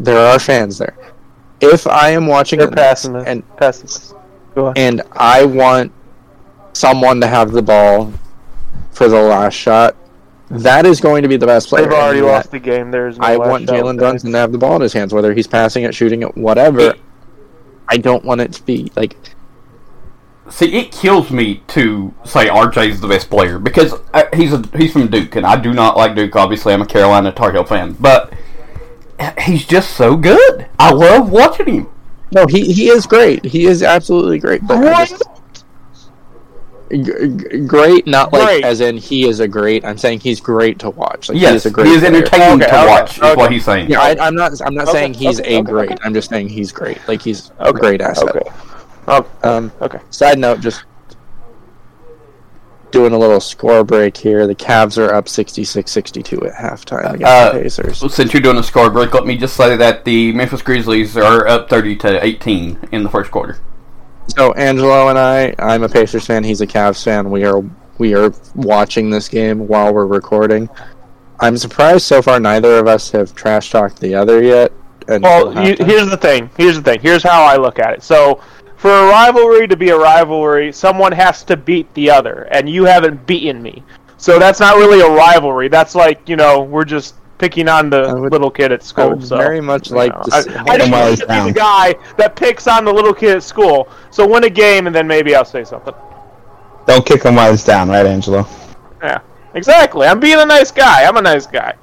[0.00, 0.96] there are fans there.
[1.60, 3.26] If I am watching They're the passing it.
[3.26, 4.14] and Pessimists.
[4.54, 4.74] Go on.
[4.76, 5.92] and I want
[6.72, 8.12] someone to have the ball
[8.92, 9.96] for the last shot,
[10.50, 11.84] that is going to be the best player.
[11.84, 12.90] They've already lost the game.
[12.90, 15.12] There's no I last want Jalen with Brunson to have the ball in his hands,
[15.12, 16.94] whether he's passing it, shooting it, whatever.
[17.88, 19.16] I don't want it to be like
[20.50, 24.62] See, it kills me to say RJ is the best player because uh, he's a,
[24.74, 26.34] he's from Duke, and I do not like Duke.
[26.36, 28.32] Obviously, I'm a Carolina Tar Heel fan, but
[29.40, 30.66] he's just so good.
[30.78, 31.88] I love watching him.
[32.32, 33.44] no, he he is great.
[33.44, 34.66] He is absolutely great.
[34.66, 35.08] But What?
[35.08, 35.22] just-
[36.90, 38.64] g- g- great, not like Great.
[38.64, 39.84] as in he is a great.
[39.84, 41.28] I'm saying he's great to watch.
[41.28, 41.86] Like, he Yes, is a great.
[41.88, 42.14] he is player.
[42.16, 43.16] entertaining Okay, to okay, watch.
[43.22, 43.90] Is what he's saying.
[43.90, 44.52] Yeah, I, I'm not.
[44.64, 45.90] I'm not Okay, saying he's okay, a okay, great.
[45.92, 46.00] okay.
[46.04, 46.98] I'm just saying he's great.
[47.08, 48.28] Like he's a great asset.
[48.36, 48.50] Okay.
[49.08, 49.98] Oh, Um, okay.
[50.10, 50.84] Side note, just
[52.90, 54.46] doing a little score break here.
[54.46, 58.14] The Cavs are up 66-62 at halftime against Uh, the Pacers.
[58.14, 61.46] Since you're doing a score break, let me just say that the Memphis Grizzlies are
[61.46, 63.58] up 30 to 18 in the first quarter.
[64.36, 66.44] So Angelo and I, I'm a Pacers fan.
[66.44, 67.30] He's a Cavs fan.
[67.30, 67.62] We are
[67.98, 70.68] we are watching this game while we're recording.
[71.40, 74.72] I'm surprised so far neither of us have trash talked the other yet.
[75.08, 76.50] until Well, you, here's the thing.
[76.56, 77.00] Here's the thing.
[77.00, 78.02] Here's how I look at it.
[78.02, 78.40] So,
[78.78, 82.84] for a rivalry to be a rivalry, someone has to beat the other, and you
[82.84, 83.82] haven't beaten me.
[84.16, 85.68] So that's not really a rivalry.
[85.68, 89.10] That's like you know we're just picking on the would- little kid at I school.
[89.10, 91.18] would so, very much you like know, to I, see- I just him while want
[91.20, 93.88] to be the guy that picks on the little kid at school.
[94.10, 95.94] So win a game, and then maybe I'll say something.
[96.86, 98.46] Don't kick him while he's down, right, Angelo?
[99.02, 99.20] Yeah,
[99.54, 100.06] exactly.
[100.06, 101.04] I'm being a nice guy.
[101.04, 101.74] I'm a nice guy.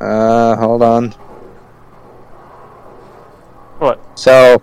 [0.00, 1.14] Uh, hold on.
[3.78, 4.18] What?
[4.18, 4.60] So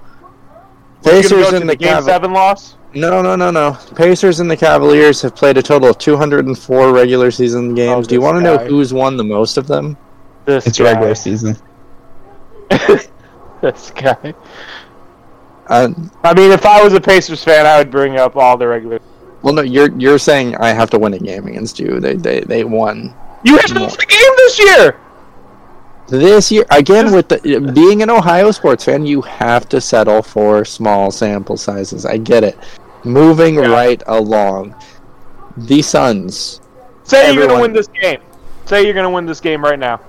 [1.04, 2.06] Pacers go to and the the game Cavs.
[2.06, 2.76] seven loss?
[2.96, 3.78] No, no, no, no.
[3.96, 8.06] Pacers and the Cavaliers have played a total of 204 regular season games.
[8.06, 9.98] Oh, Do you want to know who's won the most of them?
[10.46, 10.92] This It's guy.
[10.92, 11.58] regular season.
[13.62, 14.34] this guy.
[15.68, 15.90] Uh,
[16.24, 19.00] I mean, if I was a Pacers fan, I would bring up all the regular.
[19.42, 22.00] well, no, you're you're saying I have to win a game against you.
[22.00, 23.14] They they they won
[23.44, 25.00] You haven't won the game this year.
[26.20, 27.12] This year again.
[27.12, 32.06] With the being an Ohio sports fan, you have to settle for small sample sizes.
[32.06, 32.58] I get it.
[33.04, 33.68] Moving Yeah.
[33.68, 34.76] right along,
[35.58, 36.62] the Suns.
[37.04, 38.20] Say you're gonna win this game.
[38.66, 40.00] Say you're gonna win this game right now.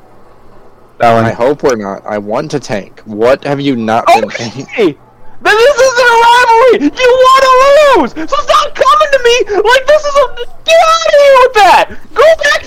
[0.98, 1.24] That one.
[1.24, 2.06] I hope we're not.
[2.06, 3.00] I want to tank.
[3.04, 4.30] What have you not oh, been?
[4.30, 4.96] Okay.
[5.42, 6.88] Then this isn't a rivalry.
[6.96, 7.52] You want to
[8.00, 10.26] lose, so stop coming to me like this is a.
[10.64, 11.84] Get out of here with that.
[12.14, 12.63] Go back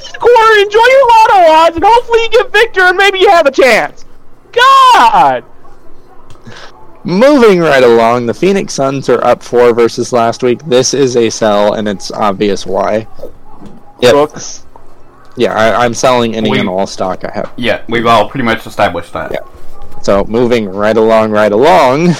[0.57, 3.51] to enjoy your lotto odds, and hopefully you get Victor, and maybe you have a
[3.51, 4.05] chance.
[4.51, 5.43] God.
[7.03, 10.63] Moving right along, the Phoenix Suns are up four versus last week.
[10.65, 13.07] This is a sell, and it's obvious why.
[14.01, 14.13] Yep.
[14.13, 14.65] Books.
[15.37, 17.53] Yeah, I, I'm selling any We- and all stock I have.
[17.55, 19.31] Yeah, we've all pretty much established that.
[19.31, 20.01] Yeah.
[20.01, 22.13] So moving right along, right along.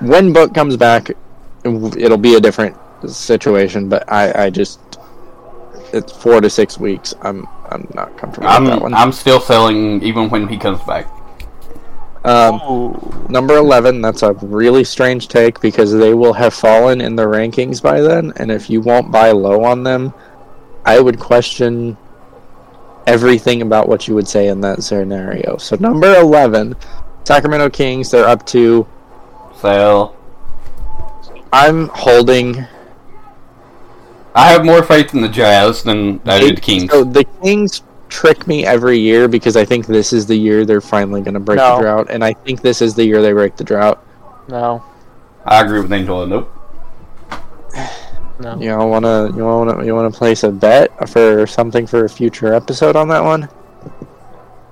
[0.00, 1.10] When Book comes back,
[1.64, 2.76] it'll be a different
[3.06, 3.88] situation.
[3.88, 4.89] But I, I just
[5.92, 7.14] it's four to six weeks.
[7.22, 8.94] I'm I'm not comfortable I'm with that one.
[8.94, 11.06] I'm still selling even when he comes back.
[12.24, 14.02] Um, number eleven.
[14.02, 18.32] That's a really strange take because they will have fallen in the rankings by then,
[18.36, 20.12] and if you won't buy low on them,
[20.84, 21.96] I would question
[23.06, 25.56] everything about what you would say in that scenario.
[25.56, 26.76] So number eleven,
[27.24, 28.10] Sacramento Kings.
[28.10, 28.86] They're up to.
[29.60, 30.16] Sell.
[31.52, 32.66] I'm holding
[34.34, 36.90] I have more faith in the Jazz than I do the Kings.
[36.92, 40.80] So the Kings trick me every year because I think this is the year they're
[40.80, 41.76] finally going to break No.
[41.76, 44.04] the drought, and I think this is the year they break the drought.
[44.48, 44.84] No.
[45.44, 46.26] I agree with Angelo.
[46.26, 46.50] Nope.
[48.40, 48.58] No.
[48.58, 51.86] You all want to you want to you want to place a bet for something
[51.86, 53.42] for a future episode on that one?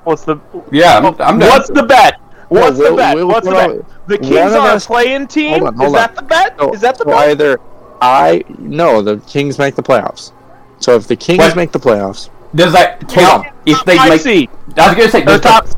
[0.04, 0.38] What's the
[0.72, 1.40] Yeah, I'm, I'm done.
[1.40, 2.18] What's the bet?
[2.48, 3.14] What's we'll- the bet?
[3.16, 3.86] we'll- What's the we'll- bet?
[4.06, 5.58] The one Kings of are us- a playing team.
[5.58, 6.00] Hold on, hold is on.
[6.00, 6.58] that the bet?
[6.58, 7.28] So, is that the so bet?
[7.28, 7.60] either
[8.00, 10.32] I no the Kings make the playoffs.
[10.78, 11.56] So if the Kings What?
[11.56, 14.20] make the playoffs, Does that count if they Five make?
[14.20, 14.50] seed.
[14.76, 15.66] I was gonna say Or does top.
[15.66, 15.76] that-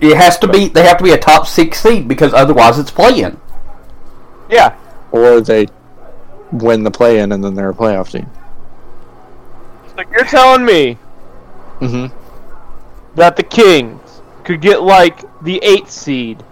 [0.00, 0.68] it has to be.
[0.68, 3.40] They have to be a top six seed because otherwise it's playing.
[4.48, 4.74] Yeah.
[5.12, 5.66] or they
[6.52, 8.28] win the play-in and then they're a playoff team.
[9.96, 10.94] So you're telling me
[11.80, 12.06] hmm
[13.16, 16.42] that the Kings could get like the eighth seed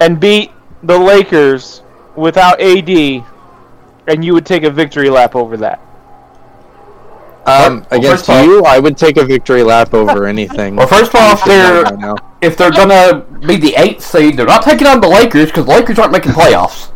[0.00, 0.50] and beat
[0.82, 1.82] the Lakers
[2.16, 2.88] without AD,
[4.06, 5.80] and you would take a victory lap over that.
[7.46, 10.74] Um, Well, against first all- you, I would take a victory lap over anything.
[10.76, 14.46] Well, first of all, if they're Right if they're gonna be the eighth seed, they're
[14.46, 16.88] not taking on the Lakers because the Lakers aren't making playoffs.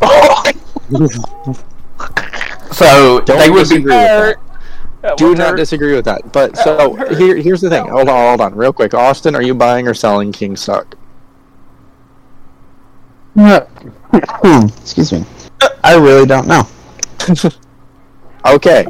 [2.72, 3.76] So Don't they would be.
[3.82, 4.36] disagree with that.
[5.02, 5.56] That Do not hurt.
[5.56, 6.32] disagree with that.
[6.32, 7.86] But so here, here's the thing.
[7.88, 8.94] Hold on, hold on, real quick.
[8.94, 10.96] Austin, are you buying or selling King Suck?
[13.34, 15.24] Hmm, excuse me.
[15.84, 16.66] I really don't know.
[18.46, 18.86] Okay.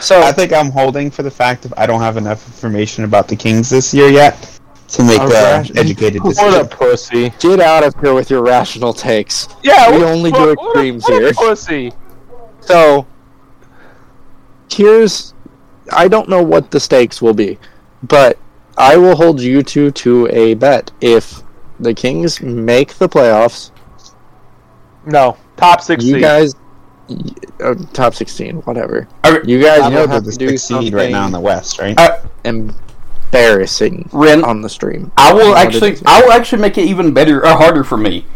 [0.00, 3.28] So I think I'm holding for the fact that I don't have enough information about
[3.28, 4.58] the Kings this year yet
[4.88, 5.70] to make an gosh.
[5.76, 7.32] educated What a pussy.
[7.38, 9.46] get out of here with your rational takes.
[9.62, 11.32] Yeah, We what- only what- do what a- extremes what a here.
[11.32, 11.92] Pussy.
[12.58, 13.06] So
[14.68, 15.32] here's
[15.92, 17.56] I don't know what the stakes will be,
[18.02, 18.36] but
[18.76, 20.90] I will hold you two to a bet.
[21.00, 21.40] If
[21.82, 23.70] the Kings make the playoffs,
[25.04, 26.14] No, top sixteen.
[26.14, 26.54] you guys
[27.08, 27.16] y-
[27.62, 29.06] uh, top 16, whatever.
[29.24, 31.32] Uh, You guys I know will they're have to do sixth seed right now in
[31.32, 31.98] the West, right?
[31.98, 35.10] Uh, embarrassing Ren, on the stream.
[35.16, 38.26] I will What actually, I will actually make it even better or harder for me.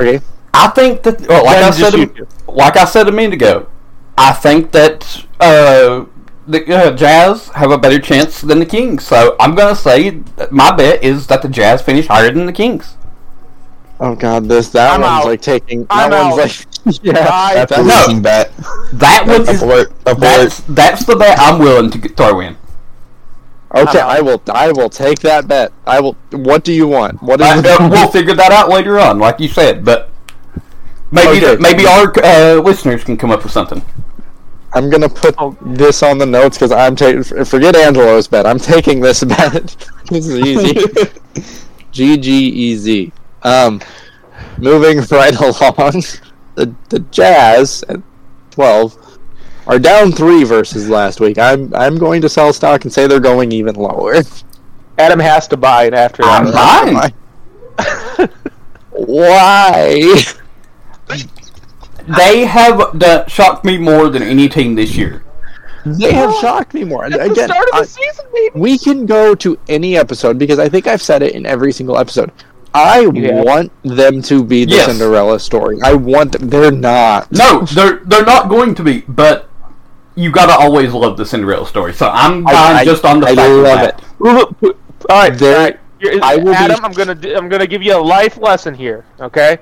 [0.00, 0.20] Okay.
[0.54, 3.66] I think that, well, like Then I said, a, like I said a minute ago,
[4.18, 6.04] I think that uh,
[6.50, 9.06] the uh, Jazz have a better chance than the Kings.
[9.06, 12.52] So I'm gonna say that my bet is that the Jazz finish higher than the
[12.52, 12.96] Kings.
[13.98, 15.24] Oh god, this that I'm one's out.
[15.26, 16.86] like taking I'm that one's out.
[16.86, 17.28] like yeah.
[17.30, 17.82] I- That's a No.
[18.06, 18.52] losing bet.
[18.94, 19.92] That one is Abort.
[20.06, 20.20] Abort.
[20.20, 22.56] that's that's the bet I'm willing to g- throw in.
[23.74, 24.16] Okay, I'm out.
[24.16, 25.72] I will I will take that bet.
[25.86, 27.22] I will what do you want?
[27.22, 29.84] What is Uh, uh, we'll figure that out later on, like you said.
[29.84, 30.08] But
[31.10, 31.60] maybe Okay.
[31.60, 33.82] maybe our uh, listeners can come up with something.
[34.72, 35.56] I'm gonna put Oh.
[35.62, 37.24] this on the notes because I'm taking.
[37.44, 38.46] Forget Angelo's bet.
[38.46, 39.76] I'm taking this bet.
[40.08, 40.74] this is easy.
[41.92, 43.12] GG easy.
[43.42, 43.80] Um,
[44.58, 46.02] moving right along,
[46.54, 48.00] the the Jazz at
[48.50, 48.96] twelve
[49.66, 51.38] are down three versus last week.
[51.38, 54.22] I'm I'm going to sell stock and say they're going even lower.
[54.98, 57.12] Adam has to buy it after I'm that.
[57.78, 58.28] fine.
[58.90, 60.16] Why?
[62.06, 65.22] They have done, shocked me more than any team this year.
[65.86, 67.04] They have shocked me more.
[67.06, 68.50] At the start of the I- season, baby.
[68.54, 71.96] we can go to any episode because I think I've said it in every single
[71.98, 72.30] episode.
[72.74, 73.42] I Yeah.
[73.42, 74.86] want them to be the Yes.
[74.86, 75.78] Cinderella story.
[75.82, 76.48] I want them.
[76.50, 77.32] They're not.
[77.32, 79.04] No, they're they're not going to be.
[79.08, 79.48] But
[80.14, 81.94] you gotta always love the Cinderella story.
[81.94, 84.02] So I'm I- I- just on the I fact of love that.
[84.20, 84.76] it.
[85.08, 85.76] All right, There- all right.
[85.98, 89.04] You're- I will be- Adam, I'm gonna I'm gonna give you a life lesson here.
[89.20, 89.58] Okay,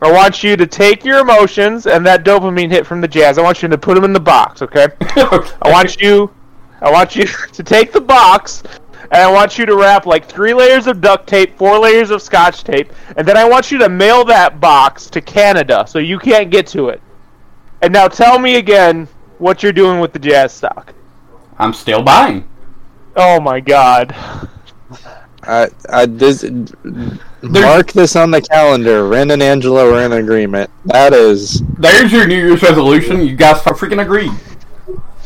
[0.00, 3.38] I want you to take your emotions and that dopamine hit from the jazz.
[3.38, 4.60] I want you to put them in the box.
[4.62, 6.30] Okay, I want you,
[6.82, 8.62] I want you to take the box.
[9.10, 12.20] And I want you to wrap like three layers of duct tape, four layers of
[12.20, 16.18] scotch tape, and then I want you to mail that box to Canada so you
[16.18, 17.00] can't get to it.
[17.82, 19.06] And now tell me again
[19.38, 20.92] what you're doing with the jazz stock.
[21.58, 22.48] I'm still buying.
[23.14, 24.14] Oh my god.
[25.46, 26.44] I, I, this,
[27.42, 29.06] mark this on the calendar.
[29.08, 30.70] Ren and Angelo are in agreement.
[30.86, 33.24] That is There's your New Year's resolution.
[33.26, 34.32] You guys freaking agreed.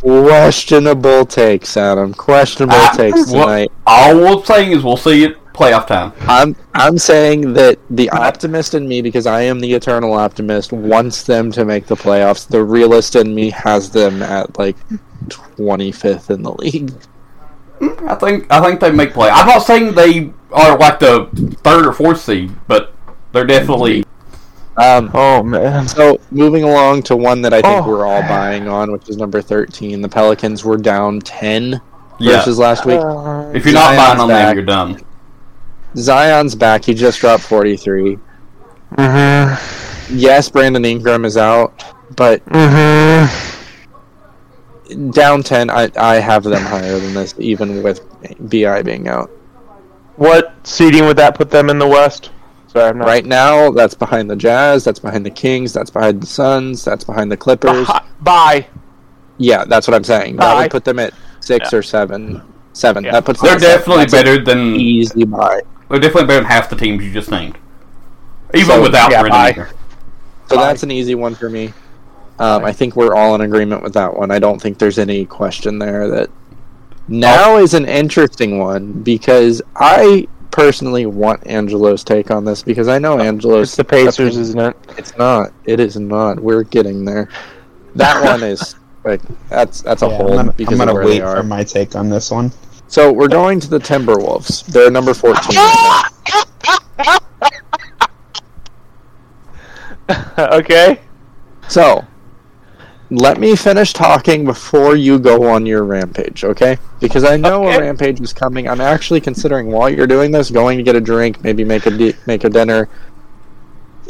[0.00, 2.14] questionable takes, Adam.
[2.14, 3.70] Questionable Ah, takes tonight.
[3.86, 6.12] all we're saying is we'll see it playoff time.
[6.20, 11.22] I'm I'm saying that the optimist in me, because I am the eternal optimist, wants
[11.24, 12.46] them to make the playoffs.
[12.48, 14.76] The realist in me has them at like
[15.28, 16.92] 25th in the league.
[17.80, 19.30] I think I think they make play.
[19.30, 21.28] I'm not saying they are like the
[21.64, 22.92] third or fourth seed, but
[23.32, 24.04] they're definitely.
[24.76, 25.86] Um, Oh man.
[25.88, 27.88] so moving along to one that I think Oh.
[27.88, 30.00] we're all buying on, which is number 13.
[30.00, 31.80] The Pelicans were down 10
[32.18, 32.36] Yeah.
[32.36, 33.00] versus last week.
[33.54, 35.00] If you're not Zion's buying on them, you're done.
[35.96, 36.84] Zion's back.
[36.84, 38.18] He just dropped 43.
[38.96, 40.16] Mm-hmm.
[40.16, 41.84] Yes, Brandon Ingram is out,
[42.16, 43.59] but Mm-hmm.
[45.10, 48.00] Down 10, I, I have them higher than this, even with
[48.50, 49.30] BI being out.
[50.16, 52.30] What seeding would that put them in the West?
[52.68, 53.06] Sorry, I'm not.
[53.06, 57.04] Right now, that's behind the Jazz, that's behind the Kings, that's behind the Suns, that's
[57.04, 57.86] behind the Clippers.
[57.86, 58.02] Bye.
[58.20, 58.66] Bye.
[59.38, 60.36] Yeah, that's what I'm saying.
[60.36, 61.78] That would put them at six Yeah.
[61.78, 62.42] or seven.
[62.74, 63.04] Seven.
[63.04, 63.12] Yeah.
[63.12, 63.78] That puts They're them at seven.
[63.78, 65.60] definitely better than Easy buy.
[65.88, 67.56] they're definitely better than half the teams you just named,
[68.54, 69.52] even So, without yeah, bye.
[70.48, 70.66] So Bye.
[70.66, 71.72] that's an easy one for me.
[72.40, 74.30] Um, I think we're all in agreement with that one.
[74.30, 76.08] I don't think there's any question there.
[76.08, 76.30] That
[77.06, 82.98] now is an interesting one because I personally want Angelo's take on this because I
[82.98, 83.68] know Angelo's.
[83.68, 84.74] It's the Pacers, isn't it?
[84.96, 85.52] It's not.
[85.66, 86.40] It is not.
[86.40, 87.28] We're getting there.
[87.94, 91.20] That one is like that's that's a Yeah, whole I'm gonna, because I'm gonna wait
[91.20, 92.50] for my take on this one.
[92.88, 94.64] So we're going to the Timberwolves.
[94.64, 95.56] They're number fourteen.
[95.56, 97.20] right
[100.38, 101.00] okay.
[101.68, 102.04] So
[103.10, 106.78] let me finish talking before you go on your rampage, okay?
[107.00, 107.76] Because I know Okay.
[107.76, 108.68] a rampage is coming.
[108.68, 112.14] I'm actually considering while you're doing this, going to get a drink, maybe make a
[112.26, 112.88] make a dinner,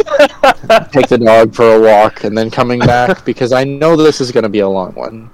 [0.93, 4.33] take the dog for a walk, and then coming back because I know this is
[4.33, 5.31] going to be a long one.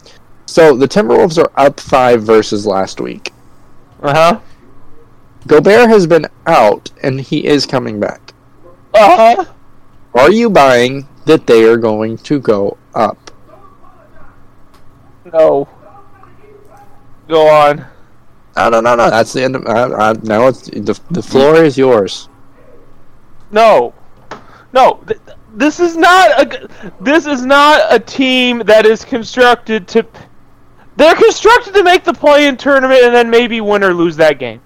[0.46, 3.32] So the Timberwolves are up five versus last week.
[4.00, 4.40] Uh huh.
[5.46, 8.32] Gobert has been out, and he is coming back.
[8.94, 9.44] Uh huh.
[10.14, 13.25] Are you buying that they are going to go up?
[15.32, 15.68] No.
[17.28, 17.84] Go on.
[18.56, 19.10] No, no, no, no.
[19.10, 19.64] That's the end of.
[20.22, 22.28] Now it's the the floor is yours.
[23.50, 23.92] No.
[24.72, 25.00] No.
[25.06, 26.68] Th- th- this is not a.
[27.00, 30.06] This is not a team that is constructed to.
[30.96, 34.62] They're constructed to make the play-in tournament and then maybe win or lose that game.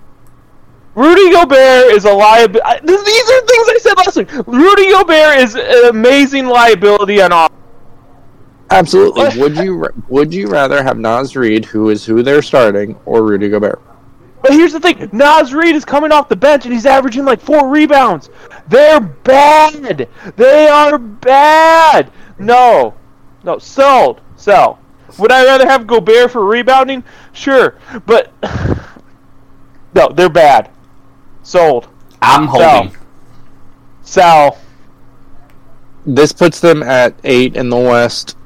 [0.95, 2.87] Rudy Gobert is a liability.
[2.87, 4.32] These are things I said last week.
[4.47, 7.60] Rudy Gobert is an amazing liability on offense.
[8.70, 9.24] Absolutely.
[9.24, 9.36] What?
[9.36, 13.48] would you would you rather have Naz Reid, who is who they're starting, or Rudy
[13.48, 13.80] Gobert?
[14.42, 17.40] But here's the thing: Naz Reid is coming off the bench and he's averaging like
[17.40, 18.30] four rebounds.
[18.68, 20.09] They're bad.
[20.36, 22.12] They are bad.
[22.38, 22.94] No,
[23.42, 24.78] no, sold, sell.
[25.18, 27.02] Would I rather have Gobert for rebounding?
[27.32, 27.76] Sure,
[28.06, 28.32] but
[29.94, 30.70] no, they're bad.
[31.42, 31.88] Sold,
[32.22, 32.97] I'm holding.
[34.02, 34.59] sell.
[36.06, 38.36] This puts them at eight in the West.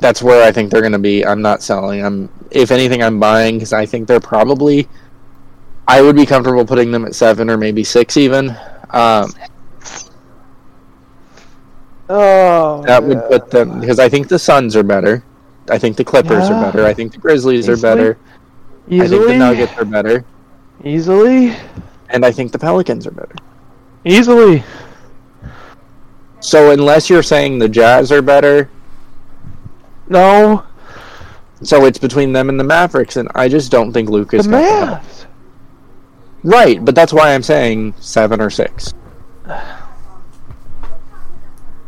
[0.00, 1.24] That's where I think they're going to be.
[1.24, 2.04] I'm not selling.
[2.04, 4.88] I'm, if anything, I'm buying because I think they're probably.
[5.88, 8.56] I would be comfortable putting them at seven or maybe six even.
[8.90, 9.32] Um,
[12.08, 15.24] Oh, that would put them because I think the Suns are better.
[15.68, 16.54] I think the Clippers Yeah.
[16.56, 16.86] are better.
[16.86, 18.16] I think the Grizzlies are better.
[18.88, 19.02] Easily.
[19.04, 20.24] I think the Nuggets are better,
[20.84, 21.56] easily,
[22.10, 23.34] and I think the Pelicans are better.
[24.04, 24.62] easily.
[26.38, 28.70] So unless you're saying the Jazz are better,
[30.08, 30.64] No,
[31.62, 34.60] so it's between them and the Mavericks, and I just don't think the Luka's got
[34.60, 35.02] that.
[35.02, 35.26] Mavs.
[36.42, 38.92] Right, but that's why I'm saying seven or six.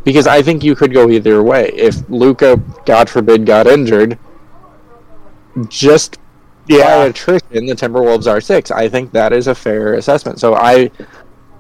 [0.05, 1.71] Because I think you could go either way.
[1.75, 4.19] If Luka, God forbid, got injured,
[5.69, 8.71] just by Yeah, attrition, the Timberwolves are six.
[8.71, 10.41] I think that is a fair assessment.
[10.41, 10.91] So I,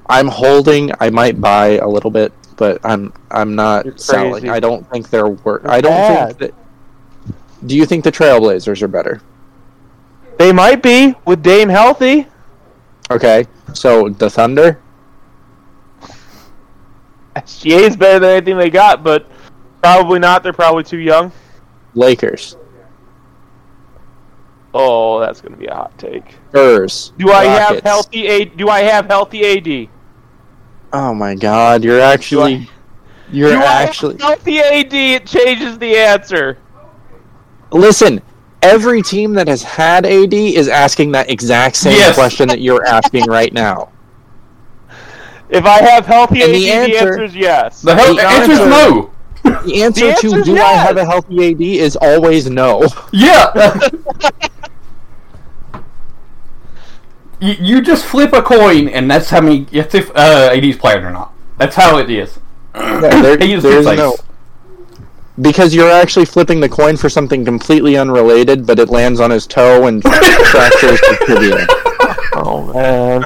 [0.08, 0.92] I'm holding.
[0.98, 4.50] I might buy a little bit, but I'm I'm not selling.
[4.50, 5.64] I don't think they're worth.
[5.64, 6.26] I don't bad.
[6.36, 7.66] think that.
[7.66, 9.22] Do you think the Trailblazers are better?
[10.38, 12.26] they might be with Dame healthy.
[13.10, 14.80] Okay, so the Thunder.
[17.34, 19.26] SGA is better than anything they got, but
[19.82, 20.42] probably not.
[20.42, 21.32] They're probably too young.
[21.94, 22.56] Lakers,
[24.74, 26.36] Oh, that's gonna be a hot take.
[26.50, 27.12] Spurs.
[27.18, 28.44] Do I have healthy A?
[28.44, 29.88] Do I have healthy AD?
[30.92, 31.84] Oh my God!
[31.84, 32.68] You're actually,
[33.30, 34.16] you're do actually.
[34.20, 34.92] I have healthy AD?
[34.94, 36.56] It changes the answer.
[37.70, 38.22] Listen,
[38.62, 42.14] every team that has had AD is asking that exact same Yes.
[42.14, 43.90] question that you're asking right now.
[45.50, 47.82] If I have healthy And AD, the the answer- answer is yes.
[47.82, 49.10] The hell The answer is no.
[49.44, 52.86] The answer, The to answer's do I have a healthy AD is always no.
[53.12, 53.52] Yeah.
[57.40, 59.66] You, you just flip a coin, and that's how many.
[59.72, 61.32] It's if uh, AD's playing or not.
[61.56, 62.38] That's how it is.
[62.74, 63.96] Yeah, there- He is there's face.
[63.98, 64.16] no
[65.40, 69.46] because you're actually flipping the coin for something completely unrelated, but it lands on his
[69.46, 70.02] toe and
[70.50, 71.66] fractures the tibia.
[72.34, 73.24] Oh man.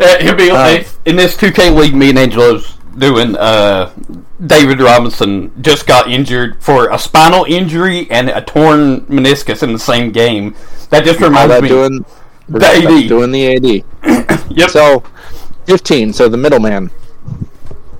[0.00, 1.94] Uh, He'll be Um, in this 2K league.
[1.94, 3.36] Me and Angelo's doing.
[3.36, 3.92] Uh,
[4.46, 9.78] David Robinson just got injured for a spinal injury and a torn meniscus in the
[9.78, 10.56] same game.
[10.88, 11.68] That just How reminds that me.
[11.68, 12.04] doing
[12.50, 13.08] The AD.
[13.08, 14.40] doing the AD.
[14.50, 14.70] Yep.
[14.70, 15.04] So,
[15.66, 16.12] 15.
[16.12, 16.90] So the middleman.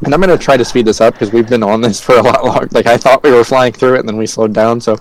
[0.04, 2.16] And I'm going to try to speed this up because we've been on this for
[2.16, 2.66] a lot longer.
[2.72, 4.80] Like I thought we were flying through it, and then we slowed down.
[4.80, 4.96] So,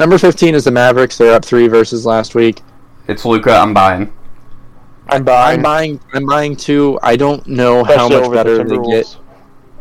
[0.00, 1.16] number 15 is the Mavericks.
[1.16, 2.62] They're up three versus last week.
[3.06, 3.52] it's Luka.
[3.52, 4.12] I'm buying.
[5.08, 5.58] I'm buying.
[5.58, 6.00] I'm buying.
[6.14, 6.98] I'm buying two.
[7.02, 9.16] I don't know how much over the better they get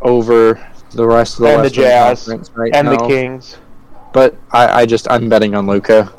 [0.01, 2.25] over the rest of the And the Western Jazz.
[2.25, 2.97] Conference right and the.
[3.07, 3.57] Kings.
[4.13, 6.13] But I, I just I'm betting on Luka.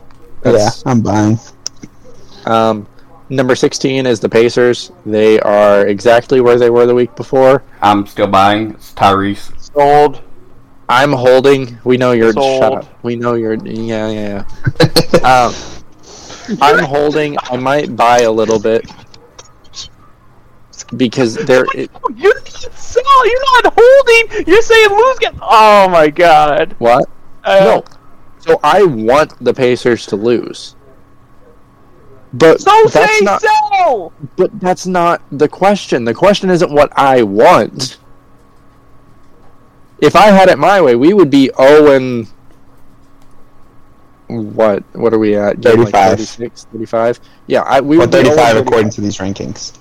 [0.44, 1.38] Yeah, I'm buying.
[2.48, 2.88] Um,
[3.28, 4.90] number 16 is the Pacers.
[5.04, 7.62] They are exactly where they were the week before.
[7.82, 8.70] I'm still buying.
[8.72, 9.52] It's Tyrese.
[9.72, 10.22] Sold.
[10.88, 11.78] I'm holding.
[11.84, 12.32] We know you're.
[12.32, 12.62] Sold.
[12.62, 13.04] Shut up.
[13.04, 13.54] We know you're.
[13.54, 14.44] Yeah, yeah,
[14.80, 15.18] yeah.
[15.22, 15.54] um,
[16.62, 17.36] I'm holding.
[17.50, 18.90] I might buy a little bit
[20.96, 21.66] because there.
[21.74, 23.28] It, You sell.
[23.28, 24.46] You're not holding.
[24.46, 25.18] You're saying lose.
[25.18, 25.34] Get.
[25.42, 26.74] Oh my god.
[26.78, 27.04] what?
[27.44, 27.84] Uh, No.
[28.38, 30.74] So I want the Pacers to lose.
[32.32, 33.42] But So that's say not.
[33.42, 34.12] so.
[34.36, 36.04] But that's not the question.
[36.04, 37.98] The question isn't what I want.
[40.00, 42.28] If I had it my way, we would be oh Owen.
[44.28, 44.84] What?
[44.94, 45.60] What are we at?
[45.60, 47.20] Game, like 36, 35?
[47.46, 49.78] Yeah, I, we Or would be 35 0 according to these rankings.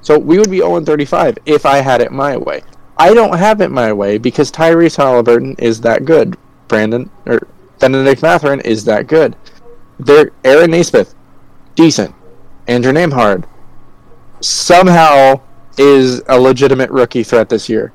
[0.00, 2.62] So we would be 0 35 if I had it my way.
[2.96, 6.36] I don't have it my way because Tyrese Halliburton is that good.
[6.68, 7.46] Brandon or
[7.78, 9.36] Bennedict Mathurin is that good.
[9.98, 11.14] They're Aaron Nesmith,
[11.74, 12.14] decent.
[12.66, 13.44] Andrew Nembhard
[14.40, 15.40] somehow
[15.78, 17.92] is a legitimate rookie threat this year.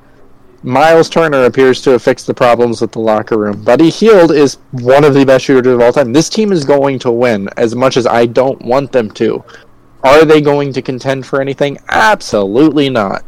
[0.62, 3.62] Miles Turner appears to have fixed the problems with the locker room.
[3.62, 6.12] Buddy Hield is one of the best shooters of all time.
[6.12, 9.42] This team is going to win as much as I don't want them to.
[10.02, 11.78] Are they going to contend for anything?
[11.88, 13.24] Absolutely not.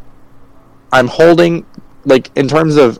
[0.91, 1.65] I'm holding,
[2.05, 2.99] like, in terms of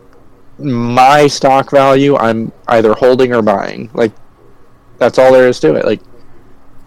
[0.57, 3.91] my stock value, I'm either holding or buying.
[3.93, 4.13] Like,
[4.97, 5.85] that's all there is to it.
[5.85, 6.01] Like,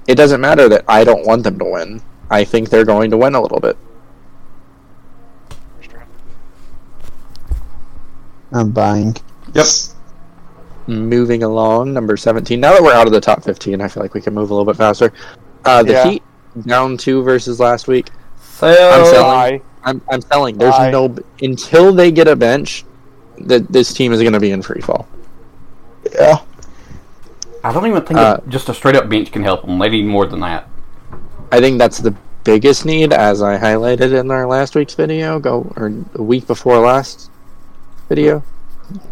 [0.07, 2.03] it doesn't matter that I don't want them to win.
[2.31, 3.77] I think they're going to win a little bit.
[8.53, 9.17] I'm buying.
[9.55, 9.67] Yep.
[10.87, 12.61] Moving along, number 17.
[12.61, 14.55] Now that we're out of the top 15, I feel like we can move a
[14.55, 15.13] little bit faster.
[15.65, 16.11] Uh, the Yeah.
[16.11, 16.23] Heat,
[16.65, 18.11] down two versus last week.
[18.41, 19.01] Sell.
[19.01, 19.63] I'm selling.
[19.85, 20.59] I'm, I'm selling.
[20.59, 20.91] There's Why?
[20.91, 22.85] no until they get a bench,
[23.39, 25.07] that this team is going to be in free fall.
[26.13, 26.39] Yeah.
[27.67, 29.77] I don't even think Uh, just a straight up bench can help them.
[29.81, 30.69] They need more than that.
[31.51, 32.15] I think that's the
[32.45, 35.41] biggest need, as I highlighted in our last week's video.
[35.41, 37.29] Go or a week before last
[38.09, 38.45] video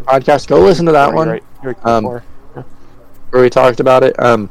[0.05, 0.47] podcast.
[0.47, 1.43] Go listen to that You're one right.
[1.63, 1.85] Right.
[1.85, 2.23] Um, Before.
[3.31, 4.17] where we talked about it.
[4.23, 4.49] Um,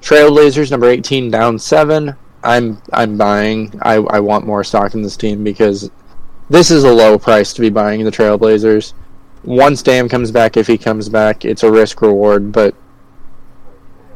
[0.00, 2.16] Trailblazers number eighteen down seven.
[2.42, 3.78] I'm I'm buying.
[3.82, 5.90] I I want more stock in this team because
[6.48, 8.94] this is a low price to be buying the Trailblazers.
[9.44, 12.52] Once Dame comes back, if he comes back, it's a risk reward.
[12.52, 12.74] But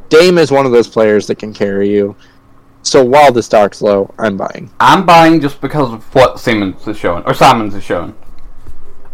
[0.09, 2.15] Dame is one of those players that can carry you.
[2.83, 4.71] So while the stock's low, I'm buying.
[4.79, 8.15] I'm buying just because of what Simmons is showing or Simons is showing.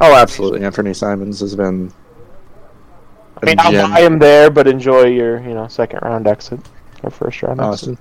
[0.01, 0.65] Oh, absolutely.
[0.65, 1.93] Anthony Simons has been.
[3.43, 6.61] I mean, I'll buy him there, but enjoy your, you know, second round exit
[7.03, 7.99] or first round exit.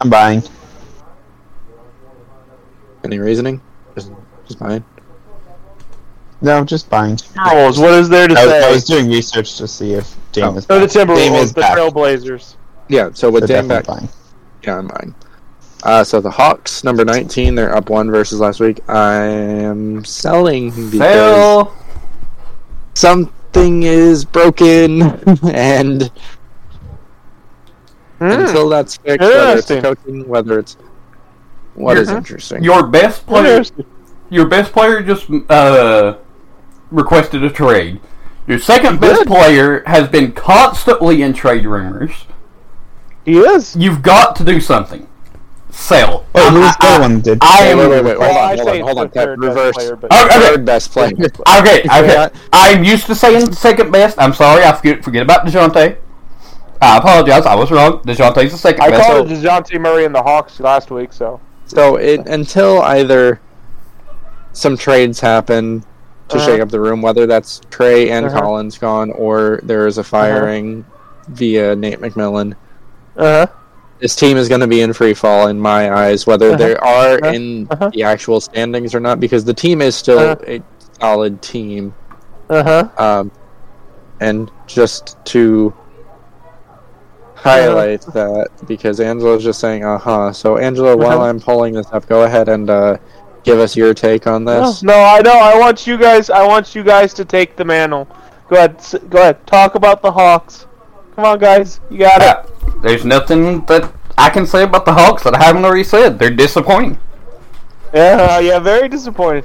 [0.00, 0.42] I'm buying.
[3.04, 3.62] Any reasoning?
[3.94, 4.10] Just,
[4.46, 4.84] just buying.
[6.42, 7.16] No, just buying.
[7.16, 7.78] Timberwolves.
[7.78, 8.68] What is there to I was, say?
[8.68, 10.52] I was doing research to see if Dame Oh.
[10.52, 11.76] was So the Timberwolves, the back.
[11.76, 12.54] Trailblazers.
[12.88, 13.10] Yeah.
[13.12, 14.08] So with So Dame definitely back, buying.
[14.64, 15.14] yeah, I'm buying.
[15.82, 18.80] Uh, so the Hawks, number 19, they're up one versus last week.
[18.88, 21.74] I am selling because Sell.
[22.94, 25.02] something is broken,
[25.52, 26.10] and
[28.18, 28.24] Hmm.
[28.26, 29.82] until that's fixed, whether it's Interesting.
[29.82, 30.76] coaching, whether it's
[31.74, 32.16] what is Mhm.
[32.18, 32.62] interesting.
[32.62, 33.62] Your best player.
[34.28, 36.14] Your best player just uh,
[36.90, 38.00] requested a trade.
[38.46, 39.26] Your second best Good.
[39.28, 42.24] player has been constantly in trade rumors.
[43.24, 43.76] He is.
[43.76, 45.06] You've got to do something.
[45.70, 46.26] Sell.
[46.34, 47.38] Wait, who was the I- other one did?
[47.42, 47.78] I Wait, am.
[47.78, 49.10] wait, wait, wait, hold on, hold on, hold on.
[49.10, 49.74] Pep, third best reverse.
[49.76, 50.40] player, Oh, okay.
[50.40, 51.12] Third best player.
[51.60, 52.28] Okay, okay.
[52.52, 54.18] I'm used to saying second best.
[54.18, 54.64] I'm sorry.
[54.64, 55.96] I forget forget about Dejounte.
[56.82, 57.46] I apologize.
[57.46, 58.00] I was wrong.
[58.02, 59.08] Dejounte's the second I best.
[59.08, 61.40] I called it DeJounte Murray and the Hawks last week, so.
[61.66, 63.40] So it until either
[64.52, 65.84] some trades happen
[66.30, 66.46] to Uh-huh.
[66.46, 68.40] shake up the room, whether that's Trae and Uh-huh.
[68.40, 70.84] Collins gone or there is a firing
[71.28, 72.54] via Nate McMillan.
[73.16, 73.46] Uh huh.
[74.00, 76.56] this team is going to be in free fall in my eyes, whether Uh-huh.
[76.56, 77.32] they are Uh-huh.
[77.34, 77.90] in Uh-huh.
[77.92, 80.36] the actual standings or not, because the team is still Uh-huh.
[80.46, 80.62] a
[81.00, 81.92] solid team.
[82.48, 82.84] Uh huh.
[82.96, 83.30] Um,
[84.20, 85.74] and just to
[87.34, 90.32] highlight that, because Angelo's just saying, uh huh.
[90.32, 91.24] So, Angelo, while Uh-huh.
[91.28, 92.96] I'm pulling this up, go ahead and uh,
[93.44, 94.82] give us your take on this.
[94.82, 95.38] no, I know.
[95.38, 96.30] I want you guys.
[96.30, 98.06] I want you guys to take the mantle.
[98.48, 98.82] Go ahead.
[99.08, 99.46] Go ahead.
[99.46, 100.66] Talk about the Hawks.
[101.16, 101.80] Come on, guys.
[101.90, 102.26] You got it.
[102.28, 106.18] Uh, there's nothing that I can say about the Hawks that I haven't already said.
[106.18, 106.98] They're disappointing.
[107.94, 108.38] Yeah.
[108.40, 108.58] Yeah.
[108.58, 109.44] Very disappointing.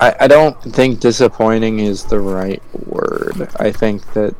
[0.00, 3.48] I, I don't think disappointing is the right word.
[3.60, 4.34] I think that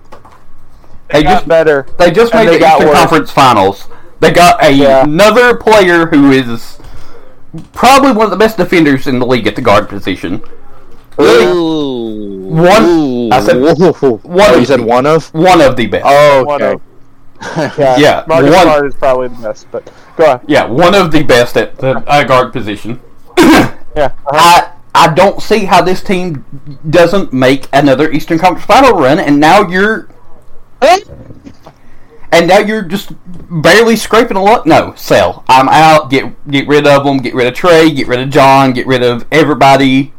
[1.12, 1.86] They Got just better.
[1.98, 2.94] they just And made they the got Eastern.
[2.96, 3.86] Conference Finals.
[4.22, 5.02] They got a, Yeah.
[5.02, 6.78] another player who is
[7.72, 10.40] probably one of the best defenders in the league at the guard position.
[11.20, 12.38] Ooh.
[12.48, 13.28] One- Ooh.
[13.30, 13.92] I said Whoa.
[14.22, 15.26] one Oh, of you said the- one of?
[15.34, 16.04] One of the best.
[16.06, 16.72] Oh, One okay.
[16.74, 16.80] of.
[17.78, 17.96] Yeah.
[17.98, 20.40] Yeah, Marcus one- Smart is probably the best, but go on.
[20.46, 23.00] Yeah, one of the best at the uh, guard position.
[23.94, 24.12] Yeah.
[24.26, 24.30] Uh-huh.
[24.32, 26.44] I I don't see how this team
[26.88, 30.08] doesn't make another Eastern Conference Final run, and now you're
[32.32, 33.12] and now you're just
[33.62, 34.62] barely scraping along.
[34.66, 35.44] No, sell.
[35.48, 36.10] I'm out.
[36.10, 37.18] Get get rid of them.
[37.18, 37.94] Get rid of Trae.
[37.94, 38.72] Get rid of John.
[38.72, 40.12] Get rid of everybody.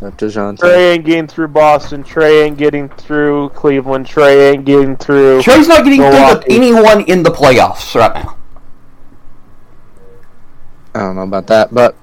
[0.00, 2.04] Up to John Trae ain't getting through Boston.
[2.04, 4.06] Trae ain't getting through Cleveland.
[4.06, 5.42] Trae ain't getting through.
[5.42, 8.36] Trae's not getting through to anyone in the playoffs right now.
[10.94, 11.96] I don't know about that, but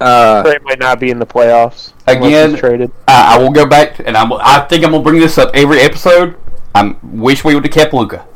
[0.00, 2.90] uh, Trae might not be in the playoffs unless Again- he's traded.
[3.08, 5.80] I, I will go back, and I'm, I think I'm gonna bring this up every
[5.80, 6.36] episode.
[6.74, 8.26] I wish we would have kept Luka.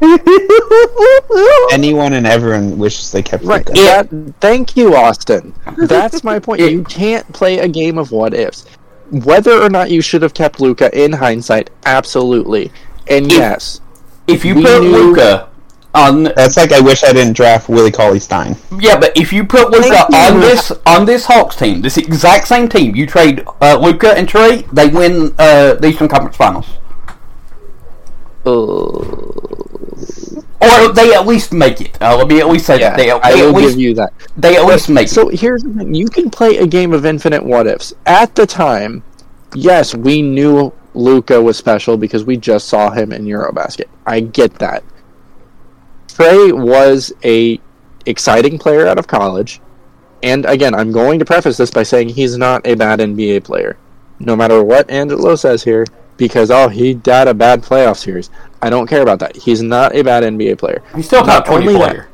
[1.72, 3.66] Anyone and everyone wishes they kept right.
[3.68, 3.80] Luka.
[3.80, 5.54] That, thank you, Austin.
[5.76, 6.60] That's my point.
[6.60, 8.64] You can't play a game of what ifs.
[9.10, 12.70] Whether or not you should have kept Luka in hindsight, absolutely.
[13.08, 13.80] And If- yes,
[14.26, 15.49] If you We put Luka
[15.94, 18.56] on, That's like I wish I didn't draft Willie Cauley Stein.
[18.78, 20.16] yeah, but if you put Luka Thank you.
[20.16, 24.28] on this on this Hawks team, this exact same team, you trade uh, Luka and
[24.28, 26.66] Trae, they win uh, the Eastern Conference Finals,
[28.46, 28.50] uh,
[30.62, 32.00] or they at least make it.
[32.00, 33.80] Uh, let me at least say yeah, that they, I they will at least give
[33.80, 34.12] you that.
[34.36, 35.10] they at least make it.
[35.10, 37.92] So here's the thing: you can play a game of infinite what ifs.
[38.06, 39.02] At the time,
[39.54, 43.86] yes, we knew Luka was special because we just saw him in EuroBasket.
[44.06, 44.84] I get that.
[46.20, 47.58] Trae was a
[48.04, 49.60] exciting player out of college,
[50.22, 53.78] and again, I'm going to preface this by saying he's not a bad NBA player,
[54.18, 55.86] no matter what Angelo says here.
[56.18, 58.28] Because oh, he had a bad playoff series.
[58.60, 59.34] I don't care about that.
[59.34, 60.82] He's not a bad NBA player.
[60.94, 62.08] He's still a top twenty that- player.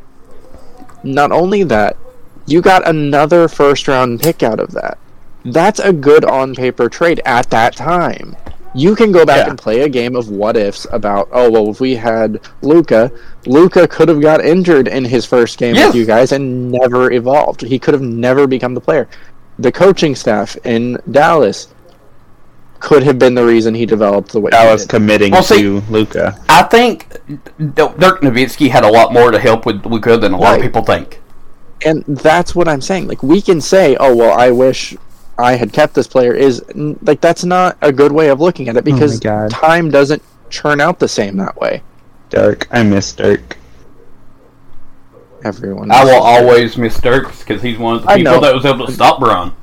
[1.02, 1.96] Not only that,
[2.46, 4.98] you got another first round pick out of that.
[5.44, 8.36] That's a good on paper trade at that time.
[8.76, 9.50] You can go back Yeah.
[9.50, 13.10] and play a game of what ifs about, oh, well, if we had Luka,
[13.46, 15.86] Luka could have got injured in his first game Yes.
[15.88, 17.62] with you guys and never evolved.
[17.62, 19.08] He could have never become the player.
[19.58, 21.68] The coaching staff in Dallas
[22.80, 24.90] could have been the reason he developed the way I he was did.
[24.90, 26.36] committing Well, see- to Luka.
[26.50, 27.06] I think
[27.74, 30.82] Dirk Nowitzki had a lot more to help with Luka than a lot of people
[30.82, 31.20] think.
[31.84, 33.06] and that's what I'm saying.
[33.06, 34.96] Like we can say, "Oh well, I wish
[35.38, 36.62] I had kept this player." Is
[37.02, 39.50] like that's not a good way of looking at it because God.
[39.50, 41.82] time doesn't churn out the same that way.
[42.30, 42.66] Dirk.
[42.70, 43.56] I miss Dirk.
[45.44, 45.90] Everyone.
[45.92, 46.22] I will knows.
[46.24, 48.40] always miss Dirk because he's one of the I people know.
[48.40, 49.54] that was able to stop Bron.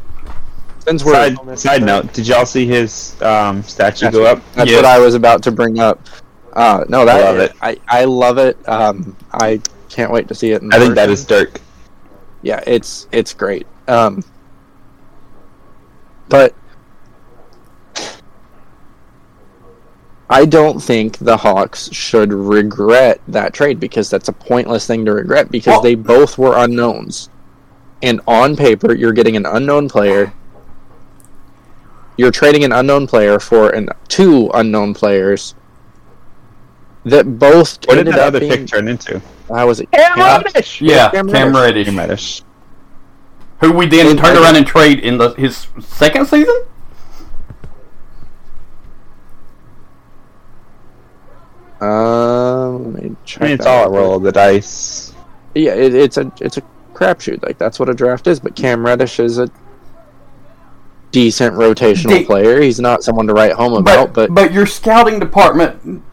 [0.86, 4.42] Since we're Side, side note, did y'all see his um, statue That's- go up?
[4.54, 4.78] That's Yes.
[4.78, 6.00] what I was about to bring up.
[6.54, 7.52] Uh, no, that I love it.
[7.62, 8.58] I, I love it.
[8.70, 9.60] Um, I
[9.90, 10.62] can't wait to see it.
[10.62, 11.46] In I think that is person.
[11.46, 11.62] Dirk.
[12.44, 13.66] yeah, it's it's great.
[13.88, 14.24] Um,
[16.34, 16.56] but
[20.32, 25.14] I don't think the Hawks should regret that trade because that's a pointless thing to
[25.14, 27.30] regret because Well- they both were unknowns.
[28.02, 30.34] And on paper, you're getting an unknown player.
[32.18, 35.54] You're trading an unknown player for an two unknown players
[37.06, 38.52] that both What did that up other being.
[38.52, 39.22] pick turn into?
[39.50, 39.92] How was it?
[39.92, 40.82] Cam Cam- Reddish!
[40.82, 41.88] Yeah, Cam Cam Reddish.
[41.88, 42.42] Reddish, Reddish.
[43.64, 46.64] Who we then And turned around and trade in the, his second season.
[51.80, 55.14] Um, let me check I mean, it's all a roll of the dice.
[55.56, 56.62] Yeah, it, it's a it's a
[56.94, 57.42] crapshoot.
[57.42, 58.42] Like that's what a draft is.
[58.42, 59.50] But Cam Reddish is a
[61.12, 62.60] decent rotational They- player.
[62.62, 66.04] He's not someone to write home about, But but, but your scouting department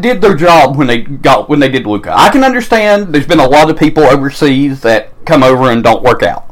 [0.00, 2.14] did their job when they got when they did Luka.
[2.16, 3.12] I can understand.
[3.14, 6.47] There's been a lot of people overseas that come over and don't work out.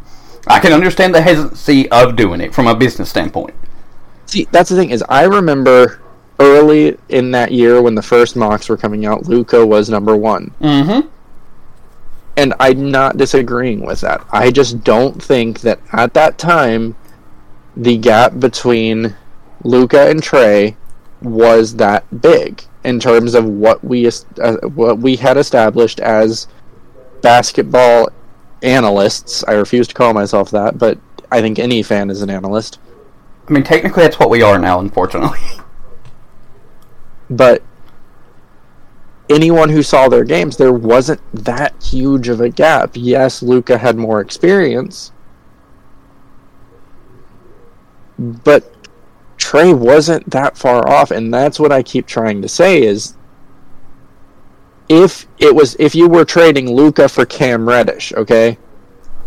[0.47, 3.55] I can understand the hesitancy of doing it from a business standpoint.
[4.27, 6.01] See, that's the thing is, I remember
[6.39, 10.53] early in that year when the first mocks were coming out, Luka was number one,
[10.61, 11.09] Mm-hmm.
[12.37, 14.25] and I'm not disagreeing with that.
[14.31, 16.95] I just don't think that at that time,
[17.77, 19.15] the gap between
[19.65, 20.77] Luka and Trae
[21.23, 26.47] was that big in terms of what we uh, what we had established as
[27.23, 28.09] basketball
[28.63, 29.45] analysts.
[29.45, 30.99] I refuse to call myself that, but
[31.31, 32.79] I think any fan is an analyst.
[33.49, 34.81] I mean, technically, that's what we are now.
[34.81, 35.39] Unfortunately.
[37.31, 37.63] but
[39.29, 42.91] anyone who saw their games, there wasn't that huge of a gap.
[42.95, 45.13] Yes, Luka had more experience,
[48.19, 48.73] but
[49.37, 53.15] Trae wasn't that far off, and that's what I keep trying to say is
[54.89, 58.59] if it was if you were trading Luka for Cam Reddish, okay?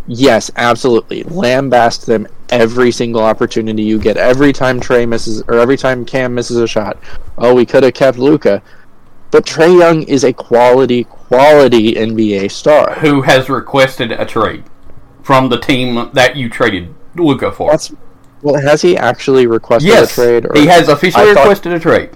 [0.08, 1.24] Yes, absolutely.
[1.26, 4.18] Lambast them every single opportunity you get.
[4.18, 6.98] Every time Trae misses or every time Cam misses a shot.
[7.38, 8.64] Oh, we could have kept Luka.
[9.32, 12.96] But Trae Young is a quality, quality NBA star.
[12.96, 14.64] Who has requested a trade
[15.22, 17.70] from the team that you traded Luka for?
[17.70, 17.94] That's
[18.42, 20.46] well, has he actually requested yes, a trade?
[20.46, 22.10] Or he has officially thought- requested a trade.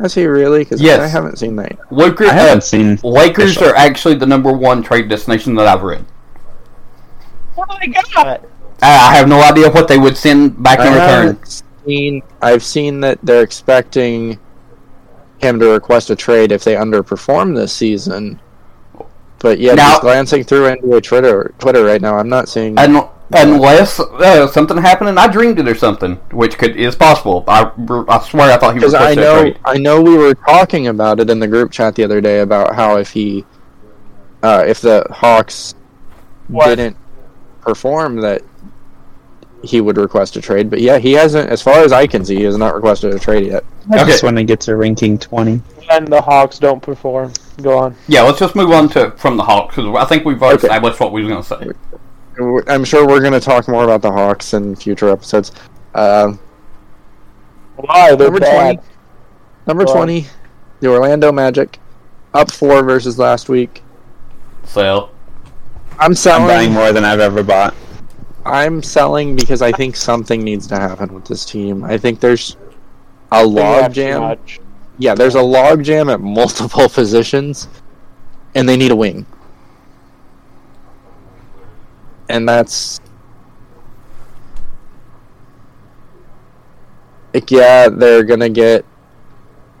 [0.00, 0.60] Has he really?
[0.60, 1.00] Because Yes.
[1.00, 1.72] I haven't seen that.
[1.72, 1.92] yet.
[1.92, 2.98] Lakers, I haven't seen.
[3.02, 6.04] Lakers are actually the number one trade destination that I've read.
[7.58, 8.46] Oh my god!
[8.80, 11.44] I I have no idea what they would send back I in return.
[11.84, 12.22] seen.
[12.40, 14.38] I've seen that they're expecting
[15.38, 18.40] him to request a trade if they underperform this season.
[19.40, 22.78] But yeah, Now- just glancing through NBA Twitter, Twitter right now, I'm not seeing.
[22.78, 27.44] Un- unless uh, something happened and I dreamed it or something, which could is possible.
[27.48, 27.70] I,
[28.08, 29.58] I swear I thought he Because I know, trade.
[29.64, 32.74] I know, we were talking about it in the group chat the other day about
[32.74, 33.44] how if he,
[34.42, 35.74] uh, if the Hawks
[36.48, 36.66] What?
[36.66, 36.96] didn't
[37.60, 38.42] perform, that
[39.64, 40.68] he would request a trade.
[40.70, 43.18] But yeah, he hasn't, as far as I can see, he has not requested a
[43.18, 43.64] trade yet.
[43.92, 44.04] Okay.
[44.06, 45.60] Just when he gets a ranking 20.
[45.90, 47.32] And the Hawks don't perform.
[47.60, 47.94] Go on.
[48.08, 50.66] Yeah, let's just move on to from the Hawks because I think we've already Okay.
[50.68, 51.70] established what we were going to say.
[52.38, 55.52] We're- I'm sure we're going to talk more about the Hawks in future episodes.
[55.94, 56.32] Uh,
[57.76, 58.14] Why?
[58.14, 58.74] They're Number bad.
[58.76, 58.88] 20.
[59.66, 59.96] number Go on.
[59.98, 60.26] 20,
[60.80, 61.78] the Orlando Magic,
[62.34, 63.82] up four versus last week.
[64.64, 65.10] So
[65.92, 66.46] I'm I'm selling.
[66.46, 67.74] buying more than I've ever bought.
[68.44, 71.84] I'm selling because I think something needs to happen with this team.
[71.84, 72.56] I think there's
[73.30, 74.36] a They log jam.
[74.98, 77.68] Yeah, there's a log jam at multiple positions,
[78.54, 79.26] and they need a wing.
[82.32, 82.98] And that's.
[87.34, 88.84] Like, yeah, they're gonna get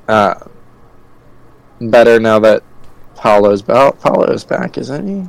[0.08, 0.34] uh,
[1.80, 2.62] better now that
[3.16, 3.98] Paolo's back.
[4.00, 5.28] Paolo's back, isn't he?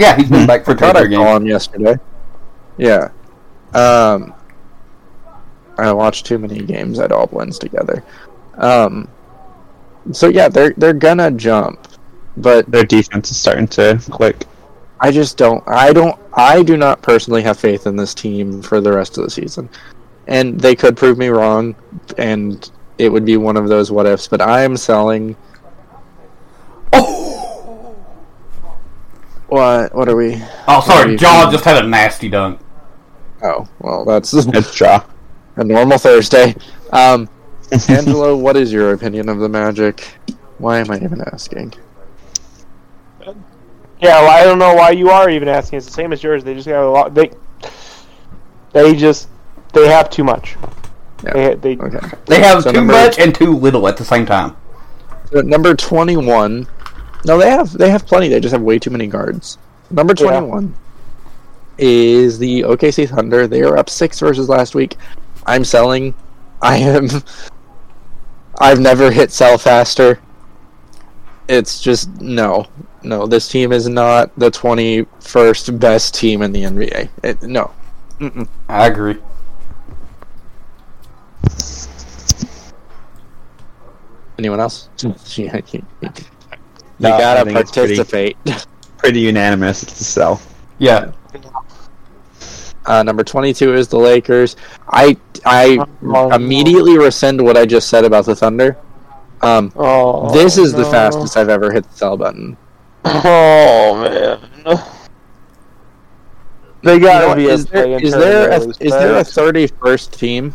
[0.00, 0.46] yeah, he's been Hmm.
[0.46, 1.14] back for I thought two I games.
[1.14, 1.96] saw yesterday.
[2.78, 3.10] Yeah.
[3.74, 4.34] Um,
[5.78, 6.98] I watched too many games.
[6.98, 8.02] It all blends together.
[8.58, 9.08] Um,
[10.12, 11.86] so yeah, they're they're gonna jump,
[12.36, 14.46] but Their defense is starting to click.
[15.00, 15.62] I just don't.
[15.66, 16.18] I don't.
[16.34, 19.68] I do not personally have faith in this team for the rest of the season,
[20.26, 21.74] and they could prove me wrong,
[22.18, 24.28] and it would be one of those what ifs.
[24.28, 25.36] But I am selling.
[26.94, 27.94] Oh,
[29.48, 29.94] What?
[29.94, 30.42] What are we?
[30.68, 31.52] oh sorry, you Jaw feeling?
[31.52, 32.60] just had a nasty dunk.
[33.42, 35.04] Oh, well, that's It's draw.
[35.56, 36.54] a normal Thursday.
[36.92, 37.28] Um,
[37.88, 40.06] Angelo, what is your opinion of the Magic?
[40.58, 41.74] Why am I even asking?
[44.02, 45.76] Yeah, well, I don't know why you are even asking.
[45.78, 46.42] It's the same as yours.
[46.42, 47.14] They just have a lot.
[47.14, 47.30] They,
[48.72, 49.28] they just,
[49.72, 50.56] they have too much.
[51.24, 51.32] Yeah.
[51.32, 52.16] They, they, Okay.
[52.26, 54.56] They have So too number- much and too little at the same time.
[55.30, 56.66] So number twenty-one.
[57.24, 58.28] No, they have they have plenty.
[58.28, 59.56] They just have way too many guards.
[59.90, 60.24] Number Yeah.
[60.30, 60.74] twenty-one
[61.78, 63.46] is the OKC Thunder.
[63.46, 64.96] They are up six versus last week.
[65.46, 66.12] I'm selling.
[66.60, 67.08] I am.
[68.60, 70.18] I've never hit sell faster.
[71.48, 72.66] It's just no,
[73.04, 73.26] no.
[73.26, 77.08] This team is not the twenty-first best team in the NBA.
[77.22, 77.70] It, no.
[78.20, 78.48] Mm-mm.
[78.68, 79.18] I agree.
[84.38, 84.88] Anyone else?
[85.36, 86.10] Yeah, you, you
[86.98, 88.36] No, gotta think it's pretty- participate.
[88.98, 89.82] Pretty unanimous.
[89.82, 90.40] It's a sell.
[90.78, 91.10] Yeah,
[92.86, 94.54] Uh, number 22 is the Lakers.
[94.88, 96.30] I I Oh, no.
[96.30, 98.76] immediately rescind what I just said about the Thunder.
[99.40, 102.56] Um, oh, this is the fastest I've ever hit the sell button.
[103.04, 104.78] Oh man.
[106.82, 110.10] They gotta know, be is a there, play-in is there a, is there a 31st
[110.18, 110.54] team?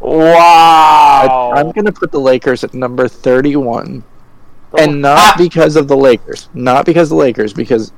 [0.00, 1.52] Wow.
[1.54, 4.04] I, am gonna put the Lakers at number 31,
[4.72, 5.34] Oh, and not Ah!
[5.38, 7.92] because of the Lakers, not because of the Lakers, because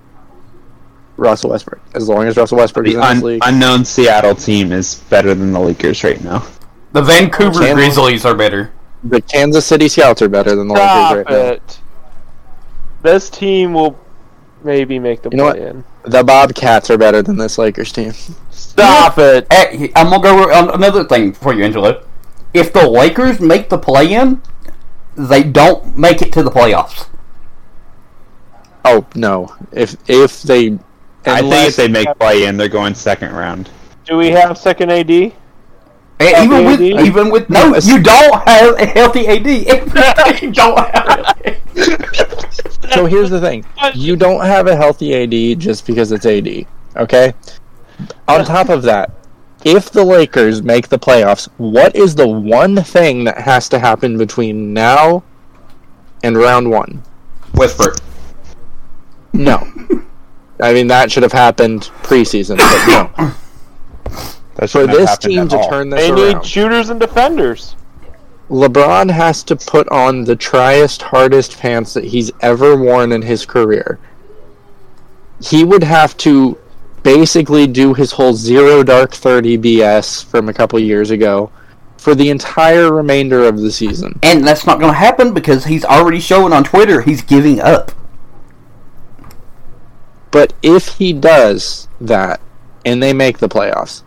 [1.17, 1.81] Russell Westbrook.
[1.95, 4.97] As long as Russell Westbrook is The in this un- league, unknown Seattle team is
[5.11, 6.47] better than the Lakers right now.
[6.93, 8.73] The Vancouver Kansas- Grizzlies are better.
[9.05, 11.75] The Kansas City Scouts are better than the Stop Lakers right now.
[13.01, 13.09] It.
[13.09, 13.98] This team will
[14.62, 15.56] maybe make the You know what?
[15.56, 15.85] play in.
[16.05, 18.12] The Bobcats are better than this Lakers team.
[18.51, 19.47] Stop it.
[19.52, 22.05] Hey, I'm gonna go on um, another thing for you, Angelo.
[22.55, 24.43] If the Lakers make the play-in,
[25.16, 27.09] they don't make it to the playoffs.
[28.85, 29.55] Oh no!
[29.72, 30.78] If if they,
[31.27, 33.68] I think if they make play in, they're going second round.
[34.06, 35.32] Do we have second AD?
[36.21, 37.07] And even with AD?
[37.07, 39.47] even with no, it's- you don't have a healthy AD.
[40.43, 41.37] you don't have.
[42.93, 43.65] so here's the thing:
[43.95, 46.67] you don't have a healthy AD just because it's AD.
[46.97, 47.33] Okay.
[48.29, 49.11] On top of that,
[49.65, 54.19] if the Lakers make the playoffs, what is the one thing that has to happen
[54.19, 55.23] between now
[56.23, 57.03] and round one?
[57.55, 57.97] Westbrook.
[59.33, 59.67] No.
[60.61, 62.87] I mean that should have happened preseason, but
[63.17, 64.25] no.
[64.56, 65.68] That For this team to all.
[65.70, 67.77] turn this They around, need shooters and defenders.
[68.51, 73.47] LeBron has to put on the triest, hardest pants that he's ever worn in his
[73.47, 73.98] career.
[75.40, 76.59] He would have to
[77.02, 81.51] basically do his whole zero dark 30 BS from a couple years ago
[81.97, 84.18] for the entire remainder of the season.
[84.22, 87.93] And that's not going to happen because he's already showing on Twitter he's giving up.
[90.31, 92.40] But if he does that
[92.85, 94.02] and they make the playoffs,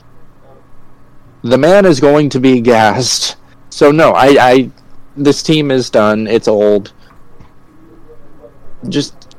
[1.43, 3.35] the man is going to be gassed.
[3.69, 4.71] So no, I, I
[5.15, 6.27] this team is done.
[6.27, 6.93] It's old.
[8.89, 9.35] Just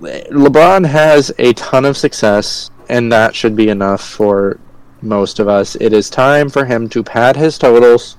[0.00, 4.58] LeBron has a ton of success, and that should be enough for
[5.02, 5.76] most of us.
[5.76, 8.16] It is time for him to pad his totals.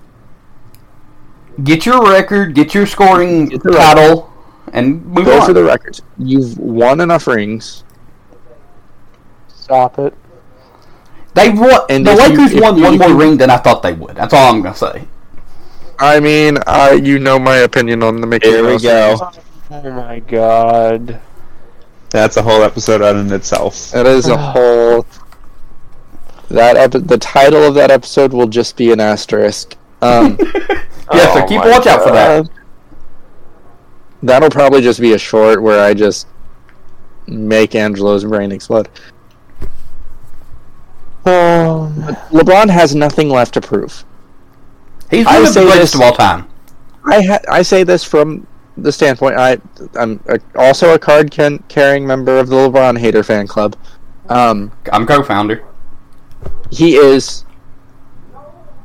[1.64, 4.32] Get your record, get your scoring Get the title,
[4.72, 5.46] and move Go on.
[5.46, 6.02] for the records.
[6.18, 7.84] You've won enough rings.
[9.48, 10.14] Stop it.
[11.40, 11.82] They won.
[11.90, 13.82] And the if you- Lakers won you- one if more you- ring than I thought
[13.84, 14.16] they would.
[14.16, 15.04] That's all I'm going to say.
[16.00, 19.18] I mean, I you know my opinion on the Mickey Here we go.
[19.72, 21.20] Oh my god.
[22.10, 23.92] That's a whole episode on in itself.
[23.92, 25.06] That is a whole.
[26.50, 29.76] That epi- the title of that episode will just be an asterisk.
[30.02, 30.38] Um,
[31.12, 32.48] Yeah, so Oh keep my watch out for that.
[34.22, 36.28] That'll probably just be a short where I just
[37.28, 38.90] make Angelo's brain explode.
[41.26, 41.94] Um,
[42.32, 44.06] LeBron has nothing left to prove.
[45.12, 46.48] He's I of the say greatest this- of all time.
[47.06, 48.46] I ha- I say this from
[48.78, 49.58] the standpoint I
[49.96, 53.76] I'm a, also a card can- carrying member of the LeBron hater fan club.
[54.30, 55.64] Um, I'm co-founder.
[56.72, 57.44] he is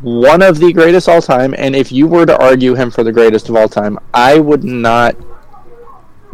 [0.01, 3.12] one of the greatest all time, and if you were to argue him for the
[3.12, 5.16] greatest of all time, I would not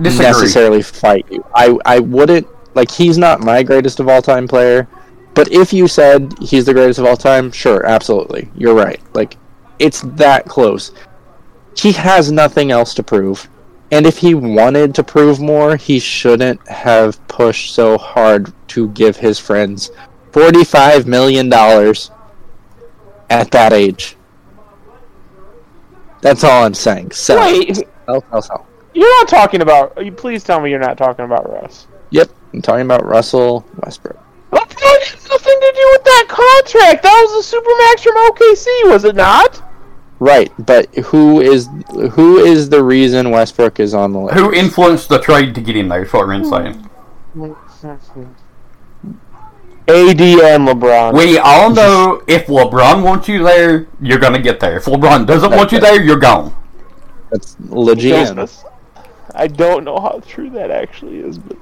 [0.01, 0.27] Disagree.
[0.27, 1.45] necessarily fight you.
[1.55, 4.87] I I wouldn't like he's not my greatest of all time player,
[5.35, 8.51] but if you said he's the greatest of all time, sure, absolutely.
[8.57, 9.01] You're right.
[9.15, 9.37] Like
[9.79, 10.93] it's that close.
[11.77, 13.49] He has nothing else to prove.
[13.93, 19.17] And if he wanted to prove more, he shouldn't have pushed so hard to give
[19.17, 19.91] his friends
[20.33, 21.53] $45 million
[23.31, 24.17] at that age.
[26.21, 27.13] That's all I'm saying.
[27.13, 27.41] Sell.
[27.41, 28.67] wait, sell, sell.
[28.95, 29.99] you're not talking about.
[30.17, 31.87] Please tell me you're not talking about Russ.
[32.11, 34.19] Yep, I'm talking about Russell Westbrook.
[34.51, 37.03] What that has nothing to do with that contract.
[37.03, 39.63] That was a supermax from OKC, was it not?
[40.19, 41.69] Right, but who is
[42.13, 44.39] who is the reason Westbrook is on the list?
[44.39, 46.03] Who influenced the trade to get him there?
[46.03, 46.89] Is what we're saying.
[49.89, 51.17] AD and LeBron.
[51.17, 54.77] We all know if LeBron wants you there, you're gonna get there.
[54.77, 56.55] If LeBron doesn't want you there, you're gone.
[57.31, 58.39] That's legit,
[59.35, 61.57] I don't know how true that actually is, but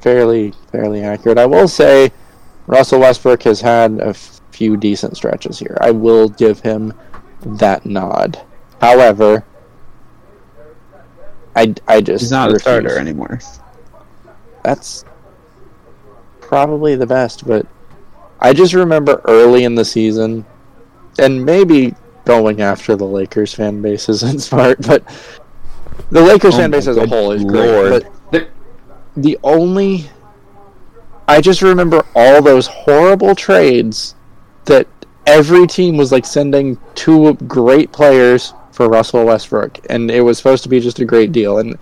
[0.00, 1.38] fairly fairly accurate.
[1.38, 2.10] I will say,
[2.66, 5.76] Russell Westbrook has had a few decent stretches here.
[5.80, 6.92] I will give him
[7.42, 8.40] that nod.
[8.80, 9.44] However,
[11.56, 12.62] I I just He's not a refuse.
[12.62, 13.40] starter anymore.
[14.64, 15.04] That's
[16.40, 17.66] probably the best, but
[18.40, 20.44] I just remember early in the season,
[21.18, 21.94] and maybe
[22.24, 25.02] going after the Lakers fan base isn't smart, but
[26.10, 27.54] the Lakers Oh fan base as a whole is lord.
[27.90, 28.02] great.
[28.02, 28.12] But
[29.22, 30.08] The- only
[31.26, 34.14] I just remember all those horrible trades
[34.64, 34.86] that
[35.26, 40.62] every team was like sending two great players for Russell Westbrook and it was supposed
[40.62, 41.76] to be just a great deal and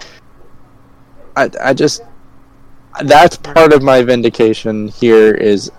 [1.37, 2.03] I I just
[3.05, 5.71] that's part of my vindication here is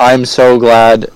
[0.00, 1.10] I'm so glad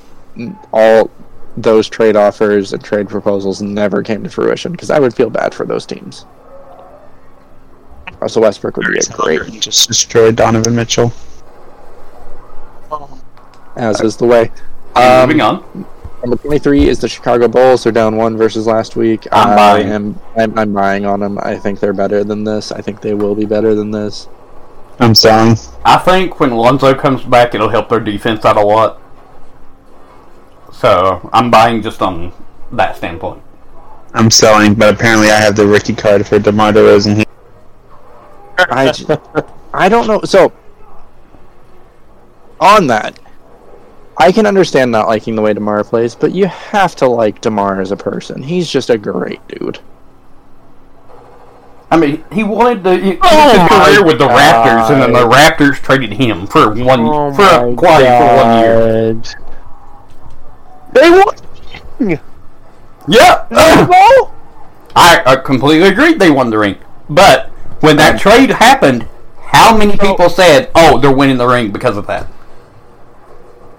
[0.73, 1.11] all
[1.57, 5.55] those trade offers and trade proposals never came to fruition because I would feel bad
[5.55, 6.27] for those teams.
[8.21, 11.13] Russell Westbrook would be a great, Just destroy Donovan Mitchell.
[13.77, 14.51] as is the way.
[14.95, 15.87] Um, Moving on.
[16.23, 17.83] Number 23 is the Chicago Bulls.
[17.85, 19.27] They're down one versus last week.
[19.31, 19.89] I'm I buying.
[19.89, 21.39] am I'm, I'm buying on them.
[21.43, 22.73] I think they're better than this.
[22.73, 24.29] I think they will be better than this.
[24.99, 25.57] I'm selling.
[25.85, 29.01] I think when Lonzo comes back, it'll help their defense out a lot.
[30.73, 32.33] So I'm buying just on
[32.73, 33.43] that standpoint.
[34.15, 37.17] I'm selling, but apparently I have the rookie card for DeMar DeRozan.
[37.17, 37.26] here.
[38.59, 39.17] I, j-
[39.73, 40.21] I don't know.
[40.25, 40.53] So
[42.61, 43.19] on that,
[44.19, 47.81] I can understand not liking the way Demar plays, but you have to like Demar
[47.81, 48.43] as a person.
[48.43, 49.79] He's just a great dude.
[51.91, 55.13] I mean, he wanted to he, Oh his my career with the Raptors, and then
[55.13, 59.23] the Raptors traded him for one Oh for a quality for one year.
[60.95, 62.21] They won.
[63.09, 64.33] Yeah, No.
[64.97, 66.15] I, I completely agree.
[66.15, 66.79] They won the ring,
[67.11, 67.51] but
[67.81, 69.09] when that trade happened,
[69.39, 72.27] how many people said, "Oh, they're winning the ring because of that"?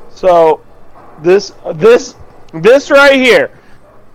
[0.09, 0.61] So,
[1.21, 2.15] this this
[2.53, 3.51] this right here.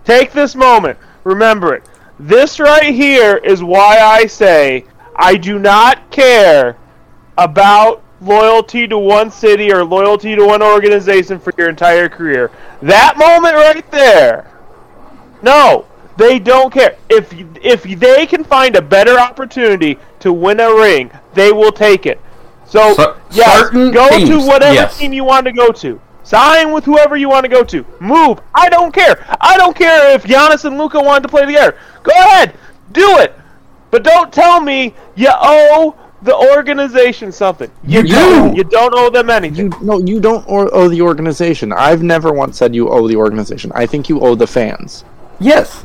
[0.03, 0.97] Take this moment.
[1.23, 1.83] Remember it.
[2.19, 4.85] This right here is why I say
[5.15, 6.77] I do not care
[7.37, 12.51] about loyalty to one city or loyalty to one organization for your entire career.
[12.81, 14.49] That moment right there.
[15.41, 15.85] No,
[16.17, 16.97] they don't care.
[17.09, 17.33] If
[17.63, 22.19] if they can find a better opportunity to win a ring, they will take it.
[22.65, 24.97] So, Cer- yes, certain go to whatever yes.
[24.97, 25.99] team you want to go to.
[26.23, 27.85] Sign with whoever you want to go to.
[27.99, 28.39] Move.
[28.55, 29.25] I don't care.
[29.41, 31.77] I don't care if Giannis and Luka wanted to play together.
[32.01, 32.55] Go ahead,
[32.93, 33.37] do it.
[33.91, 37.69] But don't tell me you owe the organization something.
[37.83, 38.51] You don't.
[38.51, 38.57] do.
[38.57, 39.71] You don't owe them anything.
[39.71, 41.73] You no, you don't owe the organization.
[41.73, 43.71] I've never once said you owe the organization.
[43.75, 45.03] I think you owe the fans.
[45.39, 45.83] Yes.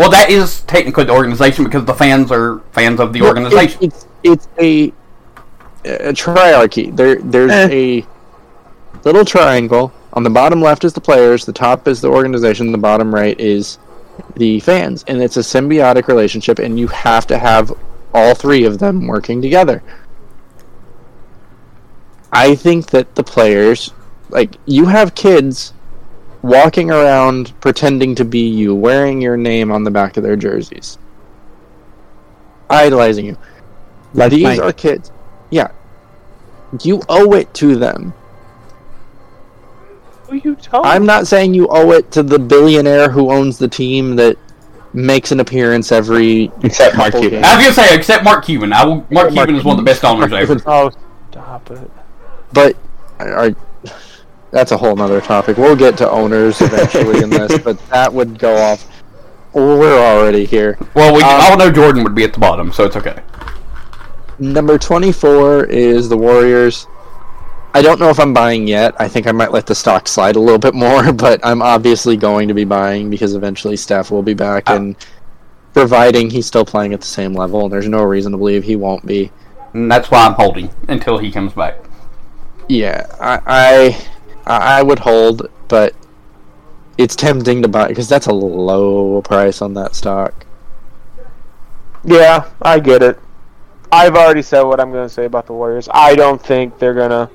[0.00, 3.78] Well, that is technically the organization because the fans are fans of the organization.
[3.82, 6.96] It's, it's, it's a, a triarchy.
[6.96, 7.68] There, there's Eh.
[7.70, 8.06] a
[9.04, 9.92] little triangle.
[10.14, 11.44] On the bottom left is the players.
[11.44, 12.72] The top is the organization.
[12.72, 13.78] The bottom right is
[14.36, 16.60] the fans, and it's a symbiotic relationship.
[16.60, 17.70] And you have to have
[18.14, 19.82] all three of them working together.
[22.32, 23.92] I think that the players,
[24.30, 25.74] like you have kids
[26.42, 30.98] walking around pretending to be you, wearing your name on the back of their jerseys,
[32.68, 33.36] idolizing you.
[34.14, 34.60] Like These Mike.
[34.60, 35.12] are kids.
[35.50, 35.68] Yeah.
[36.82, 38.12] You owe it to them.
[40.28, 40.84] Who you tell?
[40.84, 44.36] I'm not saying you owe it to the billionaire who owns the team that
[44.92, 47.30] makes an appearance every Except Mark Cuban.
[47.30, 47.46] games.
[47.46, 48.72] I was gonna say, except Mark Cuban.
[48.72, 50.54] I will, Mark Mark Cuban is one of the best owners Mark ever.
[50.56, 50.90] Cuban- Oh,
[51.30, 51.90] stop it.
[52.52, 52.76] But
[53.20, 53.54] I,
[54.52, 55.56] that's a whole nother topic.
[55.56, 58.86] We'll get to owners eventually in this, but that would go off.
[59.52, 60.78] We're already here.
[60.94, 63.20] Well, we Um, all know Jordan would be at the bottom, so it's okay.
[64.38, 66.86] Number 24 is the Warriors.
[67.74, 68.94] I don't know if I'm buying yet.
[68.98, 72.16] I think I might let the stock slide a little bit more, but I'm obviously
[72.16, 74.76] going to be buying because eventually Steph will be back Ah.
[74.76, 74.96] and
[75.74, 78.76] providing he's still playing at the same level, and there's no reason to believe he
[78.76, 79.30] won't be.
[79.72, 81.76] And that's why I'm holding until he comes back.
[82.68, 84.06] Yeah, I I,
[84.46, 85.94] I would hold, but
[86.98, 90.46] it's tempting to buy because that's a low price on that stock.
[92.04, 93.18] Yeah, I get it.
[93.92, 95.88] I've already said what I'm going to say about the Warriors.
[95.92, 97.28] I don't think they're going to.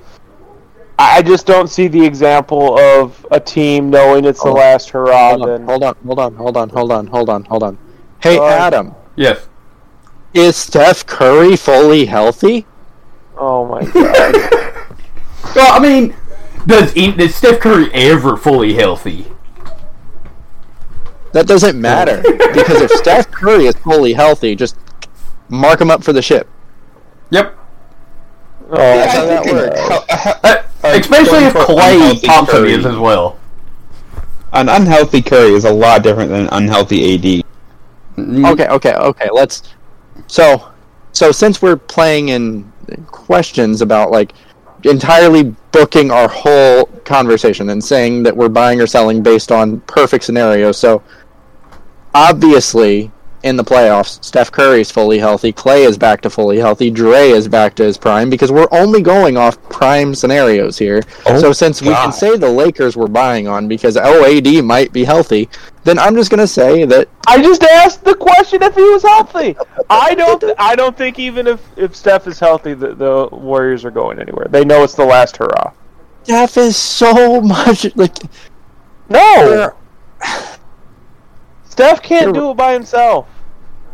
[0.97, 4.63] I I just don't see the example of a team knowing it's the Hold on.
[4.63, 5.29] last hurrah.
[5.31, 7.77] Hold on, Then hold on, hold on, hold on, hold on, hold on, hold on.
[8.21, 8.53] Hey, Sorry.
[8.53, 9.47] Adam, Yes.
[10.33, 12.65] is Steph Curry fully healthy?
[13.37, 14.85] oh my god.
[15.55, 16.15] Well, I mean,
[16.67, 19.27] does is Steph Curry ever fully healthy?
[21.33, 24.77] That doesn't matter because if Steph Curry is fully healthy, just
[25.49, 26.47] mark him up for the ship.
[27.31, 27.57] Yep.
[28.69, 30.63] Oh, That's how that works.
[30.85, 32.71] Uh, especially if Clay unhealthy Thompson Curry.
[32.73, 33.39] is as well.
[34.53, 37.43] An unhealthy Curry is a lot different than an unhealthy AD.
[38.17, 39.29] Mm, Okay, okay, okay.
[39.33, 39.73] Let's.
[40.27, 40.71] So,
[41.11, 42.71] so since we're playing in
[43.07, 44.33] questions about like
[44.91, 50.23] entirely booking our whole conversation and saying that we're buying or selling based on perfect
[50.23, 51.01] scenarios, so
[52.13, 53.11] obviously
[53.45, 57.47] in the playoffs, Steph Curry's fully healthy, Clay is back to fully healthy, Dre is
[57.47, 61.03] back to his prime because we're only going off prime scenarios here.
[61.27, 65.03] Oh, so since we can say the Lakers we're buying on because OAD might be
[65.03, 65.47] healthy,
[65.83, 69.55] then I'm just gonna say that I just asked the question if he was healthy.
[69.91, 70.43] I don't.
[70.57, 74.47] I don't think even if if Steph is healthy, the, the Warriors are going anywhere.
[74.49, 75.71] They know it's the last hurrah.
[76.23, 78.17] Steph is so much like
[79.07, 79.71] No,
[81.65, 83.27] Steph can't You're- do it by himself.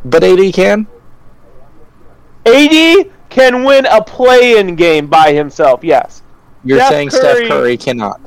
[0.05, 0.87] But AD can.
[2.45, 5.83] AD can win a play-in game by himself.
[5.83, 6.21] Yes.
[6.63, 8.21] You're Steph saying Curry- Steph Curry cannot.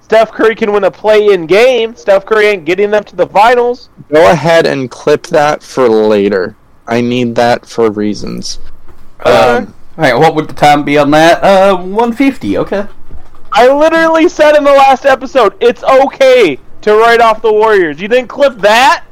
[0.00, 1.94] Steph Curry can win a play-in game.
[1.94, 3.90] Steph Curry ain't getting them to the finals.
[4.10, 6.56] Go ahead and clip that for later.
[6.86, 8.58] I need that for reasons.
[9.24, 11.42] Um, Alright, what would the time be on that?
[11.42, 12.86] Uh, 150, okay.
[13.52, 18.00] I literally said in the last episode, it's okay to write off the Warriors.
[18.00, 19.04] You didn't clip that?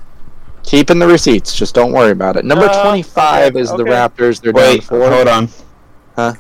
[0.67, 2.45] Keeping the receipts, just don't worry about it.
[2.45, 3.91] Number Uh, 25 okay, is the okay.
[3.91, 4.41] Raptors.
[4.43, 5.11] They're Wait, down four.
[5.11, 5.49] hold on.
[6.15, 6.35] Huh?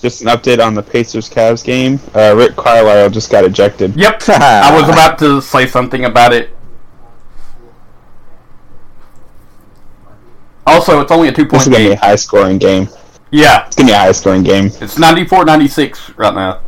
[0.00, 1.98] Just an update on the Pacers Cavs game.
[2.14, 3.96] Uh, Rick Carlisle just got ejected.
[3.96, 6.50] Yep, I was about to say something about it.
[10.66, 11.98] Also, it's only a two This point is gonna be a game.
[11.98, 12.88] high scoring game.
[13.30, 14.66] Yeah, It's gonna be a high scoring game.
[14.80, 16.60] it's 94 96 right now.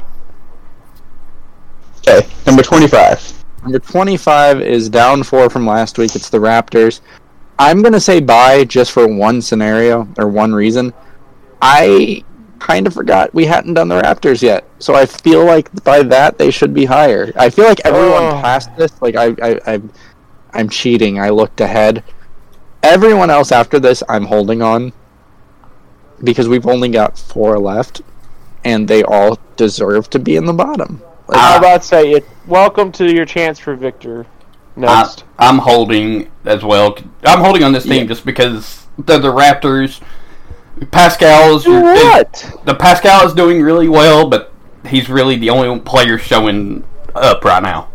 [2.06, 3.41] Okay, number twenty-five.
[3.62, 6.16] Number 25 is down four from last week.
[6.16, 7.00] It's the Raptors.
[7.58, 10.92] I'm going to say bye just for one scenario or one reason.
[11.60, 12.24] I
[12.58, 14.64] kind of forgot we hadn't done the Raptors yet.
[14.78, 17.32] So I feel like by that they should be higher.
[17.36, 18.40] I feel like everyone Oh.
[18.42, 19.80] past this, like I, I, I,
[20.54, 21.20] I'm cheating.
[21.20, 22.02] I looked ahead.
[22.82, 24.92] Everyone else after this, I'm holding on
[26.24, 28.02] because we've only got four left,
[28.64, 31.00] and they all deserve to be in the bottom.
[31.28, 32.26] Like, I was about say it.
[32.46, 34.26] Welcome to your chance for Victor.
[34.76, 35.24] I, Next.
[35.38, 36.96] I'm holding as well.
[37.24, 38.04] I'm holding on this team Yeah.
[38.04, 40.00] just because they're the Raptors.
[40.90, 42.60] Pascal is, Do is what?
[42.64, 44.52] the Pascal is doing really well, but
[44.86, 46.82] he's really the only player showing
[47.14, 47.88] up right now.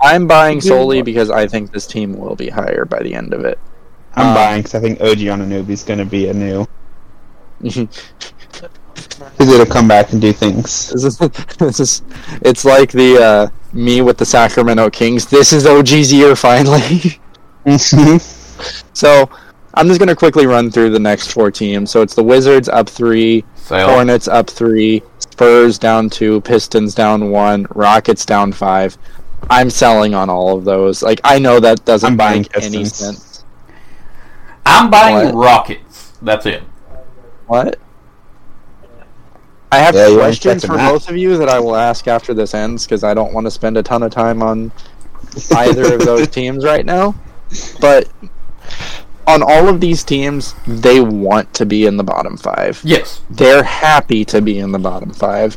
[0.00, 3.44] I'm buying solely because I think this team will be higher by the end of
[3.44, 3.58] it.
[4.14, 6.66] I'm Um, buying because I think OG Anunoby's gonna be a new.
[9.38, 10.88] He's gonna come back and do things.
[10.92, 11.18] this is
[11.58, 12.02] this is
[12.42, 15.26] it's like the uh, me with the Sacramento Kings.
[15.26, 17.20] This is OG's year finally.
[18.92, 19.30] so
[19.74, 21.90] I'm just gonna quickly run through the next four teams.
[21.90, 27.30] So it's the Wizards up three, So Hornets up three, Spurs down two, Pistons down
[27.30, 28.96] one, Rockets down five.
[29.50, 31.02] I'm selling on all of those.
[31.02, 33.44] Like I know that doesn't I'm buying make any sense.
[34.66, 35.34] I'm buying What?
[35.34, 36.12] Rockets.
[36.22, 36.62] That's it.
[37.46, 37.78] What?
[39.72, 42.84] I have Yeah, questions for both of you that I will ask after this ends
[42.84, 44.70] because I don't want to spend a ton of time on
[45.56, 47.14] either of those teams right now.
[47.80, 48.06] But
[49.26, 52.82] on all of these teams, they want to be in the bottom five.
[52.84, 53.22] Yes.
[53.30, 55.56] They're happy to be in the bottom five,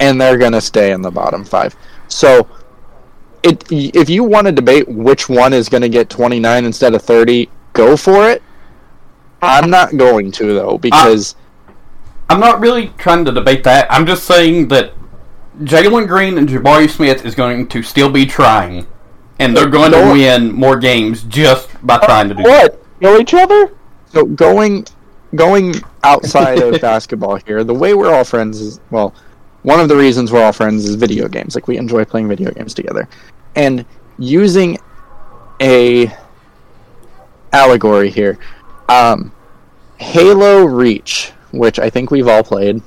[0.00, 1.76] and they're going to stay in the bottom five.
[2.08, 2.48] So,
[3.44, 7.02] it, if you want to debate which one is going to get 29 instead of
[7.02, 8.42] 30, go for it.
[9.42, 11.36] I'm not going to, though, because.
[12.28, 13.86] I'm not really trying to debate that.
[13.90, 14.92] I'm just saying that
[15.60, 18.86] Jalen Green and Jabari Smith is going to still be trying,
[19.38, 22.42] and they're going to win more games just by trying to do.
[22.42, 22.82] What?
[23.00, 23.72] Kill each other?
[24.08, 24.86] So going
[25.34, 29.14] going outside of basketball here, the way we're all friends is well,
[29.62, 31.54] one of the reasons we're all friends is video games.
[31.54, 33.08] Like we enjoy playing video games together.
[33.56, 33.84] And
[34.18, 34.78] using
[35.60, 36.12] a
[37.52, 38.38] allegory here,
[38.88, 39.32] um,
[39.98, 42.82] Halo Reach, which I think we've all played.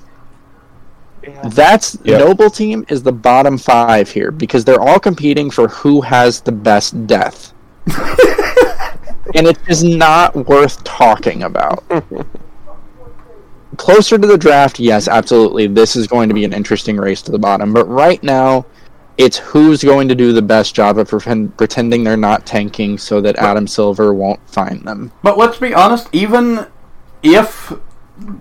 [1.44, 2.20] That's Yep.
[2.20, 6.52] Noble Team is the bottom five here because they're all competing for who has the
[6.52, 7.54] best death.
[9.36, 11.84] and it is not worth talking about.
[13.78, 15.68] Closer to the draft, yes, absolutely.
[15.68, 17.74] This is going to be an interesting race to the bottom.
[17.74, 18.66] But right now,
[19.18, 23.20] it's who's going to do the best job of pretend- pretending they're not tanking so
[23.22, 25.12] that Adam Silver won't find them.
[25.24, 26.08] But let's be honest.
[26.14, 26.68] Even
[27.24, 27.74] if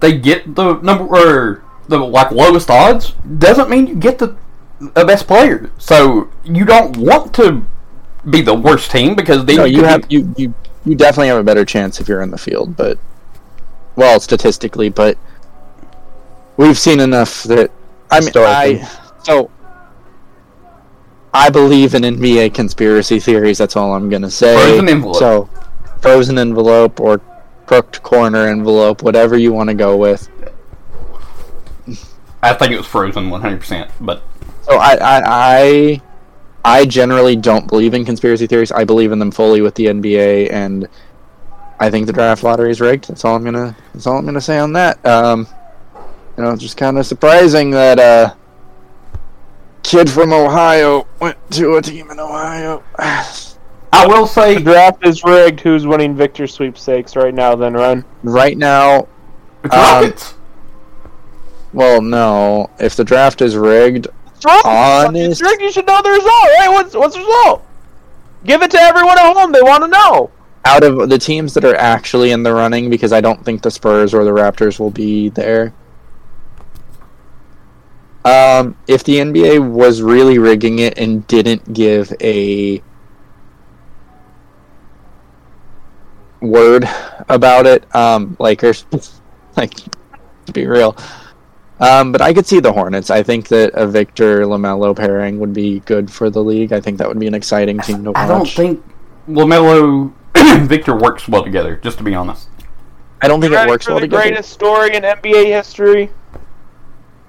[0.01, 4.36] they get the number or the like lowest odds, doesn't mean you get the
[4.81, 5.70] the best player.
[5.78, 7.65] So you don't want to
[8.28, 10.55] be the worst team because then No, you you have be- you, you
[10.85, 12.98] you definitely have a better chance if you're in the field, but
[13.97, 15.16] well, statistically, but
[16.57, 17.70] we've seen enough that
[18.11, 18.89] I mean, I
[19.24, 19.51] so
[21.32, 23.59] I believe in NBA conspiracy theories.
[23.59, 24.55] That's all I'm gonna say.
[24.55, 25.16] Frozen envelope.
[25.16, 25.51] So,
[26.01, 27.20] frozen envelope or
[27.67, 30.29] crooked corner envelope, whatever you want to go with.
[32.43, 33.59] I think it was Frozen 100.
[33.59, 34.23] percent But
[34.63, 36.03] So I, I I
[36.65, 38.73] I generally don't believe in conspiracy theories.
[38.73, 40.89] I believe in them fully with the NBA, and
[41.79, 43.09] I think the draft lottery is rigged.
[43.09, 43.77] That's all I'm gonna.
[43.93, 45.05] That's all I'm gonna say on that.
[45.07, 45.47] Um,
[46.37, 48.35] you know, it's just kind of surprising that uh,
[49.83, 52.83] kid from Ohio went to a team in Ohio.
[53.97, 55.60] I will say The draft is rigged.
[55.60, 57.55] Who's winning Victor sweepstakes right now?
[57.56, 58.05] Then run.
[58.23, 59.09] right now,
[59.64, 60.40] it's Um,
[61.73, 62.70] well, no.
[62.78, 64.60] If the draft is rigged, It's wrong.
[64.64, 65.62] Honest- rigged.
[65.62, 66.68] You should know the result, right?
[66.70, 67.64] What's what's the result?
[68.44, 69.51] Give it to everyone at home.
[69.52, 70.31] They want to know.
[70.64, 73.70] out of the teams that are actually in the running, because I don't think the
[73.70, 75.73] Spurs or the Raptors will be there.
[78.24, 82.82] Um, if the NBA was really rigging it and didn't give a
[86.41, 86.89] word
[87.29, 88.85] about it, um, Lakers,
[89.57, 89.75] like,
[90.47, 90.97] to be real.
[91.79, 93.11] Um, but I could see the Hornets.
[93.11, 96.73] I think that a Victor Lamelo pairing would be good for the league.
[96.73, 98.17] I think that would be an exciting team to watch.
[98.17, 98.83] I don't think
[99.29, 100.13] Lamelo
[100.67, 101.77] Victor works well together.
[101.77, 102.49] Just to be honest.
[103.23, 104.23] I don't think it works for well the together.
[104.23, 106.11] greatest story in NBA history.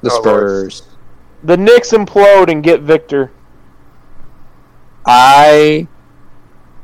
[0.01, 0.71] The Oh, Lord.
[0.71, 0.83] Spurs.
[1.43, 3.31] The Knicks implode and get Victor.
[5.05, 5.87] I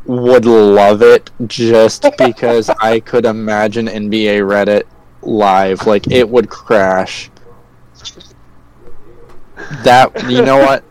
[0.05, 4.83] would love it just because I could imagine NBA Reddit
[5.21, 5.85] live.
[5.87, 7.29] Like it would crash.
[9.83, 10.83] That you know what?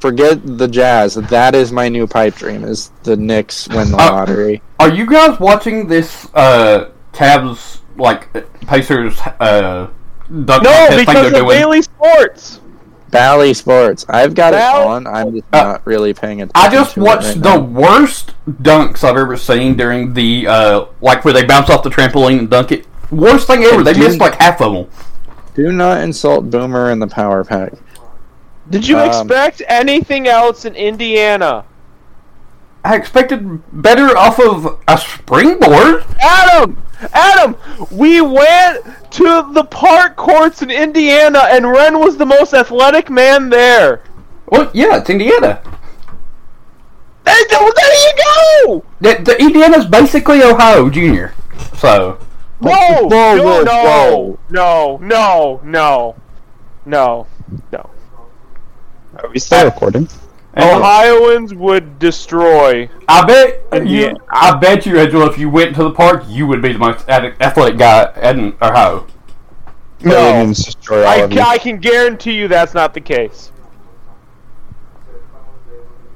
[0.00, 1.14] Forget the Jazz.
[1.14, 2.64] That is my new pipe dream.
[2.64, 4.62] Is the Knicks win the Uh, lottery?
[4.80, 8.28] Are you guys watching this uh Cavs like
[8.66, 9.88] Pacers uh
[10.28, 11.58] No, contest thing because they're of doing?
[11.58, 12.60] Bally Sports.
[13.12, 14.04] Bally Sports.
[14.08, 15.06] I've got Bally- it on.
[15.06, 16.52] I'm just Uh, not really paying attention.
[16.56, 17.60] I just to it watched right the now.
[17.60, 22.40] worst dunks I've ever seen during the uh like where they bounce off the trampoline
[22.40, 22.86] and dunk it.
[23.12, 23.84] Worst thing ever.
[23.84, 24.02] They Dude.
[24.04, 24.86] missed like half of them.
[25.54, 27.74] Do not insult Boomer and the Power Pack.
[28.70, 31.64] Did you Um, expect anything else in Indiana?
[32.84, 36.04] I expected better off of a springboard.
[36.20, 36.82] Adam!
[37.12, 37.56] Adam!
[37.90, 43.50] We went to the park courts in Indiana and Ren was the most athletic man
[43.50, 44.02] there.
[44.46, 45.62] Well, yeah, it's Indiana.
[47.24, 48.84] There there you go!
[49.00, 51.34] The, the Indiana's basically Ohio Junior.
[51.76, 52.18] So
[52.62, 52.70] Whoa!
[52.70, 54.38] Whoa, no, whoa, no, whoa.
[54.50, 56.16] no, no, no,
[56.86, 57.26] no,
[57.72, 57.90] no.
[59.18, 60.08] Are we still recording?
[60.54, 62.88] And Ohioans would destroy.
[63.08, 64.00] I bet you.
[64.00, 64.14] Yeah.
[64.28, 67.08] I bet you, Angelo, if you went to the park, you would be the most
[67.08, 69.06] athletic guy in Ohio.
[70.02, 70.16] No.
[70.16, 71.42] Aliens destroy all I, of ca- you.
[71.42, 73.52] I can guarantee you that's not the case.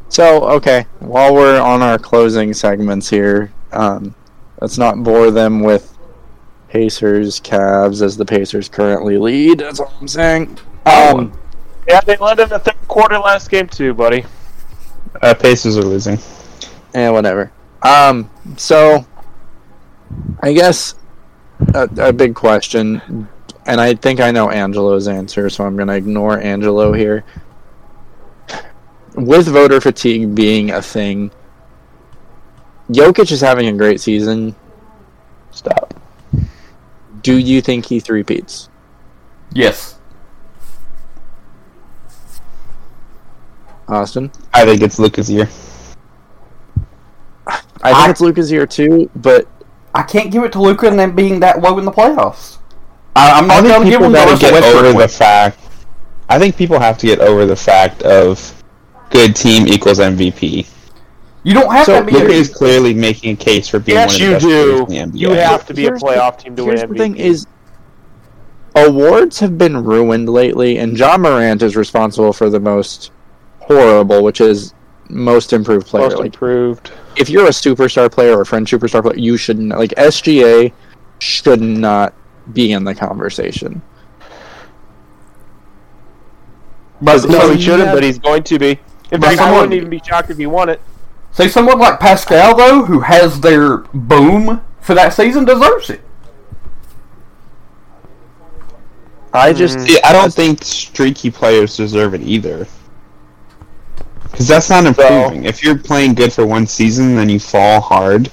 [0.08, 4.14] So, okay, while we're on our closing segments here, um,
[4.60, 5.96] let's not bore them with
[6.68, 9.60] Pacers, Cavs, as the Pacers currently lead.
[9.60, 10.58] That's all I'm saying.
[10.84, 11.32] Um,
[11.88, 14.24] Yeah, they led in the third quarter last game too, buddy.
[15.22, 16.18] Uh, Pacers are losing.
[16.94, 17.52] and whatever.
[17.82, 19.06] Um, so,
[20.42, 20.94] I guess
[21.74, 23.28] a, a big question,
[23.66, 27.24] and I think I know Angelo's answer, so I'm going to ignore Angelo here.
[29.14, 31.30] With voter fatigue being a thing,
[32.90, 34.54] Jokic is having a great season.
[35.50, 35.94] Stop.
[37.22, 38.68] Do you think he three-peats?
[39.52, 39.95] Yes.
[43.88, 44.30] Austin?
[44.52, 45.48] I think it's Luka's year.
[47.46, 47.56] I
[47.92, 49.46] think I- it's Luka's year too, but
[49.94, 52.58] I can't give it to Luka and them being that low in the playoffs.
[53.14, 55.58] I, I'm not going think to give people him gotta get Westbrook over the fact.
[56.28, 58.62] I think people have to get over the fact of
[59.10, 60.66] good team equals MVP.
[61.44, 62.12] You don't have So to be.
[62.12, 64.88] Luka a- is clearly making a case for being Yes, one of the you best
[64.88, 64.94] do.
[64.98, 65.18] in the NBA.
[65.20, 66.98] You have to be a Here's the- playoff team to win here's the MVP.
[66.98, 67.46] thing is
[68.74, 73.10] awards have been ruined lately and Ja Morant is responsible for the most
[73.66, 74.74] horrible which is
[75.08, 76.92] most improved player Most like improved.
[77.16, 80.72] if you're a superstar player or a fringe superstar player you shouldn't like SGA
[81.20, 82.12] should not
[82.52, 83.82] be in the conversation
[87.00, 88.70] but No, so he shouldn't, have- but he's going to be.
[89.12, 90.80] In But fact, I someone- wouldn't even be shocked if he won it.
[91.30, 96.00] say someone like Pascal though, who has their boom for that season, deserves it.
[99.34, 99.84] I just hmm.
[99.84, 102.66] See, I don't think streaky players deserve it either.
[104.36, 105.44] Because that's not improving.
[105.46, 108.30] If you're playing good for one season, then you fall hard.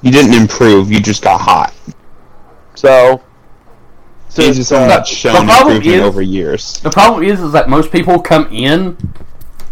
[0.00, 0.90] You didn't improve.
[0.90, 1.74] You just got hot.
[2.74, 3.20] So,
[4.30, 6.80] so He's just uh, not shown the problem improvement is- over years.
[6.80, 8.96] The problem is, is that most people come in,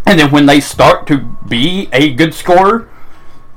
[0.05, 1.17] and then when they start to
[1.49, 2.87] be a good scorer,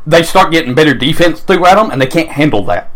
[0.07, 2.91] they start getting better defense through at them, and they can't handle that.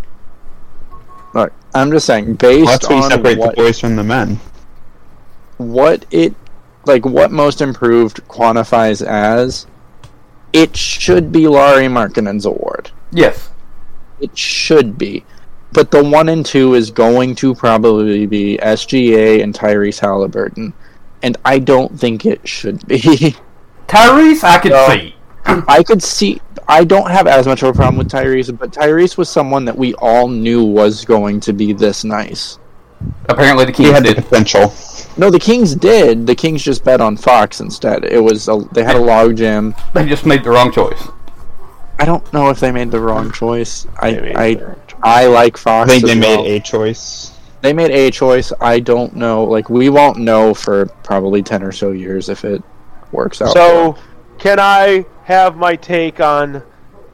[1.34, 4.05] look, I'm just saying based Well, that's when you separate what, the boys from the
[4.05, 4.40] men.
[5.59, 6.34] what it
[6.89, 9.66] like what most improved quantifies as
[10.52, 12.90] it should be Lauri Markkanen's award.
[13.12, 13.51] Yes.
[14.20, 15.24] It should be.
[15.73, 20.73] But the one and two is going to probably be SGA and Tyrese Halliburton.
[21.23, 22.98] And I don't think it should be.
[23.86, 24.89] Tyrese, I could No.
[24.89, 25.15] see.
[25.69, 26.40] I could see
[26.70, 29.77] I don't have as much of a problem with Tyrese, but Tyrese was someone that
[29.77, 32.59] we all knew was going to be this nice.
[33.28, 34.24] Apparently, the He Kings had the did.
[34.24, 34.73] potential.
[35.18, 36.26] No, the Kings did.
[36.26, 38.04] The Kings just bet on Fox instead.
[38.04, 39.74] It was a, they had a log jam.
[39.92, 41.08] They just made the wrong choice.
[41.98, 43.86] I don't know if they made the wrong choice.
[44.00, 45.90] I I, the wrong I like Fox.
[45.90, 46.00] I Fox.
[46.00, 46.46] think as they made well.
[46.46, 47.36] a choice.
[47.62, 48.52] they made a choice.
[48.60, 49.42] I don't know.
[49.42, 52.62] Like we won't know for probably ten or so years if it
[53.10, 53.52] works out.
[53.52, 53.98] So,
[54.38, 56.62] can I have my take on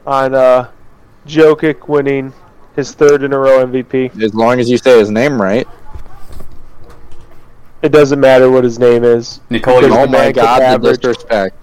[0.05, 0.69] on uh,
[1.25, 2.31] Jokic winning
[2.75, 4.21] his third in a row MVP?
[4.21, 5.67] as long as you say his name right.
[7.85, 10.81] It doesn't matter what his name is Nicole, Because you- Oh my man could God,
[10.81, 11.55] the disrespect.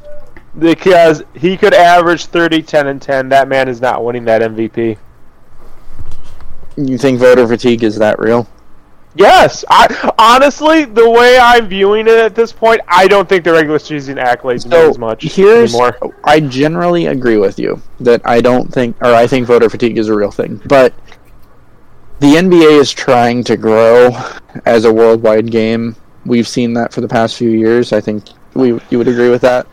[0.57, 3.29] because he could average 30, 10, and 10.
[3.31, 4.99] That man is not winning that MVP.
[6.77, 8.47] You think voter fatigue is that real?
[9.17, 13.53] Yes, I honestly, the way I'm viewing it at this point, I don't think the
[13.53, 15.97] regular season accolades mean as much here's anymore.
[16.25, 20.07] I generally agree with you that I don't think or I think voter fatigue is
[20.09, 20.63] a real thing.
[20.67, 20.95] But
[22.21, 24.17] the NBA is trying to grow
[24.65, 25.97] as a worldwide game.
[26.25, 27.93] We've seen that for the past few years.
[27.93, 28.25] I think
[28.55, 29.67] we you would agree with that.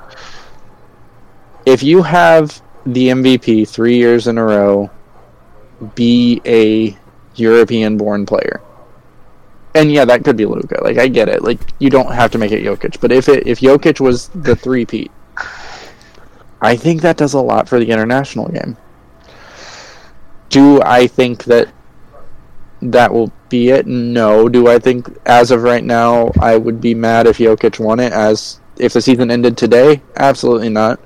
[1.65, 4.89] If you have the MVP 3 years in a row
[5.95, 6.97] be a
[7.35, 8.61] European born player.
[9.75, 10.83] And yeah, that could be Luka.
[10.83, 11.43] Like I get it.
[11.43, 14.55] Like you don't have to make it Jokic, but if it if Jokic was the
[14.55, 15.11] three peat,
[16.61, 18.77] I think that does a lot for the international game.
[20.49, 21.69] Do I think that
[22.81, 23.87] that will be it?
[23.87, 24.47] No.
[24.49, 28.13] Do I think as of right now I would be mad if Jokic won it
[28.13, 30.01] as if the season ended today?
[30.17, 30.99] Absolutely not.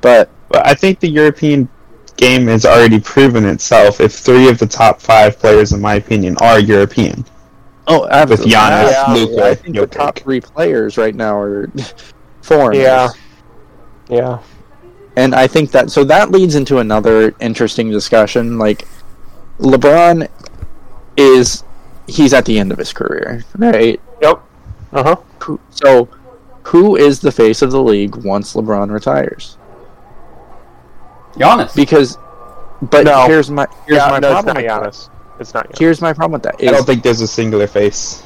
[0.00, 1.68] But But I think the European
[2.16, 6.36] game has already proven itself if three of the top five players, in my opinion,
[6.38, 7.24] are European.
[7.88, 8.46] oh, absolutely.
[8.46, 9.14] With Giannis, Yeah.
[9.14, 11.70] Luka, I think the top three players right now are
[12.42, 12.84] foreigners.
[12.84, 13.08] Yeah,
[14.08, 14.38] yeah.
[15.16, 18.56] And I think that so that leads into another interesting discussion.
[18.58, 18.86] Like
[19.58, 20.28] LeBron
[21.16, 21.64] is
[22.06, 24.00] he's at the end of his career, right?
[24.20, 24.42] Yep.
[24.92, 25.56] Uh huh.
[25.70, 26.08] So
[26.64, 29.56] who is the face of the league once LeBron retires?
[31.34, 31.74] Giannis.
[31.74, 32.18] Because
[32.82, 33.26] but No.
[33.26, 34.46] here's my here's Yeah, my no, it's problem.
[34.46, 34.82] not with that.
[34.92, 35.08] Giannis.
[35.40, 35.78] It's not Giannis.
[35.78, 36.56] Here's my problem with that.
[36.60, 38.22] I don't think there's a singular face.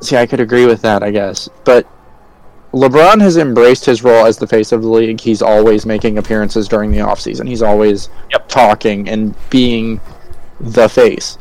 [0.00, 1.48] See, I could agree with that, I guess.
[1.64, 1.86] But
[2.72, 5.20] LeBron has embraced his role as the face of the league.
[5.20, 7.46] He's always making appearances during the offseason.
[7.46, 8.48] He's always Yep.
[8.48, 10.00] talking and being
[10.60, 11.36] the face.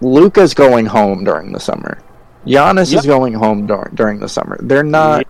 [0.00, 1.98] Luka's going home during the summer.
[2.46, 3.00] Giannis Yep.
[3.00, 4.56] is going home dur- during the summer.
[4.60, 5.24] They're not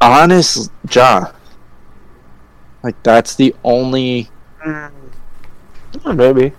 [0.00, 1.26] honest Ja.
[2.82, 4.30] Like that's the only
[4.64, 4.90] Mm,
[6.16, 6.52] maybe.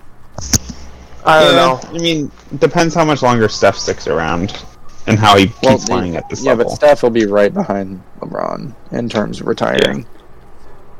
[1.25, 1.79] I don't Yeah, know.
[1.89, 4.63] I mean, depends how much longer Steph sticks around
[5.07, 6.65] and how he well, keeps playing at this yeah, level.
[6.65, 10.05] but Steph will be right behind LeBron in terms of retiring.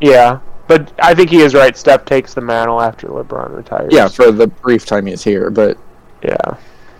[0.02, 1.76] Yeah, but I think he is right.
[1.78, 3.94] Steph takes the mantle after LeBron retires.
[3.94, 5.78] Yeah, for the brief time he's here, but
[6.24, 6.58] yeah.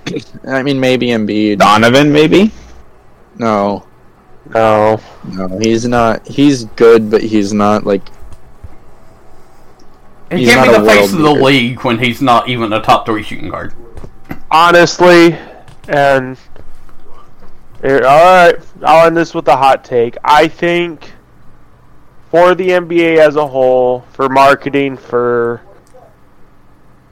[0.48, 1.60] I mean maybe Embiid.
[1.60, 2.52] Donovan, maybe.
[3.38, 3.86] No,
[4.50, 5.00] No.
[5.32, 6.28] no, he's not.
[6.28, 8.02] He's good, but he's not like.
[10.32, 11.44] he he's can't be the face world of the beater.
[11.44, 13.74] league when he's not even a top three shooting guard.
[14.50, 15.38] honestly,
[15.88, 16.38] and
[17.84, 20.18] all right, I'll end this with a hot take.
[20.24, 21.12] I think
[22.38, 25.62] for the NBA as a whole, for marketing, for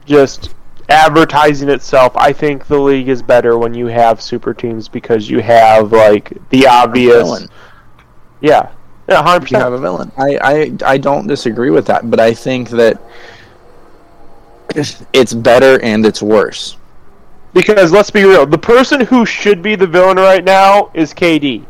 [0.04, 0.54] just
[0.88, 5.40] advertising itself, I think the league is better when you have super teams because you
[5.40, 7.24] have like the obvious.
[7.24, 7.48] villain.
[8.40, 8.70] Yeah,
[9.08, 10.12] yeah, hundred You have a villain.
[10.16, 13.00] I, I I don't disagree with that, but I think that
[15.12, 16.76] it's better and it's worse.
[17.52, 21.64] Because let's be real, the person who should be the villain right now is KD.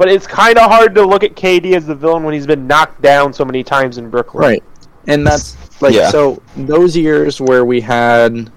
[0.00, 2.66] But it's kind of hard to look at KD as the villain when he's been
[2.66, 4.40] knocked down so many times in Brooklyn.
[4.42, 4.64] Right.
[5.06, 6.08] And that's like Yeah.
[6.08, 8.50] so those years where we had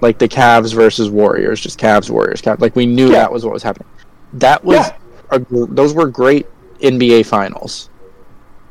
[0.00, 3.20] like the Cavs versus Warriors, just Cavs Warriors, Cavs, like we knew Yeah.
[3.20, 3.86] that was what was happening.
[4.32, 4.90] That was Yeah.
[5.30, 6.48] a, those were great
[6.82, 7.88] NBA finals.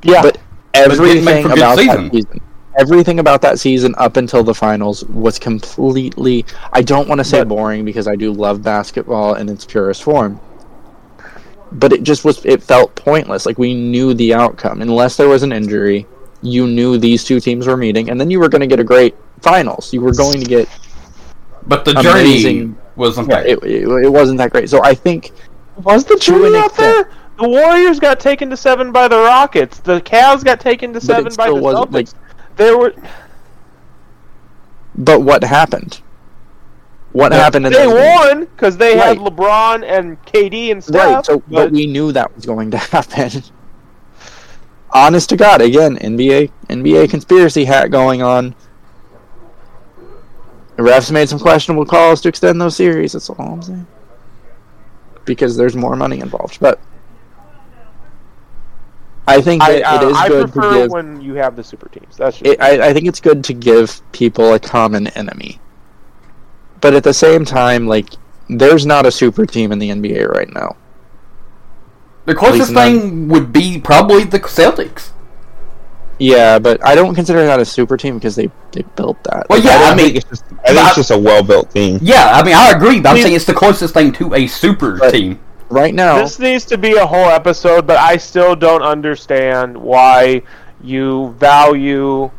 [0.03, 0.21] Yeah.
[0.21, 0.37] But
[0.73, 2.03] everything for about season.
[2.03, 2.41] that season
[2.77, 7.39] everything about that season up until the finals was completely I don't want to say
[7.39, 10.41] But- boring because I do love basketball in its purest form.
[11.79, 13.45] But it just was it felt pointless.
[13.45, 14.81] Like we knew the outcome.
[14.81, 16.05] Unless there was an injury,
[16.41, 18.83] you knew these two teams were meeting and then you were going to get a
[18.83, 19.93] great finals.
[19.93, 20.69] You were going to get
[21.67, 22.59] But the Amazing.
[22.67, 23.47] journey wasn't yeah, there.
[23.47, 24.69] it, it, it wasn't that great.
[24.69, 25.31] So I think
[25.83, 27.07] was the journey out extent.
[27.07, 27.17] there?
[27.39, 29.79] The Warriors got taken to seven by the Rockets.
[29.79, 31.93] The Cavs got taken to seven by the wasn't, Celtics.
[31.93, 32.93] like- there were
[34.97, 36.01] but what happened?
[37.15, 40.95] What happened in they won because they had LeBron and KD and Steph.
[40.95, 41.25] Right.
[41.25, 43.41] So, but but we knew that was going to happen.
[44.91, 48.53] Honest to God, again, NBA NBA conspiracy hat going on.
[50.75, 53.13] The refs made some questionable calls to extend those series.
[53.13, 53.87] That's all I'm saying.
[55.23, 56.59] Because there's more money involved.
[56.59, 56.81] But
[59.25, 60.91] I think I, that uh, it is I good to give.
[60.91, 62.17] when you have the super teams.
[62.17, 65.61] That's just It, I, I think it's good to give people a common enemy,
[66.85, 68.09] but at the same time, like
[68.47, 70.75] there's not a super team in the NBA right now.
[72.25, 72.99] The closest none.
[72.99, 75.09] thing would be probably the Celtics.
[76.19, 79.47] Yeah, but I don't consider that a super team because they they built that.
[79.49, 81.71] Well, yeah, I I mean, think it's just, I think it's just a well built
[81.71, 81.97] team.
[82.03, 84.97] yeah, I mean, I agree, but I'm saying it's the closest thing to a super
[84.99, 85.39] But- team.
[85.69, 86.19] right now.
[86.21, 90.43] This needs to be a whole episode, but I still don't understand why
[90.83, 92.29] you value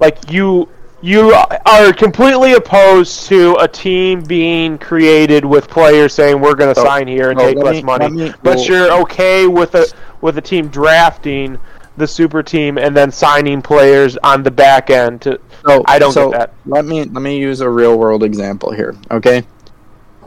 [0.00, 0.68] like you
[1.04, 1.34] you
[1.66, 6.84] are completely opposed to a team being created with players saying we're going to oh,
[6.84, 9.74] So- sign here and so take less me- money, me- but well- you're okay with
[9.74, 9.86] a
[10.22, 11.58] with a team drafting
[11.98, 16.12] the super team and then signing players on the back end to So I don't
[16.12, 16.54] so get that.
[16.64, 18.96] Let me let me use a real world example here.
[19.10, 19.44] Okay,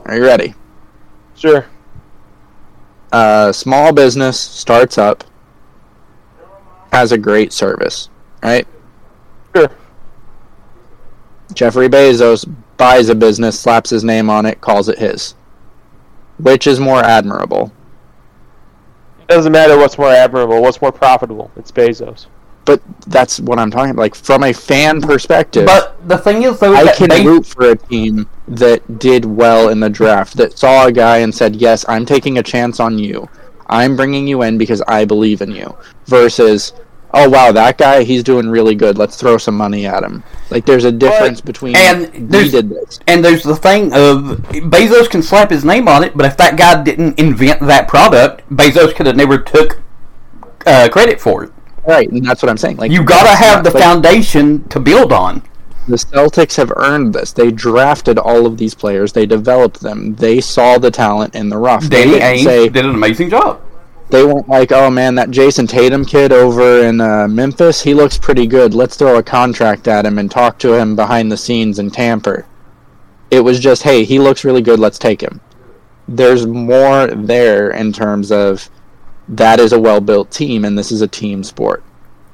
[0.06, 0.54] are you ready?
[1.34, 1.66] sure
[3.12, 5.24] A small business starts up,
[6.92, 8.10] has a great service,
[8.44, 8.66] right?
[9.56, 9.68] sure
[11.54, 12.44] Jeffrey Bezos
[12.76, 15.34] buys a business, slaps his name on it, calls it his.
[16.38, 17.72] Which is more admirable?
[19.20, 22.26] it doesn't matter what's more admirable what's more profitable it's Bezos
[22.64, 24.00] But that's what I'm talking about.
[24.02, 27.44] Like from a fan perspective, But the thing is, though, I that can they, root
[27.46, 31.56] for a team that did well in the draft, that saw a guy and said,
[31.56, 33.28] "Yes, I'm taking a chance on you.
[33.68, 35.74] I'm bringing you in because I believe in you."
[36.06, 36.72] Versus,
[37.12, 38.98] "Oh wow, that guy, he's doing really good.
[38.98, 43.00] Let's throw some money at him." Like there's a difference between and we did this.
[43.06, 46.56] and there's the thing of Bezos can slap his name on it, but if that
[46.56, 49.80] guy didn't invent that product, Bezos could have never took
[50.66, 51.52] uh, credit for it.
[51.86, 52.76] Right, and that's what I'm saying.
[52.76, 55.42] Like You gotta have not- the foundation to build on.
[55.88, 57.32] The Celtics have earned this.
[57.32, 59.14] They drafted all of these players.
[59.14, 60.14] They developed them.
[60.16, 61.84] They saw the talent in the rough.
[61.84, 63.62] They Danny Ainge did an amazing job.
[64.10, 68.16] They weren't like, oh man, that Jayson Tatum kid over in uh, Memphis, he looks
[68.16, 68.72] pretty good.
[68.72, 72.46] Let's throw a contract at him and talk to him behind the scenes and tamper.
[73.30, 74.78] It was just, hey, he looks really good.
[74.78, 75.40] Let's take him.
[76.06, 78.70] There's more there in terms of
[79.28, 81.84] that is a well built team and this is a team sport.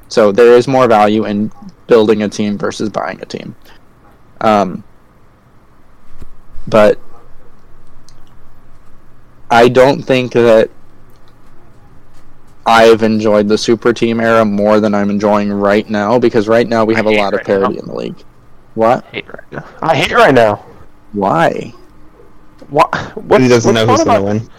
[0.08, 1.50] So there is more value in
[1.88, 3.56] building a team versus buying a team.
[4.40, 4.84] Um,
[6.68, 7.00] but
[9.50, 10.70] I don't think that
[12.66, 16.84] I've enjoyed the super team era more than I'm enjoying right now because right now
[16.84, 17.54] we have a hate lot of right now.
[17.60, 18.24] parity in the league.
[18.74, 19.04] What?
[19.04, 20.56] I hate right now I hate right now
[21.12, 21.72] Why?
[22.70, 22.90] what
[23.28, 24.50] But he doesn't know who's fun going to win.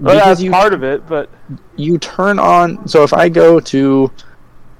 [0.00, 1.28] Well, Because that's you part of it but
[1.76, 4.10] you turn on so if I go to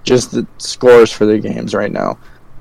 [0.04, 2.18] just the scores for the games right now,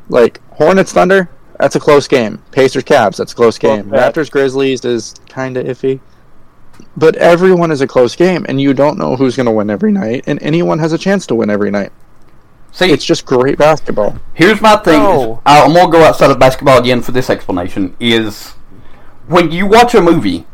[0.10, 1.30] like Hornets Thunder,
[1.60, 2.42] that's a close game.
[2.52, 3.90] Pacers Cavs, that's a close Close game.
[3.90, 4.16] match.
[4.16, 6.00] Raptors Grizzlies is kind of iffy.
[6.96, 9.92] But everyone is a close game, and you don't know who's going to win every
[9.92, 11.92] night, and anyone has a chance to win every night.
[12.72, 14.18] See, It's just great basketball.
[14.34, 15.02] Here's my thing.
[15.02, 15.42] No.
[15.46, 17.96] I- I'm gonna go outside of basketball again for this explanation.
[18.00, 18.54] Is
[19.28, 20.46] when you watch a movie,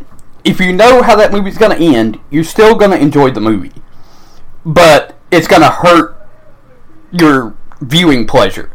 [0.46, 3.74] if you know how that movie's gonna end, you're still gonna enjoy the movie,
[4.66, 6.16] but it's gonna hurt
[7.12, 8.70] your viewing pleasure.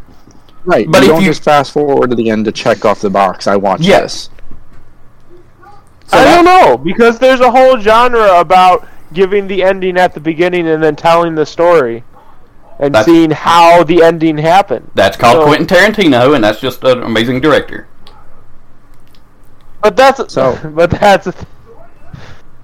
[0.64, 2.84] Right, But but you if don't you- just fast forward to the end to check
[2.84, 3.46] off the box.
[3.46, 4.02] I watched Yes.
[4.28, 4.30] this.
[6.08, 10.12] So I that- don't know because there's a whole genre about giving the ending at
[10.14, 12.02] the beginning and then telling the story
[12.78, 14.90] and seeing how the ending happened.
[14.94, 17.86] That's called So- Quentin Tarantino, and that's just an amazing director.
[19.82, 21.28] But that's So- but that's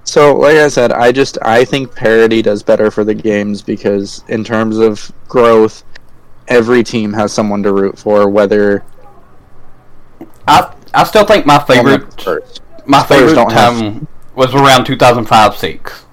[0.07, 4.23] So, like I said, I just I think parity does better for the games because
[4.29, 5.83] in terms of growth,
[6.49, 8.29] every team has someone to root for.
[8.29, 8.85] Whether
[10.47, 12.61] I I still think my favorite Spurs.
[12.87, 16.05] My favorite don't have- time was around 2005 6.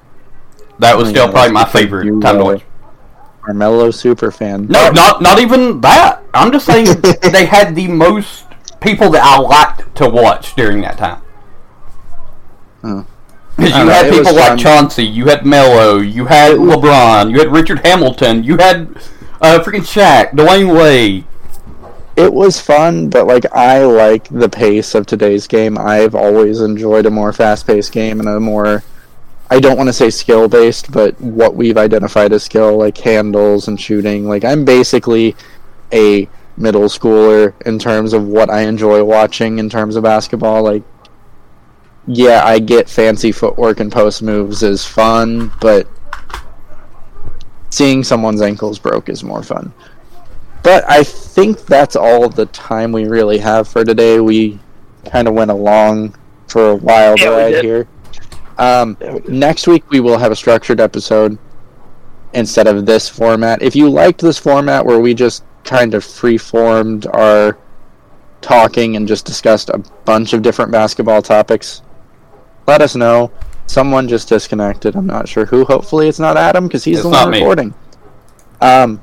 [0.80, 2.61] That was Oh, still yeah, probably my favorite you, time to watch.
[3.45, 4.68] Carmelo super fan.
[4.68, 6.22] No, not not even that.
[6.34, 6.85] I'm just saying
[7.31, 8.45] they had the most
[8.80, 11.22] people that I liked to watch during that time.
[12.84, 12.88] I
[13.57, 14.57] You know, had people like fun.
[14.57, 18.88] Chauncey, you had Melo, you had LeBron, you had Richard Hamilton, you had
[19.41, 21.26] uh, freaking Shaq, Dwyane Wade.
[22.22, 25.76] It was fun, but like I like the pace of today's game.
[25.76, 28.84] I've always enjoyed a more fast-paced game and a more
[29.49, 33.81] I don't want to say skill-based, but what we've identified as skill like handles and
[33.81, 34.27] shooting.
[34.27, 35.35] Like I'm basically
[35.91, 40.61] a middle schooler in terms of what I enjoy watching in terms of basketball.
[40.61, 40.84] Like
[42.06, 45.88] yeah, I get fancy footwork and post moves is fun, but
[47.72, 49.73] seeing someone's ankles broke is more fun.
[50.64, 54.20] But I think that's all the time we really have for today.
[54.20, 54.60] We
[55.06, 56.16] kind of went along
[56.48, 57.88] for a while Yeah, we ride here.
[58.58, 58.96] Um,
[59.28, 61.38] next week we will have a structured episode.
[62.34, 63.62] instead of this format.
[63.62, 67.58] If you liked this format where we just kind of free formed our
[68.40, 71.82] talking and just discussed a bunch of different basketball topics,
[72.68, 73.32] let us know.
[73.68, 74.96] Someone just disconnected.
[74.96, 75.66] I'm not sure who.
[75.66, 77.40] Hopefully, it's not Adam because he's It's the not one me.
[77.40, 77.74] recording.
[78.62, 79.02] Um,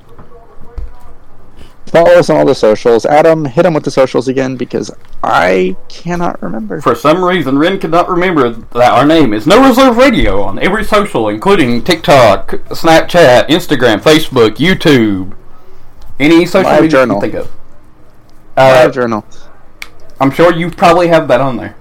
[1.89, 3.05] follow us on all the socials.
[3.07, 4.91] Adam, hit him with the socials again because
[5.23, 6.81] I cannot remember.
[6.81, 10.59] For some reason, Ren could not remember that our name is No Reserve Radio on
[10.59, 15.35] every social, including TikTok, Snapchat, Instagram, Facebook, YouTube,
[16.21, 17.17] any social Live media journal.
[17.17, 17.51] you think of.
[18.57, 19.25] Live Uh, journal.
[20.21, 21.77] I'm sure you probably have that on there.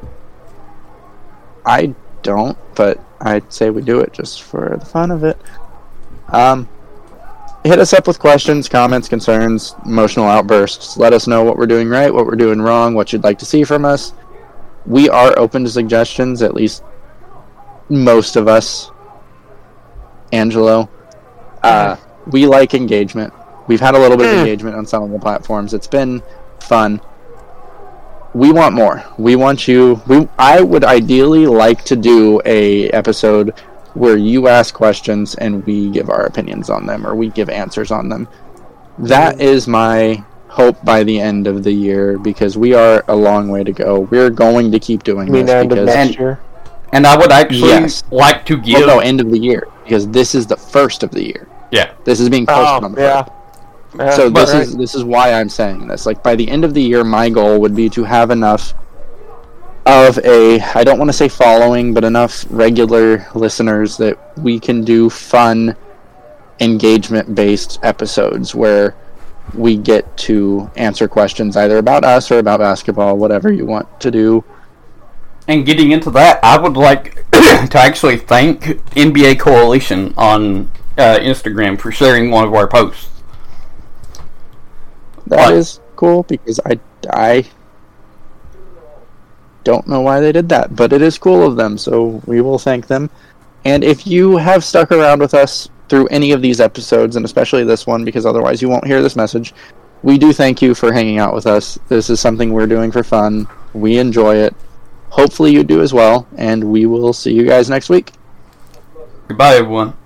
[1.66, 5.38] I don't, but I'd say we do it just for the fun of it.
[6.30, 6.70] Um,
[7.68, 10.98] hit us up with questions, comments, concerns, emotional outbursts.
[10.98, 13.46] Let us know what we're doing right, what we're doing wrong, what you'd like to
[13.46, 14.14] see from us.
[14.86, 16.84] We are open to suggestions, at least
[17.90, 18.92] most of us.
[20.32, 20.90] Angelo,
[21.64, 21.96] uh,
[22.28, 23.34] we like engagement.
[23.68, 24.40] We've had a little bit of Hmm.
[24.40, 25.74] engagement on some of the platforms.
[25.74, 26.22] It's been
[26.60, 27.02] fun
[28.38, 29.04] we want more.
[29.18, 30.02] We want you.
[30.08, 33.54] We I would ideally like to do a episode
[33.98, 37.92] where you ask questions and we give our opinions on them or we give answers
[37.92, 38.28] on them.
[39.00, 39.42] That mm-hmm.
[39.42, 43.64] is my hope by the end of the year because we are a long way
[43.64, 44.02] to go.
[44.02, 46.40] We're going to keep doing I mean, this end of because next And- year.
[46.94, 48.04] And I would actually Yes.
[48.12, 48.80] like to give.
[48.80, 51.46] well, no, end of the year because this is the first of the year.
[51.70, 51.90] Yeah.
[52.06, 53.24] This is being posted Oh, on the yeah.
[53.24, 53.32] first.
[54.00, 54.62] Yeah, So this right.
[54.62, 56.06] is this is why I'm saying this.
[56.06, 58.74] Like by the end of the year, my goal would be to have enough
[59.88, 64.84] of a I don't want to say following, but enough regular listeners that we can
[64.84, 65.76] do fun
[66.60, 68.96] engagement based episodes where
[69.54, 74.12] we get to answer questions either about us or about basketball, whatever you want to
[74.12, 74.44] do.
[75.48, 78.64] And getting into that, I would like to actually thank
[78.96, 83.10] NBA Coalition on uh, Instagram for sharing one of our posts.
[85.28, 87.46] That is cool because I I
[89.68, 92.58] don't know why they did that, but it is cool of them, so we will
[92.58, 93.10] thank them.
[93.66, 97.66] And if you have stuck around with us through any of these episodes, and especially
[97.66, 99.54] this one, because otherwise you won't hear this message,
[100.04, 101.78] we do thank you for hanging out with us.
[101.90, 103.46] This is something we're doing for fun.
[103.74, 104.56] We enjoy it.
[105.10, 108.14] Hopefully you do as well, and we will see you guys next week.
[109.28, 109.98] Goodbye, everyone.